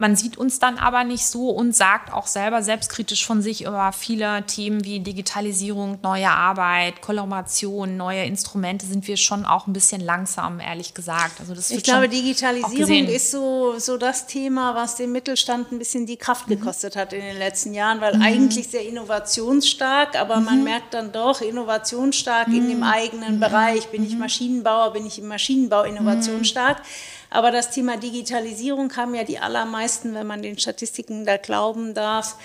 man 0.00 0.14
sieht 0.14 0.38
uns 0.38 0.60
dann 0.60 0.78
aber 0.78 1.02
nicht 1.02 1.26
so 1.26 1.50
und 1.50 1.74
sagt 1.74 2.12
auch 2.12 2.28
selber 2.28 2.62
selbstkritisch 2.62 3.26
von 3.26 3.42
sich 3.42 3.62
über 3.62 3.90
viele 3.92 4.46
Themen 4.46 4.84
wie 4.84 5.00
Digitalisierung, 5.00 5.98
neue 6.04 6.30
Arbeit, 6.30 7.02
Kollaboration, 7.02 7.96
neue 7.96 8.22
Instrumente 8.22 8.86
sind 8.86 9.08
wir 9.08 9.16
schon 9.16 9.44
auch 9.44 9.66
ein 9.66 9.72
bisschen 9.72 10.00
langsam, 10.00 10.60
ehrlich 10.60 10.94
gesagt. 10.94 11.40
Also 11.40 11.52
das 11.52 11.72
ich 11.72 11.82
glaube, 11.82 12.08
Digitalisierung 12.08 13.08
ist 13.08 13.32
so, 13.32 13.74
so 13.78 13.96
das 13.96 14.28
Thema, 14.28 14.76
was 14.76 14.94
dem 14.94 15.10
Mittelstand 15.10 15.72
ein 15.72 15.80
bisschen 15.80 16.06
die 16.06 16.16
Kraft 16.16 16.46
mhm. 16.46 16.60
gekostet 16.60 16.94
hat 16.94 17.12
in 17.12 17.20
den 17.20 17.36
letzten 17.36 17.74
Jahren, 17.74 18.00
weil 18.00 18.14
mhm. 18.14 18.22
eigentlich 18.22 18.68
sehr 18.68 18.86
innovationsstark, 18.86 20.14
aber 20.14 20.36
mhm. 20.36 20.44
man 20.44 20.64
merkt 20.64 20.94
dann 20.94 21.10
doch 21.10 21.40
innovationsstark 21.40 22.46
in 22.46 22.68
dem 22.68 22.78
mhm. 22.78 22.82
eigenen. 22.84 23.40
Bereich. 23.40 23.88
Bin 23.88 24.04
ich 24.04 24.12
mhm. 24.12 24.20
Maschinenbauer, 24.20 24.92
bin 24.92 25.06
ich 25.06 25.18
im 25.18 25.26
Maschinenbau 25.26 25.82
innovationsstark? 25.82 26.82
Aber 27.30 27.50
das 27.50 27.70
Thema 27.70 27.96
Digitalisierung 27.96 28.96
haben 28.96 29.14
ja 29.14 29.24
die 29.24 29.38
allermeisten, 29.38 30.14
wenn 30.14 30.26
man 30.26 30.42
den 30.42 30.58
Statistiken 30.58 31.24
da 31.24 31.36
glauben 31.36 31.94
darf, 31.94 32.36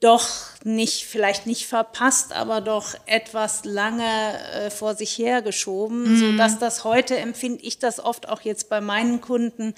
doch 0.00 0.28
nicht, 0.64 1.04
vielleicht 1.04 1.46
nicht 1.46 1.66
verpasst, 1.66 2.32
aber 2.32 2.60
doch 2.60 2.94
etwas 3.06 3.64
lange 3.64 4.04
äh, 4.52 4.70
vor 4.70 4.96
sich 4.96 5.16
hergeschoben, 5.16 6.14
mhm. 6.14 6.18
so 6.18 6.36
dass 6.36 6.58
das 6.58 6.82
heute 6.82 7.16
empfinde 7.16 7.62
ich 7.62 7.78
das 7.78 8.00
oft 8.00 8.28
auch 8.28 8.40
jetzt 8.40 8.68
bei 8.68 8.80
meinen 8.80 9.20
Kunden 9.20 9.74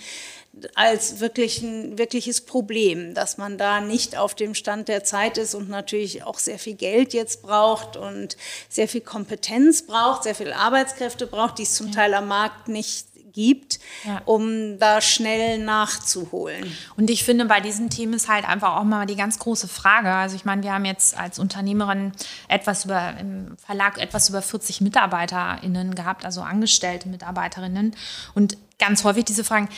als 0.74 1.20
wirklich 1.20 1.62
ein 1.62 1.99
wirkliches 1.99 2.40
Problem, 2.40 3.14
dass 3.14 3.38
man 3.38 3.59
da 3.59 3.80
nicht 3.80 4.16
auf 4.16 4.34
dem 4.34 4.55
Stand 4.55 4.88
der 4.88 5.05
Zeit 5.05 5.38
ist 5.38 5.55
und 5.55 5.68
natürlich 5.68 6.24
auch 6.24 6.38
sehr 6.38 6.59
viel 6.59 6.74
Geld 6.74 7.12
jetzt 7.12 7.42
braucht 7.42 7.96
und 7.96 8.36
sehr 8.68 8.88
viel 8.88 9.03
Kompetenz 9.03 9.86
braucht, 9.86 10.24
sehr 10.24 10.34
viel 10.34 10.53
Arbeitskräfte 10.53 11.26
braucht, 11.26 11.59
die 11.59 11.62
es 11.64 11.74
zum 11.74 11.92
Teil 11.92 12.14
am 12.14 12.28
Markt 12.28 12.68
nicht 12.68 13.07
gibt, 13.39 13.78
ja. 14.05 14.20
um 14.24 14.80
da 14.80 15.01
schnell 15.01 15.59
nachzuholen. 15.59 16.76
Und 16.97 17.09
ich 17.09 17.22
finde, 17.22 17.45
bei 17.45 17.61
diesen 17.61 17.89
Themen 17.89 18.14
ist 18.14 18.28
halt 18.28 18.45
einfach 18.49 18.76
auch 18.76 18.82
mal 18.82 19.07
die 19.07 19.14
ganz 19.14 19.39
große 19.39 19.68
Frage. 19.68 20.12
Also 20.12 20.34
ich 20.34 20.45
meine, 20.45 20.64
wir 20.64 20.72
haben 20.72 20.84
jetzt 20.84 21.16
als 21.16 21.39
Unternehmerin 21.39 22.11
etwas 22.49 22.84
über 22.84 23.14
im 23.20 23.57
Verlag 23.64 23.99
etwas 23.99 24.28
über 24.28 24.43
40 24.43 24.80
MitarbeiterInnen 24.80 25.95
gehabt, 25.95 26.24
also 26.24 26.41
angestellte 26.41 27.09
Mitarbeiterinnen. 27.09 27.95
Und 28.34 28.59
ganz 28.80 29.05
häufig 29.05 29.24
diese 29.24 29.45
Fragen, 29.45 29.68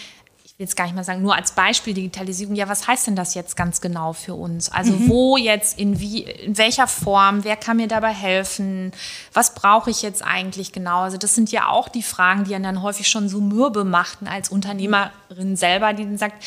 will 0.61 0.65
jetzt 0.65 0.77
gar 0.77 0.85
nicht 0.85 0.95
mal 0.95 1.05
sagen, 1.05 1.23
nur 1.23 1.35
als 1.35 1.53
Beispiel 1.53 1.95
Digitalisierung, 1.95 2.55
ja, 2.55 2.69
was 2.69 2.87
heißt 2.87 3.07
denn 3.07 3.17
das 3.17 3.35
jetzt 3.35 3.57
ganz 3.57 3.81
genau 3.81 4.13
für 4.13 4.35
uns? 4.35 4.71
Also 4.71 4.93
mhm. 4.93 5.09
wo 5.09 5.37
jetzt, 5.39 5.79
in 5.79 6.01
wie, 6.01 6.23
in 6.23 6.59
welcher 6.59 6.87
Form, 6.87 7.45
wer 7.45 7.57
kann 7.57 7.79
mir 7.79 7.89
dabei 7.89 8.13
helfen? 8.13 8.93
Was 9.33 9.55
brauche 9.55 9.89
ich 9.91 10.03
jetzt 10.03 10.23
eigentlich 10.23 10.71
genau? 10.71 11.01
Also 11.01 11.17
das 11.17 11.35
sind 11.35 11.51
ja 11.51 11.69
auch 11.69 11.89
die 11.89 12.03
Fragen, 12.03 12.45
die 12.45 12.51
dann 12.51 12.83
häufig 12.83 13.09
schon 13.09 13.31
so 13.31 13.41
mürbe 13.41 13.85
machten 13.85 14.29
als 14.29 14.51
Unternehmerin 14.51 15.57
selber, 15.57 15.95
die 15.95 16.05
dann 16.05 16.19
sagt, 16.19 16.45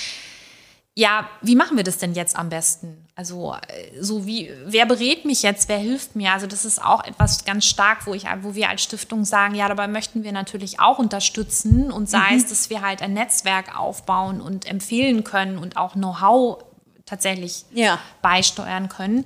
ja, 0.93 1.27
wie 1.41 1.55
machen 1.55 1.75
wir 1.75 1.83
das 1.83 1.97
denn 1.97 2.13
jetzt 2.13 2.35
am 2.35 2.49
besten? 2.49 3.02
Also, 3.15 3.53
äh, 3.53 4.01
so 4.01 4.25
wie, 4.25 4.51
wer 4.65 4.85
berät 4.85 5.23
mich 5.25 5.43
jetzt, 5.43 5.69
wer 5.69 5.77
hilft 5.77 6.15
mir? 6.15 6.33
Also, 6.33 6.47
das 6.47 6.65
ist 6.65 6.83
auch 6.83 7.03
etwas 7.03 7.45
ganz 7.45 7.65
stark, 7.65 8.07
wo 8.07 8.13
ich, 8.13 8.25
wo 8.41 8.55
wir 8.55 8.69
als 8.69 8.81
Stiftung 8.81 9.23
sagen, 9.23 9.53
ja, 9.53 9.67
dabei 9.67 9.87
möchten 9.87 10.23
wir 10.23 10.31
natürlich 10.31 10.79
auch 10.79 10.97
unterstützen 10.97 11.91
und 11.91 12.09
sei 12.09 12.31
mhm. 12.31 12.37
es, 12.37 12.47
dass 12.47 12.69
wir 12.69 12.81
halt 12.81 13.01
ein 13.01 13.13
Netzwerk 13.13 13.77
aufbauen 13.77 14.41
und 14.41 14.65
empfehlen 14.65 15.23
können 15.23 15.57
und 15.57 15.77
auch 15.77 15.93
Know-how 15.93 16.63
tatsächlich 17.05 17.65
ja. 17.71 17.99
beisteuern 18.21 18.87
können. 18.89 19.25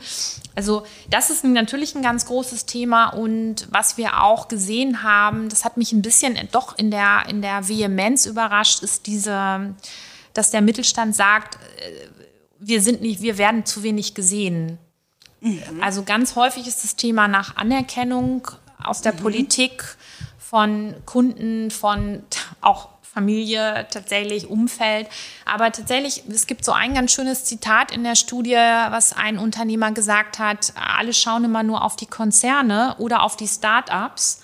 Also 0.55 0.83
das 1.09 1.29
ist 1.29 1.43
natürlich 1.43 1.95
ein 1.95 2.01
ganz 2.01 2.25
großes 2.25 2.65
Thema 2.65 3.09
und 3.09 3.67
was 3.69 3.97
wir 3.97 4.23
auch 4.23 4.47
gesehen 4.47 5.03
haben, 5.03 5.47
das 5.47 5.63
hat 5.63 5.77
mich 5.77 5.93
ein 5.93 6.01
bisschen 6.01 6.35
doch 6.51 6.77
in 6.77 6.89
der, 6.89 7.25
in 7.29 7.41
der 7.41 7.67
Vehemenz 7.69 8.25
überrascht, 8.25 8.81
ist 8.81 9.05
diese 9.05 9.75
dass 10.37 10.51
der 10.51 10.61
Mittelstand 10.61 11.15
sagt, 11.15 11.55
äh, 11.55 12.07
wir 12.59 12.81
sind 12.81 13.01
nicht, 13.01 13.21
wir 13.21 13.37
werden 13.37 13.65
zu 13.65 13.83
wenig 13.83 14.13
gesehen. 14.13 14.77
Mhm. 15.41 15.61
Also 15.81 16.03
ganz 16.03 16.35
häufig 16.35 16.67
ist 16.67 16.83
das 16.83 16.95
Thema 16.95 17.27
nach 17.27 17.55
Anerkennung 17.57 18.47
aus 18.83 19.01
der 19.01 19.13
mhm. 19.13 19.17
Politik 19.17 19.83
von 20.37 20.95
Kunden, 21.05 21.71
von 21.71 22.23
auch 22.61 22.89
Familie, 23.01 23.87
tatsächlich 23.89 24.47
Umfeld. 24.47 25.07
Aber 25.43 25.71
tatsächlich, 25.71 26.23
es 26.29 26.45
gibt 26.45 26.63
so 26.63 26.71
ein 26.71 26.93
ganz 26.93 27.11
schönes 27.11 27.45
Zitat 27.45 27.91
in 27.91 28.03
der 28.03 28.15
Studie, 28.15 28.53
was 28.53 29.13
ein 29.13 29.39
Unternehmer 29.39 29.91
gesagt 29.91 30.37
hat, 30.37 30.71
alle 30.75 31.13
schauen 31.13 31.45
immer 31.45 31.63
nur 31.63 31.83
auf 31.83 31.95
die 31.95 32.05
Konzerne 32.05 32.95
oder 32.99 33.23
auf 33.23 33.35
die 33.35 33.47
Start-ups. 33.47 34.43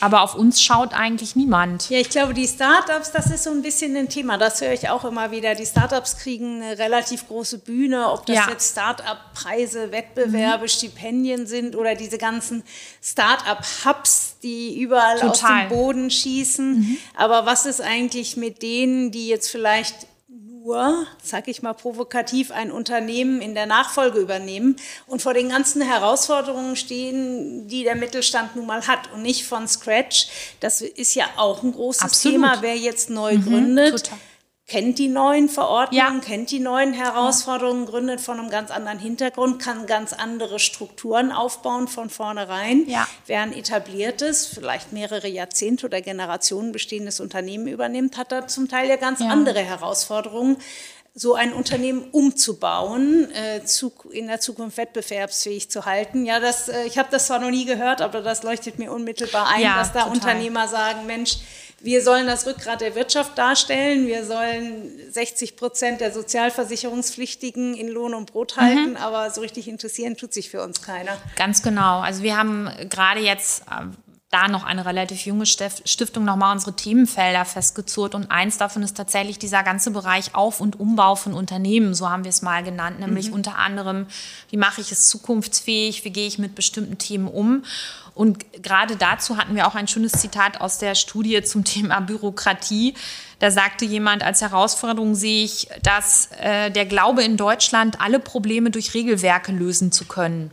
Aber 0.00 0.22
auf 0.22 0.34
uns 0.34 0.60
schaut 0.60 0.92
eigentlich 0.92 1.36
niemand. 1.36 1.88
Ja, 1.88 1.98
ich 1.98 2.10
glaube, 2.10 2.34
die 2.34 2.46
Startups, 2.46 3.12
das 3.12 3.30
ist 3.30 3.44
so 3.44 3.50
ein 3.50 3.62
bisschen 3.62 3.96
ein 3.96 4.08
Thema. 4.08 4.38
Das 4.38 4.60
höre 4.60 4.72
ich 4.72 4.88
auch 4.88 5.04
immer 5.04 5.30
wieder. 5.30 5.54
Die 5.54 5.66
Startups 5.66 6.18
kriegen 6.18 6.62
eine 6.62 6.78
relativ 6.78 7.28
große 7.28 7.58
Bühne, 7.58 8.10
ob 8.10 8.26
das 8.26 8.36
ja. 8.36 8.48
jetzt 8.50 8.72
Startup-Preise, 8.72 9.92
Wettbewerbe, 9.92 10.64
mhm. 10.64 10.68
Stipendien 10.68 11.46
sind 11.46 11.76
oder 11.76 11.94
diese 11.94 12.18
ganzen 12.18 12.64
Startup-Hubs, 13.02 14.36
die 14.42 14.80
überall 14.80 15.20
Total. 15.20 15.30
aus 15.30 15.40
dem 15.40 15.68
Boden 15.68 16.10
schießen. 16.10 16.78
Mhm. 16.78 16.96
Aber 17.16 17.46
was 17.46 17.66
ist 17.66 17.80
eigentlich 17.80 18.36
mit 18.36 18.62
denen, 18.62 19.10
die 19.10 19.28
jetzt 19.28 19.50
vielleicht 19.50 20.06
nur, 20.64 21.06
sag 21.22 21.46
ich 21.48 21.62
mal 21.62 21.74
provokativ, 21.74 22.50
ein 22.50 22.72
Unternehmen 22.72 23.42
in 23.42 23.54
der 23.54 23.66
Nachfolge 23.66 24.18
übernehmen 24.18 24.76
und 25.06 25.20
vor 25.20 25.34
den 25.34 25.50
ganzen 25.50 25.82
Herausforderungen 25.82 26.74
stehen, 26.74 27.68
die 27.68 27.84
der 27.84 27.94
Mittelstand 27.94 28.56
nun 28.56 28.66
mal 28.66 28.86
hat 28.86 29.12
und 29.12 29.22
nicht 29.22 29.44
von 29.44 29.68
Scratch. 29.68 30.28
Das 30.60 30.80
ist 30.80 31.14
ja 31.14 31.26
auch 31.36 31.62
ein 31.62 31.72
großes 31.72 32.02
Absolut. 32.02 32.36
Thema, 32.36 32.62
wer 32.62 32.76
jetzt 32.76 33.10
neu 33.10 33.36
mhm, 33.36 33.44
gründet. 33.44 33.90
Total 34.04 34.18
kennt 34.66 34.98
die 34.98 35.08
neuen 35.08 35.48
Verordnungen, 35.48 36.20
ja. 36.20 36.20
kennt 36.24 36.50
die 36.50 36.60
neuen 36.60 36.94
Herausforderungen, 36.94 37.86
gründet 37.86 38.20
von 38.20 38.38
einem 38.38 38.48
ganz 38.48 38.70
anderen 38.70 38.98
Hintergrund, 38.98 39.60
kann 39.60 39.86
ganz 39.86 40.12
andere 40.12 40.58
Strukturen 40.58 41.32
aufbauen 41.32 41.86
von 41.86 42.08
vornherein, 42.08 42.88
ja. 42.88 43.06
wer 43.26 43.42
ein 43.42 43.52
etabliertes, 43.52 44.46
vielleicht 44.46 44.92
mehrere 44.92 45.28
Jahrzehnte 45.28 45.86
oder 45.86 46.00
Generationen 46.00 46.72
bestehendes 46.72 47.20
Unternehmen 47.20 47.68
übernimmt, 47.68 48.16
hat 48.16 48.32
da 48.32 48.46
zum 48.46 48.68
Teil 48.68 48.88
ja 48.88 48.96
ganz 48.96 49.20
ja. 49.20 49.26
andere 49.26 49.60
Herausforderungen, 49.60 50.56
so 51.16 51.34
ein 51.34 51.52
Unternehmen 51.52 52.08
umzubauen, 52.10 53.30
äh, 53.32 53.64
zu, 53.64 53.92
in 54.10 54.26
der 54.26 54.40
Zukunft 54.40 54.76
wettbewerbsfähig 54.78 55.70
zu 55.70 55.84
halten. 55.84 56.26
Ja, 56.26 56.40
das, 56.40 56.68
äh, 56.68 56.86
ich 56.86 56.98
habe 56.98 57.08
das 57.12 57.28
zwar 57.28 57.38
noch 57.38 57.50
nie 57.50 57.64
gehört, 57.64 58.02
aber 58.02 58.20
das 58.20 58.42
leuchtet 58.42 58.80
mir 58.80 58.90
unmittelbar 58.90 59.46
ein, 59.48 59.62
dass 59.62 59.92
da 59.92 60.00
total. 60.00 60.12
Unternehmer 60.12 60.66
sagen, 60.66 61.06
Mensch, 61.06 61.36
wir 61.84 62.02
sollen 62.02 62.26
das 62.26 62.46
Rückgrat 62.46 62.80
der 62.80 62.94
Wirtschaft 62.94 63.36
darstellen. 63.36 64.06
Wir 64.06 64.24
sollen 64.24 64.90
60 65.10 65.56
Prozent 65.56 66.00
der 66.00 66.12
Sozialversicherungspflichtigen 66.12 67.74
in 67.74 67.88
Lohn 67.88 68.14
und 68.14 68.32
Brot 68.32 68.56
halten, 68.56 68.92
mhm. 68.92 68.96
aber 68.96 69.30
so 69.30 69.42
richtig 69.42 69.68
interessieren 69.68 70.16
tut 70.16 70.32
sich 70.32 70.48
für 70.48 70.62
uns 70.62 70.80
keiner. 70.80 71.12
Ganz 71.36 71.62
genau. 71.62 72.00
Also 72.00 72.22
wir 72.22 72.38
haben 72.38 72.70
gerade 72.88 73.20
jetzt 73.20 73.64
äh, 73.70 73.84
da 74.30 74.48
noch 74.48 74.64
eine 74.64 74.84
relativ 74.84 75.26
junge 75.26 75.46
Stiftung 75.46 76.24
nochmal 76.24 76.54
unsere 76.54 76.74
Themenfelder 76.74 77.44
festgezurrt. 77.44 78.14
Und 78.14 78.30
eins 78.30 78.56
davon 78.56 78.82
ist 78.82 78.96
tatsächlich 78.96 79.38
dieser 79.38 79.62
ganze 79.62 79.90
Bereich 79.90 80.34
Auf- 80.34 80.60
und 80.60 80.80
Umbau 80.80 81.14
von 81.14 81.34
Unternehmen, 81.34 81.94
so 81.94 82.08
haben 82.08 82.24
wir 82.24 82.30
es 82.30 82.42
mal 82.42 82.64
genannt, 82.64 82.98
nämlich 82.98 83.28
mhm. 83.28 83.34
unter 83.34 83.58
anderem, 83.58 84.06
wie 84.50 84.56
mache 84.56 84.80
ich 84.80 84.90
es 84.90 85.06
zukunftsfähig, 85.08 86.04
wie 86.04 86.10
gehe 86.10 86.26
ich 86.26 86.38
mit 86.38 86.54
bestimmten 86.54 86.98
Themen 86.98 87.28
um. 87.28 87.62
Und 88.14 88.62
gerade 88.62 88.96
dazu 88.96 89.36
hatten 89.36 89.56
wir 89.56 89.66
auch 89.66 89.74
ein 89.74 89.88
schönes 89.88 90.12
Zitat 90.12 90.60
aus 90.60 90.78
der 90.78 90.94
Studie 90.94 91.42
zum 91.42 91.64
Thema 91.64 92.00
Bürokratie. 92.00 92.94
Da 93.40 93.50
sagte 93.50 93.84
jemand, 93.84 94.22
als 94.22 94.40
Herausforderung 94.40 95.14
sehe 95.14 95.44
ich, 95.44 95.68
dass 95.82 96.28
äh, 96.38 96.70
der 96.70 96.86
Glaube 96.86 97.24
in 97.24 97.36
Deutschland, 97.36 98.00
alle 98.00 98.20
Probleme 98.20 98.70
durch 98.70 98.94
Regelwerke 98.94 99.52
lösen 99.52 99.90
zu 99.90 100.04
können 100.04 100.50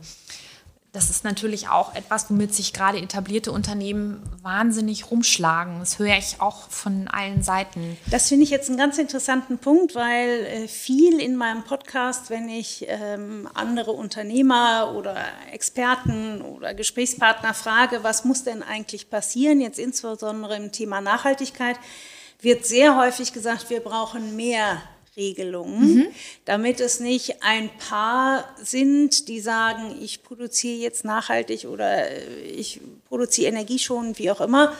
das 0.92 1.08
ist 1.08 1.24
natürlich 1.24 1.68
auch 1.68 1.94
etwas, 1.94 2.28
womit 2.28 2.54
sich 2.54 2.74
gerade 2.74 2.98
etablierte 2.98 3.50
Unternehmen 3.50 4.22
wahnsinnig 4.42 5.10
rumschlagen. 5.10 5.78
Das 5.78 5.98
höre 5.98 6.18
ich 6.18 6.40
auch 6.40 6.68
von 6.68 7.08
allen 7.08 7.42
Seiten. 7.42 7.96
Das 8.10 8.28
finde 8.28 8.44
ich 8.44 8.50
jetzt 8.50 8.68
einen 8.68 8.76
ganz 8.76 8.98
interessanten 8.98 9.56
Punkt, 9.56 9.94
weil 9.94 10.28
äh, 10.44 10.68
viel 10.68 11.18
in 11.18 11.36
meinem 11.36 11.64
Podcast, 11.64 12.28
wenn 12.28 12.46
ich 12.50 12.84
ähm, 12.88 13.48
andere 13.54 13.92
Unternehmer 13.92 14.92
oder 14.94 15.16
Experten 15.50 16.42
oder 16.42 16.74
Gesprächspartner 16.74 17.54
frage, 17.54 18.00
was 18.02 18.26
muss 18.26 18.44
denn 18.44 18.62
eigentlich 18.62 19.08
passieren, 19.08 19.62
jetzt 19.62 19.78
insbesondere 19.78 20.56
im 20.56 20.72
Thema 20.72 21.00
Nachhaltigkeit, 21.00 21.76
wird 22.42 22.66
sehr 22.66 22.98
häufig 22.98 23.32
gesagt, 23.32 23.70
wir 23.70 23.80
brauchen 23.80 24.36
mehr 24.36 24.82
Regelungen, 25.16 25.94
mhm. 25.94 26.06
damit 26.46 26.80
es 26.80 27.00
nicht 27.00 27.42
ein 27.42 27.70
paar 27.76 28.48
sind, 28.62 29.28
die 29.28 29.40
sagen, 29.40 29.96
ich 30.00 30.22
produziere 30.22 30.78
jetzt 30.78 31.04
nachhaltig 31.04 31.66
oder 31.66 32.06
ich 32.42 32.80
produziere 33.08 33.48
energieschonend, 33.48 34.18
wie 34.18 34.30
auch 34.30 34.40
immer, 34.40 34.74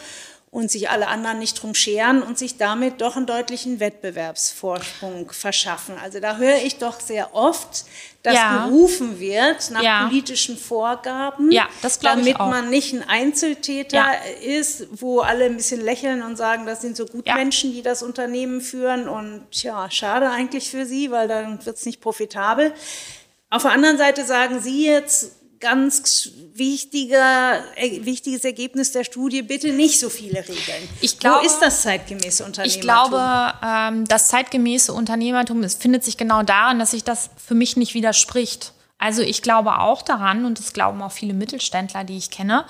und 0.53 0.70
sich 0.70 0.90
alle 0.90 1.09
anderen 1.09 1.38
nicht 1.38 1.62
drum 1.62 1.74
scheren 1.74 2.22
und 2.22 2.36
sich 2.36 2.59
damit 2.59 3.00
doch 3.00 3.16
einen 3.16 3.24
deutlichen 3.24 3.80
Wettbewerbsvorsprung 3.80 5.32
verschaffen. 5.32 5.94
Also 6.00 6.20
da 6.20 6.36
höre 6.36 6.59
ich 6.59 6.76
doch 6.76 7.00
sehr 7.00 7.34
oft, 7.34 7.86
dass 8.22 8.34
ja. 8.34 8.66
gerufen 8.66 9.18
wird 9.18 9.70
nach 9.70 9.82
ja. 9.82 10.07
politischen 10.07 10.59
Vorgaben, 10.59 11.50
ja, 11.50 11.66
damit 12.03 12.38
man 12.38 12.68
nicht 12.68 12.92
ein 12.92 13.03
Einzeltäter 13.09 14.05
ist, 14.42 14.88
wo 15.00 15.20
alle 15.20 15.46
ein 15.46 15.57
bisschen 15.57 15.80
lächeln 15.80 16.20
und 16.20 16.36
sagen, 16.36 16.66
das 16.66 16.82
sind 16.82 16.98
so 16.98 17.07
gut 17.07 17.24
Menschen, 17.24 17.72
die 17.72 17.80
das 17.80 18.03
Unternehmen 18.03 18.61
führen 18.61 19.09
und 19.09 19.46
ja, 19.53 19.90
schade 19.90 20.28
eigentlich 20.28 20.70
für 20.70 20.84
sie, 20.84 21.11
weil 21.11 21.28
dann 21.28 21.64
wird 21.64 21.78
es 21.78 21.86
nicht 21.86 22.03
profitabel. 22.03 22.74
Auf 23.48 23.62
der 23.62 23.72
anderen 23.72 23.96
Seite 23.96 24.26
sagen 24.26 24.61
Sie 24.61 24.84
jetzt, 24.84 25.32
ganz 25.62 26.28
wichtiger, 26.54 27.60
äh, 27.76 28.04
wichtiges 28.04 28.44
Ergebnis 28.44 28.92
der 28.92 29.04
Studie, 29.04 29.42
bitte 29.42 29.72
nicht 29.72 29.98
so 29.98 30.10
viele 30.10 30.40
Regeln. 30.40 30.88
Ich 31.00 31.18
glaube, 31.18 31.42
Wo 31.42 31.46
ist 31.46 31.60
das 31.60 31.82
zeitgemäße 31.82 32.44
Unternehmertum? 32.44 32.78
Ich 32.78 32.80
glaube, 32.80 33.54
ähm, 33.64 34.04
das 34.06 34.28
zeitgemäße 34.28 34.92
Unternehmertum 34.92 35.62
es 35.62 35.76
findet 35.76 36.04
sich 36.04 36.18
genau 36.18 36.42
daran, 36.42 36.78
dass 36.78 36.90
sich 36.90 37.04
das 37.04 37.30
für 37.36 37.54
mich 37.54 37.76
nicht 37.76 37.94
widerspricht. 37.94 38.72
Also 38.98 39.22
ich 39.22 39.40
glaube 39.40 39.78
auch 39.78 40.02
daran, 40.02 40.44
und 40.44 40.58
das 40.58 40.72
glauben 40.72 41.00
auch 41.00 41.12
viele 41.12 41.32
Mittelständler, 41.32 42.04
die 42.04 42.18
ich 42.18 42.30
kenne, 42.30 42.64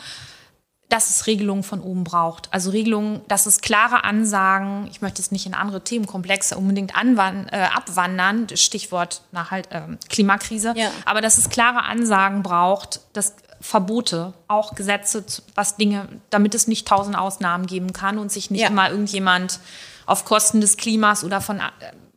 dass 0.93 1.09
es 1.09 1.27
Regelungen 1.27 1.63
von 1.63 1.81
oben 1.81 2.05
braucht. 2.05 2.53
Also 2.53 2.71
Regelungen, 2.71 3.23
dass 3.27 3.47
es 3.47 3.63
klare 3.63 4.05
Ansagen, 4.05 4.87
ich 4.91 5.01
möchte 5.01 5.23
es 5.23 5.31
nicht 5.31 5.47
in 5.47 5.55
andere 5.55 5.83
Themenkomplexe 5.83 6.59
unbedingt 6.59 6.95
anwand, 6.95 7.51
äh, 7.51 7.63
abwandern, 7.75 8.47
Stichwort 8.55 9.23
Nachhalt, 9.33 9.73
äh, 9.73 9.81
Klimakrise, 10.11 10.75
ja. 10.77 10.91
aber 11.07 11.23
dass 11.23 11.39
es 11.39 11.49
klare 11.49 11.85
Ansagen 11.85 12.43
braucht, 12.43 13.01
dass 13.15 13.37
Verbote, 13.63 14.35
auch 14.49 14.75
Gesetze, 14.75 15.25
was 15.55 15.77
Dinge, 15.77 16.09
damit 16.29 16.55
es 16.55 16.67
nicht 16.67 16.87
tausend 16.87 17.17
Ausnahmen 17.17 17.67
geben 17.67 17.95
kann 17.95 18.19
und 18.19 18.31
sich 18.31 18.51
nicht 18.51 18.61
ja. 18.61 18.69
immer 18.69 18.91
irgendjemand 18.91 19.61
auf 20.05 20.27
Kosten 20.27 20.61
des 20.61 20.77
Klimas 20.77 21.25
oder 21.25 21.41
von 21.41 21.59
äh, 21.59 21.63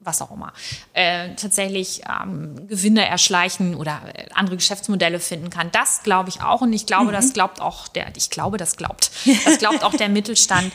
was 0.05 0.21
auch 0.21 0.31
immer, 0.31 0.53
äh, 0.93 1.35
tatsächlich 1.35 2.01
ähm, 2.07 2.67
Gewinne 2.67 3.05
erschleichen 3.05 3.75
oder 3.75 4.01
äh, 4.13 4.27
andere 4.33 4.55
Geschäftsmodelle 4.55 5.19
finden 5.19 5.49
kann. 5.49 5.71
Das 5.71 6.03
glaube 6.03 6.29
ich 6.29 6.41
auch 6.41 6.61
und 6.61 6.73
ich 6.73 6.85
glaube, 6.85 7.07
mhm. 7.07 7.13
das 7.13 7.33
glaubt 7.33 7.61
auch 7.61 7.87
der, 7.87 8.07
ich 8.15 8.29
glaube, 8.29 8.57
das 8.57 8.77
glaubt, 8.77 9.11
das 9.45 9.57
glaubt 9.57 9.83
auch 9.83 9.93
der 9.93 10.09
Mittelstand. 10.15 10.71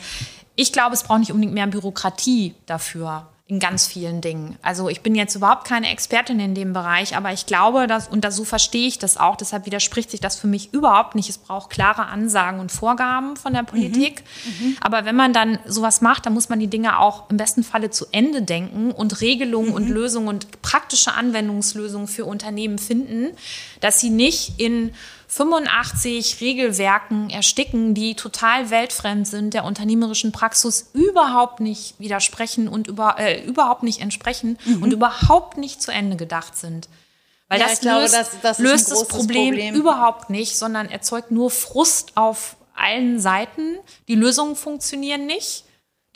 ich 0.56 0.72
glaube, 0.72 0.94
es 0.94 1.04
braucht 1.04 1.20
nicht 1.20 1.32
unbedingt 1.32 1.54
mehr 1.54 1.66
Bürokratie 1.66 2.54
dafür 2.66 3.29
in 3.50 3.58
ganz 3.58 3.88
vielen 3.88 4.20
Dingen. 4.20 4.56
Also 4.62 4.88
ich 4.88 5.00
bin 5.00 5.16
jetzt 5.16 5.34
überhaupt 5.34 5.66
keine 5.66 5.90
Expertin 5.90 6.38
in 6.38 6.54
dem 6.54 6.72
Bereich, 6.72 7.16
aber 7.16 7.32
ich 7.32 7.46
glaube, 7.46 7.88
dass, 7.88 8.06
und 8.06 8.22
das, 8.24 8.36
so 8.36 8.44
verstehe 8.44 8.86
ich 8.86 9.00
das 9.00 9.16
auch, 9.16 9.34
deshalb 9.34 9.66
widerspricht 9.66 10.12
sich 10.12 10.20
das 10.20 10.38
für 10.38 10.46
mich 10.46 10.72
überhaupt 10.72 11.16
nicht. 11.16 11.28
Es 11.28 11.38
braucht 11.38 11.68
klare 11.68 12.06
Ansagen 12.06 12.60
und 12.60 12.70
Vorgaben 12.70 13.36
von 13.36 13.52
der 13.52 13.64
Politik. 13.64 14.22
Mhm. 14.60 14.66
Mhm. 14.66 14.76
Aber 14.80 15.04
wenn 15.04 15.16
man 15.16 15.32
dann 15.32 15.58
sowas 15.66 16.00
macht, 16.00 16.26
dann 16.26 16.32
muss 16.32 16.48
man 16.48 16.60
die 16.60 16.68
Dinge 16.68 17.00
auch 17.00 17.28
im 17.28 17.38
besten 17.38 17.64
Falle 17.64 17.90
zu 17.90 18.06
Ende 18.12 18.42
denken 18.42 18.92
und 18.92 19.20
Regelungen 19.20 19.70
mhm. 19.70 19.74
und 19.74 19.88
Lösungen 19.88 20.28
und 20.28 20.62
praktische 20.62 21.14
Anwendungslösungen 21.14 22.06
für 22.06 22.26
Unternehmen 22.26 22.78
finden, 22.78 23.36
dass 23.80 23.98
sie 23.98 24.10
nicht 24.10 24.60
in 24.60 24.92
85 25.30 26.40
Regelwerken 26.40 27.30
ersticken, 27.30 27.94
die 27.94 28.16
total 28.16 28.70
weltfremd 28.70 29.28
sind, 29.28 29.54
der 29.54 29.64
unternehmerischen 29.64 30.32
Praxis 30.32 30.90
überhaupt 30.92 31.60
nicht 31.60 31.94
widersprechen 32.00 32.66
und 32.66 32.88
über, 32.88 33.14
äh, 33.16 33.44
überhaupt 33.44 33.84
nicht 33.84 34.00
entsprechen 34.00 34.58
mhm. 34.64 34.82
und 34.82 34.92
überhaupt 34.92 35.56
nicht 35.56 35.80
zu 35.80 35.92
Ende 35.92 36.16
gedacht 36.16 36.56
sind. 36.56 36.88
Weil 37.46 37.60
ja, 37.60 37.68
das 37.68 37.80
glaube, 37.80 38.00
löst, 38.00 38.14
das, 38.14 38.40
das 38.42 38.58
löst 38.58 38.90
das 38.90 39.06
Problem, 39.06 39.54
Problem 39.54 39.74
überhaupt 39.76 40.30
nicht, 40.30 40.56
sondern 40.56 40.90
erzeugt 40.90 41.30
nur 41.30 41.52
Frust 41.52 42.16
auf 42.16 42.56
allen 42.74 43.20
Seiten. 43.20 43.76
Die 44.08 44.16
Lösungen 44.16 44.56
funktionieren 44.56 45.26
nicht. 45.26 45.64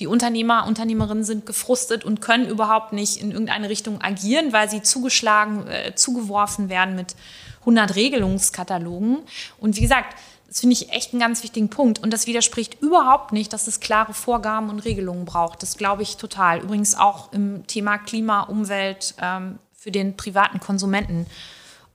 Die 0.00 0.08
Unternehmer, 0.08 0.66
Unternehmerinnen 0.66 1.22
sind 1.22 1.46
gefrustet 1.46 2.04
und 2.04 2.20
können 2.20 2.48
überhaupt 2.48 2.92
nicht 2.92 3.18
in 3.18 3.30
irgendeine 3.30 3.68
Richtung 3.68 4.00
agieren, 4.02 4.52
weil 4.52 4.68
sie 4.68 4.82
zugeschlagen, 4.82 5.68
äh, 5.68 5.94
zugeworfen 5.94 6.68
werden 6.68 6.96
mit 6.96 7.14
100 7.64 7.96
Regelungskatalogen. 7.96 9.18
Und 9.58 9.76
wie 9.76 9.80
gesagt, 9.80 10.16
das 10.48 10.60
finde 10.60 10.74
ich 10.74 10.90
echt 10.90 11.12
einen 11.12 11.20
ganz 11.20 11.42
wichtigen 11.42 11.68
Punkt. 11.68 11.98
Und 11.98 12.12
das 12.12 12.26
widerspricht 12.28 12.80
überhaupt 12.80 13.32
nicht, 13.32 13.52
dass 13.52 13.66
es 13.66 13.80
klare 13.80 14.14
Vorgaben 14.14 14.70
und 14.70 14.80
Regelungen 14.80 15.24
braucht. 15.24 15.62
Das 15.62 15.76
glaube 15.76 16.02
ich 16.02 16.16
total. 16.16 16.60
Übrigens 16.60 16.94
auch 16.94 17.32
im 17.32 17.66
Thema 17.66 17.98
Klima, 17.98 18.42
Umwelt 18.42 19.14
ähm, 19.20 19.58
für 19.76 19.90
den 19.90 20.16
privaten 20.16 20.60
Konsumenten 20.60 21.26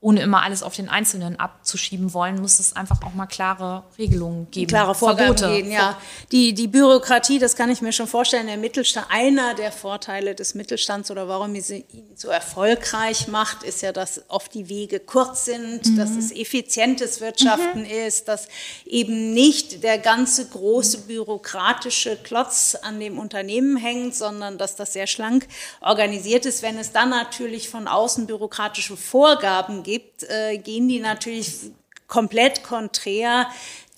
ohne 0.01 0.21
immer 0.21 0.43
alles 0.43 0.63
auf 0.63 0.75
den 0.75 0.87
Einzelnen 0.87 1.37
abzuschieben 1.37 2.13
wollen, 2.13 2.39
muss 2.39 2.59
es 2.59 2.73
einfach 2.73 3.01
auch 3.03 3.13
mal 3.13 3.25
klare 3.25 3.83
Regelungen 3.97 4.49
geben. 4.49 4.67
Klare 4.67 4.95
Vorgaben 4.95 5.37
Verbote. 5.37 5.57
geben, 5.57 5.71
ja. 5.71 5.97
Die, 6.31 6.53
die 6.53 6.67
Bürokratie, 6.67 7.37
das 7.37 7.57
kann 7.57 7.69
ich 7.69 7.81
mir 7.81 7.91
schon 7.91 8.07
vorstellen, 8.07 8.47
der 8.47 8.55
Mittelstand, 8.55 9.07
einer 9.09 9.55
der 9.55 9.73
Vorteile 9.73 10.35
des 10.35 10.55
Mittelstands 10.55 11.11
oder 11.11 11.27
warum 11.27 11.53
sie 11.59 11.83
ihn 11.91 12.11
so 12.15 12.29
erfolgreich 12.29 13.27
macht, 13.27 13.63
ist 13.63 13.81
ja, 13.81 13.91
dass 13.91 14.21
oft 14.29 14.53
die 14.53 14.69
Wege 14.69 15.01
kurz 15.01 15.43
sind, 15.43 15.85
mhm. 15.85 15.97
dass 15.97 16.11
es 16.11 16.31
effizientes 16.31 17.19
Wirtschaften 17.19 17.81
mhm. 17.81 18.07
ist, 18.07 18.29
dass 18.29 18.47
eben 18.85 19.33
nicht 19.33 19.83
der 19.83 19.97
ganze 19.97 20.47
große 20.47 20.99
bürokratische 20.99 22.15
Klotz 22.15 22.77
an 22.81 23.01
dem 23.01 23.19
Unternehmen 23.19 23.75
hängt, 23.75 24.15
sondern 24.15 24.57
dass 24.57 24.77
das 24.77 24.93
sehr 24.93 25.07
schlank 25.07 25.45
organisiert 25.81 26.45
ist. 26.45 26.61
Wenn 26.61 26.77
es 26.77 26.93
dann 26.93 27.09
natürlich 27.09 27.67
von 27.67 27.89
außen 27.89 28.27
bürokratische 28.27 28.95
Vorgaben 28.95 29.83
gibt, 29.83 29.88
gibt, 29.89 30.23
äh, 30.23 30.57
gehen 30.57 30.87
die 30.87 30.99
natürlich 30.99 31.71
komplett 32.07 32.63
konträr 32.63 33.47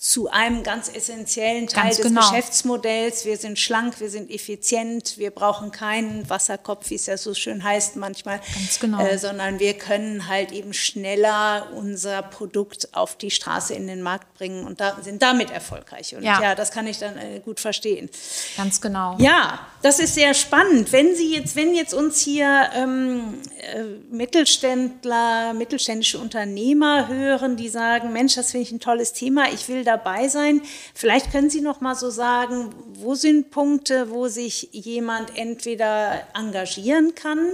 zu 0.02 0.28
einem 0.28 0.64
ganz 0.64 0.88
essentiellen 0.92 1.68
Teil 1.68 1.84
ganz 1.84 1.98
des 1.98 2.06
genau. 2.06 2.22
Geschäftsmodells. 2.22 3.24
Wir 3.24 3.36
sind 3.36 3.56
schlank, 3.56 4.00
wir 4.00 4.10
sind 4.10 4.32
effizient, 4.32 5.16
wir 5.16 5.30
brauchen 5.30 5.70
keinen 5.70 6.28
Wasserkopf, 6.28 6.90
wie 6.90 6.96
es 6.96 7.06
ja 7.06 7.16
so 7.16 7.34
schön 7.34 7.62
heißt 7.62 7.94
manchmal, 7.94 8.40
genau. 8.80 8.98
äh, 9.00 9.16
sondern 9.16 9.60
wir 9.60 9.74
können 9.74 10.26
halt 10.26 10.50
eben 10.50 10.72
schneller 10.72 11.68
unser 11.76 12.20
Produkt 12.22 12.88
auf 12.96 13.16
die 13.16 13.30
Straße 13.30 13.74
in 13.74 13.86
den 13.86 14.02
Markt 14.02 14.34
bringen 14.34 14.66
und 14.66 14.80
da, 14.80 14.96
sind 15.00 15.22
damit 15.22 15.52
erfolgreich. 15.52 16.16
Und 16.16 16.24
ja, 16.24 16.42
ja 16.42 16.56
das 16.56 16.72
kann 16.72 16.88
ich 16.88 16.98
dann 16.98 17.16
äh, 17.16 17.38
gut 17.38 17.60
verstehen. 17.60 18.10
Ganz 18.56 18.80
genau. 18.80 19.16
Ja, 19.20 19.60
das 19.82 20.00
ist 20.00 20.14
sehr 20.16 20.34
spannend. 20.34 20.90
Wenn 20.90 21.14
Sie 21.14 21.32
jetzt, 21.32 21.54
wenn 21.54 21.76
jetzt 21.76 21.94
uns 21.94 22.20
hier 22.20 22.70
ähm, 22.74 23.40
äh, 23.60 23.84
Mittelständler, 24.10 25.54
mittelständische 25.54 26.18
Unternehmer 26.18 27.06
hören, 27.06 27.56
die 27.56 27.68
sagen, 27.68 28.12
Mensch, 28.12 28.34
das 28.34 28.50
finde 28.50 28.66
ich 28.66 28.72
ein 28.72 28.80
tolles 28.80 29.12
Thema, 29.12 29.44
ich 29.52 29.68
will 29.68 29.84
da 29.84 29.91
dabei 29.92 30.28
sein. 30.28 30.62
Vielleicht 30.94 31.30
können 31.32 31.50
Sie 31.50 31.60
noch 31.60 31.80
mal 31.80 31.94
so 31.94 32.10
sagen, 32.10 32.70
wo 32.94 33.14
sind 33.14 33.50
Punkte, 33.50 34.10
wo 34.10 34.28
sich 34.28 34.68
jemand 34.72 35.36
entweder 35.36 36.26
engagieren 36.34 37.14
kann 37.14 37.52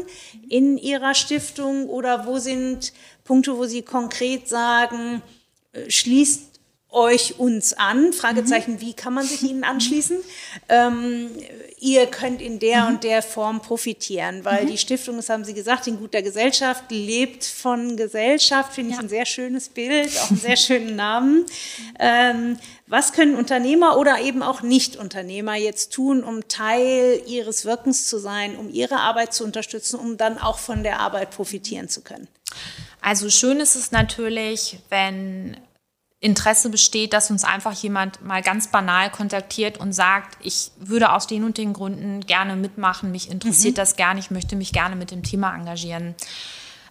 in 0.49 0.79
Ihrer 0.79 1.15
Stiftung 1.15 1.89
oder 1.89 2.27
wo 2.27 2.39
sind 2.39 2.93
Punkte, 3.25 3.57
wo 3.57 3.65
Sie 3.67 3.83
konkret 3.83 4.49
sagen, 4.49 5.23
äh, 5.73 5.91
schließt 5.91 6.48
euch 6.99 7.39
uns 7.39 7.73
an? 7.73 8.13
Fragezeichen, 8.13 8.75
mhm. 8.75 8.81
wie 8.81 8.93
kann 8.93 9.15
man 9.15 9.25
sich 9.25 9.43
ihnen 9.43 9.65
anschließen? 9.65 10.19
Ähm, 10.69 11.31
ihr 11.81 12.07
könnt 12.07 12.43
in 12.43 12.59
der 12.59 12.83
mhm. 12.83 12.89
und 12.89 13.05
der 13.05 13.23
Form 13.23 13.61
profitieren, 13.61 14.45
weil 14.45 14.65
mhm. 14.65 14.69
die 14.69 14.79
Stiftung, 14.79 15.17
das 15.17 15.29
haben 15.29 15.45
Sie 15.45 15.55
gesagt, 15.55 15.87
in 15.87 15.99
guter 15.99 16.23
Gesellschaft 16.23 16.85
lebt 16.91 17.45
von 17.45 17.97
Gesellschaft, 17.97 18.75
finde 18.75 18.91
ja. 18.91 18.97
ich 18.97 19.03
ein 19.03 19.09
sehr 19.09 19.27
schönes 19.27 19.69
Bild, 19.69 20.11
auch 20.19 20.31
einen 20.31 20.41
sehr 20.41 20.57
schönen 20.57 20.97
Namen. 20.97 21.47
Ähm, 21.99 22.59
was 22.87 23.13
können 23.13 23.37
Unternehmer 23.37 23.99
oder 23.99 24.21
eben 24.21 24.43
auch 24.43 24.63
Nicht-Unternehmer 24.63 25.57
jetzt 25.57 25.93
tun, 25.93 26.25
um 26.25 26.49
Teil 26.49 27.23
ihres 27.27 27.65
Wirkens 27.65 28.09
zu 28.09 28.19
sein, 28.19 28.57
um 28.57 28.71
ihre 28.71 28.97
Arbeit 28.97 29.35
zu 29.35 29.45
unterstützen, 29.45 30.01
um 30.01 30.17
dann 30.17 30.39
auch 30.39 30.59
von 30.59 30.83
der 30.83 31.01
Arbeit 31.01 31.31
profitieren 31.31 31.89
zu 31.89 32.01
können? 32.01 32.29
Also 33.01 33.31
schön 33.31 33.61
ist 33.61 33.77
es 33.77 33.93
natürlich, 33.93 34.79
wenn 34.89 35.57
Interesse 36.21 36.69
besteht, 36.69 37.13
dass 37.13 37.31
uns 37.31 37.45
einfach 37.45 37.73
jemand 37.73 38.25
mal 38.25 38.43
ganz 38.43 38.69
banal 38.69 39.11
kontaktiert 39.11 39.79
und 39.79 39.93
sagt, 39.93 40.37
ich 40.45 40.73
würde 40.79 41.13
aus 41.13 41.29
den 41.29 41.45
und 41.45 41.59
den 41.59 41.73
Gründen 41.73 42.23
gerne 42.23 42.57
mitmachen, 42.57 43.13
mich 43.13 43.31
interessiert 43.31 43.75
mhm. 43.75 43.77
das 43.77 43.95
gerne, 43.95 44.19
ich 44.19 44.31
möchte 44.31 44.57
mich 44.57 44.73
gerne 44.73 44.97
mit 44.97 45.13
dem 45.13 45.23
Thema 45.23 45.55
engagieren. 45.55 46.17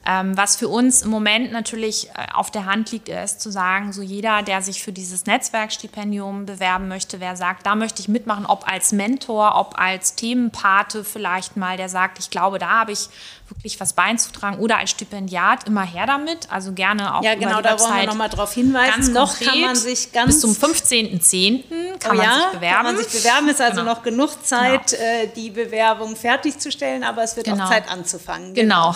Ähm, 0.09 0.37
was 0.37 0.55
für 0.55 0.69
uns 0.69 1.01
im 1.01 1.09
Moment 1.09 1.51
natürlich 1.51 2.07
äh, 2.09 2.31
auf 2.33 2.49
der 2.49 2.65
Hand 2.65 2.93
liegt, 2.93 3.09
ist 3.09 3.41
zu 3.41 3.51
sagen, 3.51 3.91
so 3.91 4.01
jeder, 4.01 4.41
der 4.41 4.61
sich 4.61 4.81
für 4.81 4.93
dieses 4.93 5.25
Netzwerkstipendium 5.25 6.45
bewerben 6.45 6.87
möchte, 6.87 7.19
wer 7.19 7.35
sagt, 7.35 7.65
da 7.65 7.75
möchte 7.75 8.01
ich 8.01 8.07
mitmachen, 8.07 8.45
ob 8.45 8.71
als 8.71 8.93
Mentor, 8.93 9.55
ob 9.55 9.77
als 9.77 10.15
Themenpate 10.15 11.03
vielleicht 11.03 11.57
mal, 11.57 11.75
der 11.75 11.89
sagt, 11.89 12.19
ich 12.19 12.29
glaube, 12.29 12.57
da 12.57 12.69
habe 12.69 12.93
ich 12.93 13.09
wirklich 13.49 13.79
was 13.79 13.93
beinzutragen 13.93 14.59
oder 14.59 14.77
als 14.77 14.91
Stipendiat 14.91 15.67
immer 15.67 15.83
her 15.83 16.05
damit. 16.05 16.51
Also 16.51 16.73
gerne 16.73 17.15
auch 17.15 17.23
ja, 17.23 17.35
genau, 17.35 17.51
über 17.51 17.57
die 17.57 17.63
da 17.63 17.71
Website 17.71 17.89
wollen 17.89 17.99
wir 18.01 18.07
nochmal 18.07 18.29
darauf 18.29 18.53
hinweisen. 18.53 18.91
Ganz 18.91 19.07
noch 19.09 19.29
konkret, 19.29 19.47
kann 19.49 19.61
man 19.61 19.75
sich 19.75 20.11
ganz 20.11 20.27
bis 20.27 20.41
zum 20.41 20.51
15.10. 20.51 21.99
kann 21.99 22.11
oh, 22.11 22.15
man 22.15 22.25
ja, 22.25 22.35
sich 22.35 22.45
bewerben. 22.45 22.75
Kann 22.75 22.85
man 22.85 22.97
sich 22.97 23.07
bewerben, 23.07 23.47
ist 23.49 23.61
also 23.61 23.81
genau. 23.81 23.93
noch 23.93 24.03
genug 24.03 24.45
Zeit, 24.45 24.87
genau. 24.87 25.31
die 25.35 25.49
Bewerbung 25.49 26.15
fertigzustellen, 26.15 27.03
aber 27.03 27.23
es 27.23 27.35
wird 27.35 27.47
genau. 27.47 27.65
auch 27.65 27.69
Zeit 27.69 27.89
anzufangen. 27.89 28.53
Genau. 28.53 28.95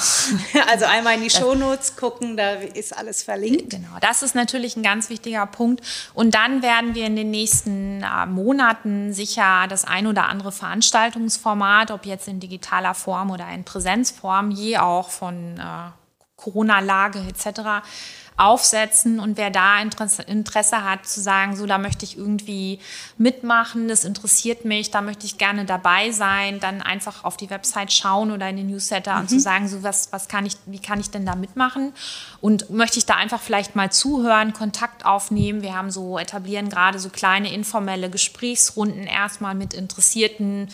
genau. 0.52 0.66
also 0.72 0.86
einmal 0.86 1.16
in 1.16 1.24
die 1.24 1.30
Shownotes 1.30 1.95
gucken, 1.95 2.38
da 2.38 2.54
ist 2.54 2.95
alles 2.97 3.24
verlinkt. 3.24 3.70
Genau, 3.72 3.89
das 4.02 4.24
ist 4.24 4.36
natürlich 4.36 4.76
ein 4.76 4.84
ganz 4.84 5.10
wichtiger 5.10 5.45
Punkt. 5.45 5.82
Und 6.14 6.36
dann 6.36 6.62
werden 6.62 6.95
wir 6.95 7.06
in 7.06 7.16
den 7.16 7.32
nächsten 7.32 8.04
äh, 8.04 8.26
Monaten 8.26 9.14
sicher 9.14 9.66
das 9.70 9.86
ein 9.86 10.08
oder 10.08 10.28
andere 10.28 10.52
Veranstaltungsformat, 10.52 11.91
ob 11.91 12.06
jetzt 12.06 12.28
in 12.28 12.39
digitaler 12.39 12.93
Form 12.93 13.32
oder 13.32 13.47
in 13.49 13.64
Präsenzform, 13.64 14.41
Rahmen 14.42 14.52
je 14.52 14.78
auch 14.78 15.10
von 15.10 15.58
äh, 15.58 15.92
Corona-Lage 16.36 17.20
etc. 17.20 17.86
aufsetzen 18.36 19.20
und 19.20 19.38
wer 19.38 19.52
da 19.52 19.80
Interesse, 19.80 20.24
Interesse, 20.24 20.84
hat 20.84 21.06
zu 21.06 21.22
sagen, 21.22 21.56
so 21.56 21.68
da 21.68 21.78
möchte 21.78 22.06
ich 22.06 22.18
irgendwie 22.18 22.80
mitmachen, 23.20 23.88
das 23.88 24.04
interessiert 24.04 24.66
mich, 24.66 24.89
da 24.89 25.02
möchte 25.02 25.28
ich 25.28 25.38
gerne 25.38 25.66
dabei 25.66 26.10
sein, 26.10 26.60
dann 26.60 26.82
einfach 26.82 27.24
auf 27.24 27.38
die 27.38 27.52
Website 27.52 27.94
schauen 27.94 28.32
oder 28.32 28.50
in 28.50 28.58
den 28.58 28.68
Newsletter 28.68 29.14
mhm. 29.14 29.20
und 29.20 29.30
zu 29.30 29.39
sagen, 29.39 29.68
so 29.68 29.84
was, 29.84 30.12
was 30.12 30.28
kann 30.28 30.48
ich, 30.48 30.56
wie 30.66 30.80
kann 30.80 31.00
ich 31.00 31.12
denn 31.12 31.28
da 31.28 31.36
mitmachen 31.36 31.94
und 32.39 32.72
möchte 32.72 32.98
ich 32.98 33.06
da 33.06 33.16
einfach 33.16 33.42
vielleicht 33.42 33.76
mal 33.76 33.92
zuhören, 33.92 34.54
Kontakt 34.54 35.06
aufnehmen. 35.06 35.62
Wir 35.62 35.76
haben 35.76 35.92
so 35.92 36.18
etablieren 36.18 36.70
gerade 36.70 36.98
so 36.98 37.10
kleine 37.10 37.54
informelle 37.54 38.10
Gesprächsrunden 38.10 39.04
erstmal 39.04 39.54
mit 39.54 39.76
interessierten 39.76 40.70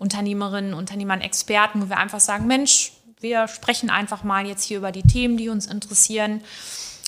Unternehmerinnen, 0.00 0.72
Unternehmern, 0.72 1.20
Experten, 1.20 1.82
wo 1.82 1.90
wir 1.90 1.98
einfach 1.98 2.20
sagen, 2.20 2.46
Mensch, 2.46 2.92
wir 3.20 3.48
sprechen 3.48 3.90
einfach 3.90 4.24
mal 4.24 4.46
jetzt 4.46 4.64
hier 4.64 4.78
über 4.78 4.92
die 4.92 5.02
Themen, 5.02 5.36
die 5.36 5.48
uns 5.48 5.66
interessieren. 5.66 6.42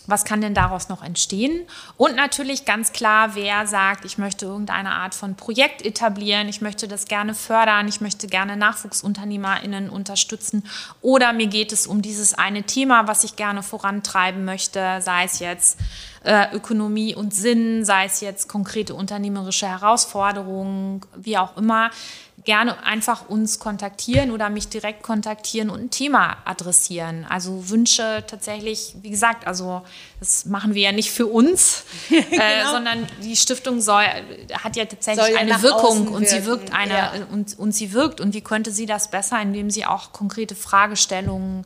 Was 0.09 0.25
kann 0.25 0.41
denn 0.41 0.53
daraus 0.53 0.89
noch 0.89 1.05
entstehen? 1.05 1.65
Und 1.97 2.17
natürlich 2.17 2.65
ganz 2.65 2.93
klar, 2.93 3.37
wer 3.37 3.69
sagt, 3.69 4.05
ich 4.05 4.19
möchte 4.19 4.47
irgendeine 4.47 4.91
Art 4.91 5.15
von 5.15 5.37
Projekt 5.37 5.87
etablieren, 5.87 6.49
ich 6.49 6.61
möchte 6.61 6.89
das 6.89 7.05
gerne 7.05 7.35
fördern, 7.35 7.87
ich 7.87 8.01
möchte 8.01 8.27
gerne 8.27 8.57
NachwuchsunternehmerInnen 8.57 9.89
unterstützen 9.89 10.65
oder 11.03 11.33
mir 11.33 11.47
geht 11.47 11.71
es 11.71 11.87
um 11.87 12.03
dieses 12.03 12.35
eine 12.35 12.65
Thema, 12.65 13.07
was 13.07 13.23
ich 13.23 13.37
gerne 13.37 13.63
vorantreiben 13.63 14.45
möchte, 14.45 14.99
sei 15.01 15.23
es 15.23 15.39
jetzt 15.39 15.79
äh, 16.25 16.53
Ökonomie 16.53 17.15
und 17.15 17.33
Sinn, 17.33 17.85
sei 17.85 18.07
es 18.07 18.21
jetzt 18.21 18.49
konkrete 18.49 18.97
unternehmerische 18.97 19.69
Herausforderungen, 19.69 21.03
wie 21.15 21.39
auch 21.39 21.57
immer 21.57 21.91
gerne 22.45 22.83
einfach 22.85 23.29
uns 23.29 23.59
kontaktieren 23.59 24.31
oder 24.31 24.51
mich 24.51 24.69
direkt 24.69 25.03
kontaktieren 25.03 25.71
und 25.71 25.81
ein 25.81 25.91
Thema 25.91 26.39
adressieren. 26.45 27.25
Also 27.29 27.69
Wünsche 27.69 28.25
tatsächlich, 28.27 28.95
wie 29.01 29.11
gesagt, 29.11 29.47
also 29.47 29.83
das 30.19 30.47
machen 30.47 30.75
wir 30.75 30.83
ja 30.83 30.93
nicht 30.93 31.11
für 31.11 31.27
uns, 31.27 31.85
äh, 32.11 32.21
genau. 32.21 32.73
sondern 32.73 33.07
die 33.23 33.37
Stiftung 33.37 33.81
soll, 33.81 34.05
hat 34.53 34.77
ja 34.77 34.85
tatsächlich 34.87 35.35
ja 35.35 35.39
eine 35.39 35.63
Wirkung 35.63 36.09
und 36.09 36.29
sie 36.29 36.45
wirkt 36.45 36.73
eine 36.73 36.95
ja. 36.95 37.13
und, 37.31 37.59
und 37.59 37.73
sie 37.73 37.93
wirkt 37.93 38.21
und 38.21 38.35
wie 38.35 38.41
könnte 38.41 38.73
sie 38.73 38.87
das 38.87 39.11
besser, 39.11 39.41
indem 39.41 39.71
sie 39.71 39.87
auch 39.87 40.13
konkrete 40.13 40.55
Fragestellungen 40.57 41.65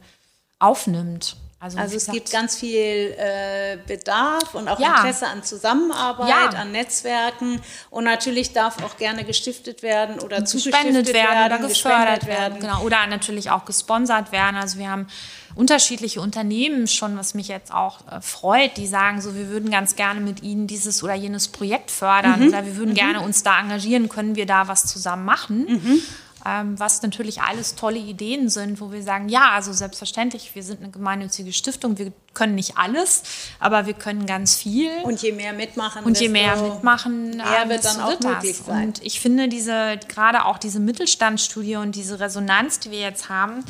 aufnimmt. 0.58 1.36
Also, 1.58 1.78
also 1.78 1.96
es 1.96 2.06
gibt 2.08 2.30
ganz 2.30 2.58
viel 2.58 3.14
äh, 3.16 3.78
Bedarf 3.86 4.54
und 4.54 4.68
auch 4.68 4.78
ja. 4.78 4.96
Interesse 4.96 5.26
an 5.26 5.42
Zusammenarbeit, 5.42 6.28
ja. 6.28 6.48
an 6.50 6.70
Netzwerken 6.70 7.62
und 7.88 8.04
natürlich 8.04 8.52
darf 8.52 8.82
auch 8.84 8.98
gerne 8.98 9.24
gestiftet 9.24 9.82
werden 9.82 10.20
oder 10.20 10.44
zugespendet 10.44 11.14
werden, 11.14 11.30
werden 11.30 11.58
oder 11.58 11.68
gefördert 11.68 12.26
werden. 12.26 12.60
Genau. 12.60 12.82
Oder 12.82 13.06
natürlich 13.06 13.50
auch 13.50 13.64
gesponsert 13.64 14.32
werden. 14.32 14.56
Also 14.56 14.78
wir 14.78 14.90
haben 14.90 15.06
unterschiedliche 15.54 16.20
Unternehmen 16.20 16.88
schon, 16.88 17.16
was 17.16 17.32
mich 17.32 17.48
jetzt 17.48 17.72
auch 17.72 18.00
äh, 18.06 18.20
freut, 18.20 18.76
die 18.76 18.86
sagen 18.86 19.22
so, 19.22 19.34
wir 19.34 19.48
würden 19.48 19.70
ganz 19.70 19.96
gerne 19.96 20.20
mit 20.20 20.42
Ihnen 20.42 20.66
dieses 20.66 21.02
oder 21.02 21.14
jenes 21.14 21.48
Projekt 21.48 21.90
fördern 21.90 22.40
mhm. 22.40 22.48
oder 22.48 22.66
wir 22.66 22.76
würden 22.76 22.90
mhm. 22.90 22.96
gerne 22.96 23.20
uns 23.22 23.42
da 23.42 23.58
engagieren, 23.58 24.10
können 24.10 24.36
wir 24.36 24.44
da 24.44 24.68
was 24.68 24.84
zusammen 24.86 25.24
machen. 25.24 25.64
Mhm 25.66 26.02
ähm, 26.46 26.78
was 26.78 27.02
natürlich 27.02 27.42
alles 27.42 27.74
tolle 27.74 27.98
Ideen 27.98 28.48
sind, 28.48 28.80
wo 28.80 28.92
wir 28.92 29.02
sagen, 29.02 29.28
ja, 29.28 29.50
also 29.50 29.72
selbstverständlich, 29.72 30.54
wir 30.54 30.62
sind 30.62 30.80
eine 30.80 30.92
gemeinnützige 30.92 31.52
Stiftung, 31.52 31.98
wir 31.98 32.12
können 32.34 32.54
nicht 32.54 32.76
alles, 32.76 33.22
aber 33.58 33.86
wir 33.86 33.94
können 33.94 34.26
ganz 34.26 34.54
viel. 34.54 34.90
Und 35.02 35.20
je 35.22 35.32
mehr 35.32 35.52
mitmachen, 35.52 36.04
und 36.04 36.20
je 36.20 36.28
mehr 36.28 36.56
mitmachen, 36.56 37.38
mehr 37.38 37.62
ähm, 37.62 37.68
wird 37.70 37.84
dann 37.84 38.00
auch 38.00 38.10
wird 38.10 38.24
möglich 38.24 38.58
das. 38.58 38.66
sein. 38.66 38.88
Und 38.88 39.02
ich 39.02 39.20
finde 39.20 39.48
diese, 39.48 39.98
gerade 40.08 40.44
auch 40.44 40.58
diese 40.58 40.78
Mittelstandsstudie 40.78 41.76
und 41.76 41.96
diese 41.96 42.20
Resonanz, 42.20 42.78
die 42.78 42.92
wir 42.92 43.00
jetzt 43.00 43.28
haben, 43.28 43.64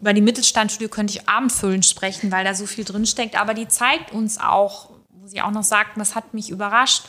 über 0.00 0.12
die 0.12 0.22
Mittelstandsstudie 0.22 0.88
könnte 0.88 1.14
ich 1.14 1.28
abendfüllend 1.28 1.84
sprechen, 1.84 2.32
weil 2.32 2.44
da 2.44 2.54
so 2.54 2.66
viel 2.66 2.84
drinsteckt, 2.84 3.38
aber 3.38 3.52
die 3.52 3.68
zeigt 3.68 4.12
uns 4.12 4.38
auch, 4.38 4.88
wo 5.10 5.26
sie 5.26 5.42
auch 5.42 5.50
noch 5.50 5.62
sagt, 5.62 5.98
das 5.98 6.14
hat 6.14 6.32
mich 6.32 6.50
überrascht, 6.50 7.04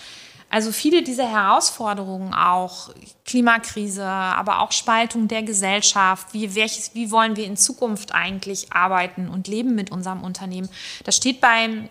also 0.50 0.72
viele 0.72 1.04
dieser 1.04 1.30
Herausforderungen 1.30 2.34
auch, 2.34 2.93
Klimakrise, 3.26 4.06
aber 4.06 4.62
auch 4.62 4.72
Spaltung 4.72 5.28
der 5.28 5.43
Gesellschaft, 5.43 6.34
wie, 6.34 6.56
welches, 6.56 6.93
wie 6.96 7.12
wollen 7.12 7.36
wir 7.36 7.46
in 7.46 7.58
Zukunft 7.58 8.14
eigentlich 8.14 8.72
arbeiten 8.72 9.28
und 9.28 9.48
leben 9.48 9.76
mit 9.76 9.91
unserem 9.91 10.24
Unternehmen, 10.24 10.70
das 11.04 11.18
steht 11.18 11.41
beim, 11.41 11.89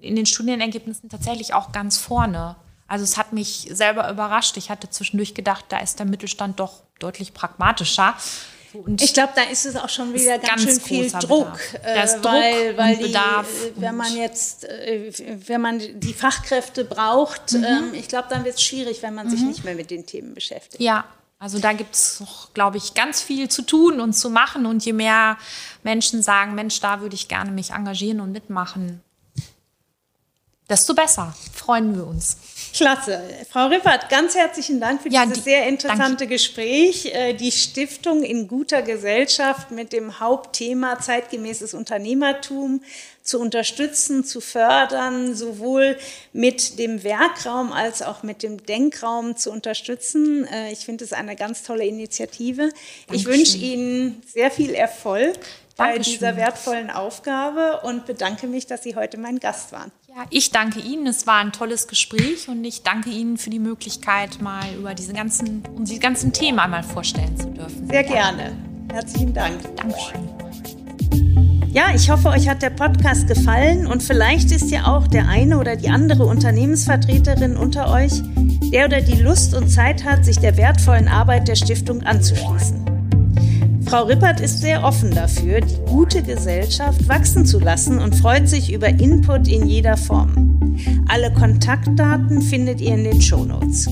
in 0.00 0.16
den 0.16 0.26
Studienergebnissen 0.26 1.08
tatsächlich 1.08 1.54
auch 1.54 1.72
ganz 1.72 1.98
vorne. 1.98 2.56
Also 2.86 3.04
es 3.04 3.16
hat 3.16 3.32
mich 3.32 3.68
selber 3.70 4.10
überrascht. 4.10 4.56
Ich 4.56 4.70
hatte 4.70 4.88
zwischendurch 4.88 5.34
gedacht, 5.34 5.66
da 5.68 5.78
ist 5.78 5.98
der 5.98 6.06
Mittelstand 6.06 6.58
doch 6.58 6.82
deutlich 6.98 7.34
pragmatischer. 7.34 8.14
Und 8.72 9.02
ich 9.02 9.14
glaube, 9.14 9.32
da 9.34 9.42
ist 9.42 9.64
es 9.66 9.76
auch 9.76 9.88
schon 9.88 10.12
wieder 10.12 10.38
ganz, 10.38 10.64
ganz 10.64 10.64
schön 10.64 10.80
viel 10.80 11.10
Druck, 11.10 11.58
äh, 11.82 12.06
Druck 12.06 12.24
weil, 12.24 12.76
weil 12.76 12.96
die, 12.96 13.04
Bedarf 13.04 13.46
äh, 13.46 13.72
wenn 13.76 13.96
man 13.96 14.14
jetzt, 14.16 14.64
äh, 14.64 15.12
wenn 15.46 15.60
man 15.60 15.78
die 16.00 16.12
Fachkräfte 16.12 16.84
braucht, 16.84 17.52
mhm. 17.52 17.64
ähm, 17.64 17.94
ich 17.94 18.08
glaube, 18.08 18.28
dann 18.28 18.44
wird 18.44 18.56
es 18.56 18.62
schwierig, 18.62 19.02
wenn 19.02 19.14
man 19.14 19.26
mhm. 19.26 19.30
sich 19.30 19.40
nicht 19.40 19.64
mehr 19.64 19.74
mit 19.74 19.90
den 19.90 20.06
Themen 20.06 20.34
beschäftigt. 20.34 20.82
Ja, 20.82 21.04
also 21.38 21.58
da 21.60 21.72
gibt 21.72 21.94
es 21.94 22.20
noch, 22.20 22.52
glaube 22.52 22.78
ich, 22.78 22.94
ganz 22.94 23.22
viel 23.22 23.48
zu 23.48 23.62
tun 23.62 24.00
und 24.00 24.12
zu 24.12 24.28
machen. 24.28 24.66
Und 24.66 24.84
je 24.84 24.92
mehr 24.92 25.38
Menschen 25.84 26.22
sagen, 26.22 26.54
Mensch, 26.54 26.80
da 26.80 27.00
würde 27.00 27.14
ich 27.14 27.28
gerne 27.28 27.52
mich 27.52 27.70
engagieren 27.70 28.20
und 28.20 28.32
mitmachen, 28.32 29.02
desto 30.68 30.94
besser. 30.94 31.34
Freuen 31.54 31.94
wir 31.94 32.06
uns. 32.06 32.38
Klasse. 32.72 33.22
Frau 33.50 33.66
Rippert, 33.66 34.08
ganz 34.08 34.34
herzlichen 34.34 34.80
Dank 34.80 35.02
für 35.02 35.08
ja, 35.08 35.24
dieses 35.24 35.44
die, 35.44 35.50
sehr 35.50 35.66
interessante 35.66 36.18
danke. 36.18 36.26
Gespräch. 36.28 37.06
Äh, 37.14 37.34
die 37.34 37.52
Stiftung 37.52 38.22
in 38.22 38.48
guter 38.48 38.82
Gesellschaft 38.82 39.70
mit 39.70 39.92
dem 39.92 40.20
Hauptthema 40.20 40.98
zeitgemäßes 40.98 41.74
Unternehmertum 41.74 42.82
zu 43.22 43.38
unterstützen, 43.40 44.24
zu 44.24 44.40
fördern, 44.40 45.34
sowohl 45.34 45.98
mit 46.32 46.78
dem 46.78 47.04
Werkraum 47.04 47.72
als 47.72 48.00
auch 48.02 48.22
mit 48.22 48.42
dem 48.42 48.64
Denkraum 48.64 49.36
zu 49.36 49.50
unterstützen. 49.50 50.46
Äh, 50.46 50.72
ich 50.72 50.80
finde 50.80 51.04
es 51.04 51.12
eine 51.12 51.36
ganz 51.36 51.62
tolle 51.62 51.84
Initiative. 51.84 52.70
Dankeschön. 53.06 53.14
Ich 53.14 53.26
wünsche 53.26 53.58
Ihnen 53.58 54.22
sehr 54.26 54.50
viel 54.50 54.74
Erfolg 54.74 55.38
bei 55.78 55.92
Dankeschön. 55.92 56.12
dieser 56.14 56.36
wertvollen 56.36 56.90
Aufgabe 56.90 57.80
und 57.84 58.04
bedanke 58.04 58.48
mich, 58.48 58.66
dass 58.66 58.82
Sie 58.82 58.96
heute 58.96 59.16
mein 59.16 59.38
Gast 59.38 59.70
waren. 59.70 59.92
Ja, 60.08 60.24
ich 60.28 60.50
danke 60.50 60.80
Ihnen. 60.80 61.06
Es 61.06 61.26
war 61.28 61.36
ein 61.36 61.52
tolles 61.52 61.86
Gespräch 61.86 62.48
und 62.48 62.64
ich 62.64 62.82
danke 62.82 63.10
Ihnen 63.10 63.38
für 63.38 63.48
die 63.48 63.60
Möglichkeit, 63.60 64.42
mal 64.42 64.64
über 64.76 64.94
diese 64.94 65.12
ganzen, 65.12 65.62
um 65.76 65.84
die 65.84 66.00
ganzen 66.00 66.32
Themen 66.32 66.58
einmal 66.58 66.82
vorstellen 66.82 67.36
zu 67.36 67.46
dürfen. 67.46 67.88
Sehr 67.88 68.02
gerne. 68.02 68.56
Herzlichen 68.92 69.32
Dank. 69.32 69.76
Dankeschön. 69.76 70.28
Ja, 71.68 71.94
ich 71.94 72.10
hoffe, 72.10 72.30
euch 72.30 72.48
hat 72.48 72.60
der 72.60 72.70
Podcast 72.70 73.28
gefallen 73.28 73.86
und 73.86 74.02
vielleicht 74.02 74.50
ist 74.50 74.72
ja 74.72 74.86
auch 74.86 75.06
der 75.06 75.28
eine 75.28 75.58
oder 75.58 75.76
die 75.76 75.90
andere 75.90 76.24
Unternehmensvertreterin 76.24 77.56
unter 77.56 77.92
euch, 77.92 78.14
der 78.72 78.86
oder 78.86 79.00
die 79.00 79.20
Lust 79.22 79.54
und 79.54 79.68
Zeit 79.68 80.02
hat, 80.02 80.24
sich 80.24 80.40
der 80.40 80.56
wertvollen 80.56 81.06
Arbeit 81.06 81.46
der 81.46 81.54
Stiftung 81.54 82.02
anzuschließen. 82.02 82.97
Frau 83.88 84.04
Rippert 84.04 84.40
ist 84.40 84.60
sehr 84.60 84.84
offen 84.84 85.12
dafür, 85.12 85.62
die 85.62 85.78
gute 85.86 86.22
Gesellschaft 86.22 87.08
wachsen 87.08 87.46
zu 87.46 87.58
lassen 87.58 87.98
und 88.00 88.14
freut 88.14 88.46
sich 88.46 88.70
über 88.70 88.88
Input 88.88 89.48
in 89.48 89.66
jeder 89.66 89.96
Form. 89.96 90.76
Alle 91.08 91.32
Kontaktdaten 91.32 92.42
findet 92.42 92.82
ihr 92.82 92.92
in 92.92 93.04
den 93.04 93.22
Shownotes. 93.22 93.88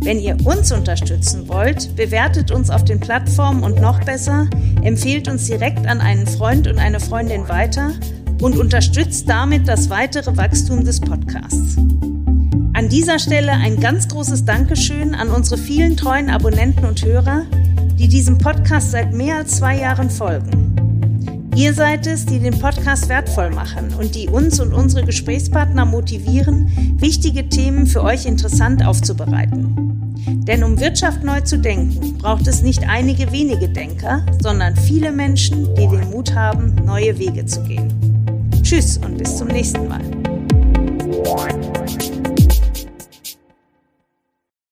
Wenn 0.00 0.18
ihr 0.18 0.34
uns 0.46 0.72
unterstützen 0.72 1.46
wollt, 1.46 1.94
bewertet 1.94 2.50
uns 2.50 2.70
auf 2.70 2.86
den 2.86 3.00
Plattformen 3.00 3.64
und 3.64 3.78
noch 3.82 4.02
besser, 4.02 4.48
empfehlt 4.80 5.28
uns 5.28 5.44
direkt 5.44 5.86
an 5.86 6.00
einen 6.00 6.26
Freund 6.26 6.66
und 6.66 6.78
eine 6.78 6.98
Freundin 6.98 7.46
weiter 7.50 7.92
und 8.40 8.56
unterstützt 8.56 9.28
damit 9.28 9.68
das 9.68 9.90
weitere 9.90 10.38
Wachstum 10.38 10.86
des 10.86 11.00
Podcasts. 11.00 11.76
An 12.72 12.88
dieser 12.88 13.18
Stelle 13.18 13.52
ein 13.52 13.78
ganz 13.78 14.08
großes 14.08 14.46
Dankeschön 14.46 15.14
an 15.14 15.28
unsere 15.28 15.60
vielen 15.60 15.98
treuen 15.98 16.30
Abonnenten 16.30 16.86
und 16.86 17.04
Hörer, 17.04 17.42
die 17.98 18.08
diesem 18.08 18.38
Podcast 18.38 18.92
seit 18.92 19.12
mehr 19.12 19.36
als 19.36 19.56
zwei 19.56 19.80
Jahren 19.80 20.08
folgen. 20.08 21.48
Ihr 21.56 21.74
seid 21.74 22.06
es, 22.06 22.24
die 22.24 22.38
den 22.38 22.56
Podcast 22.60 23.08
wertvoll 23.08 23.50
machen 23.50 23.92
und 23.98 24.14
die 24.14 24.28
uns 24.28 24.60
und 24.60 24.72
unsere 24.72 25.04
Gesprächspartner 25.04 25.84
motivieren, 25.84 26.70
wichtige 27.00 27.48
Themen 27.48 27.86
für 27.88 28.04
euch 28.04 28.26
interessant 28.26 28.86
aufzubereiten. 28.86 29.74
Denn 30.46 30.62
um 30.62 30.78
Wirtschaft 30.78 31.24
neu 31.24 31.40
zu 31.40 31.58
denken, 31.58 32.18
braucht 32.18 32.46
es 32.46 32.62
nicht 32.62 32.88
einige 32.88 33.32
wenige 33.32 33.68
Denker, 33.68 34.24
sondern 34.40 34.76
viele 34.76 35.10
Menschen, 35.10 35.74
die 35.74 35.88
den 35.88 36.08
Mut 36.10 36.34
haben, 36.34 36.76
neue 36.86 37.18
Wege 37.18 37.44
zu 37.44 37.60
gehen. 37.64 37.92
Tschüss 38.62 38.98
und 38.98 39.18
bis 39.18 39.36
zum 39.36 39.48
nächsten 39.48 39.88
Mal. 39.88 40.00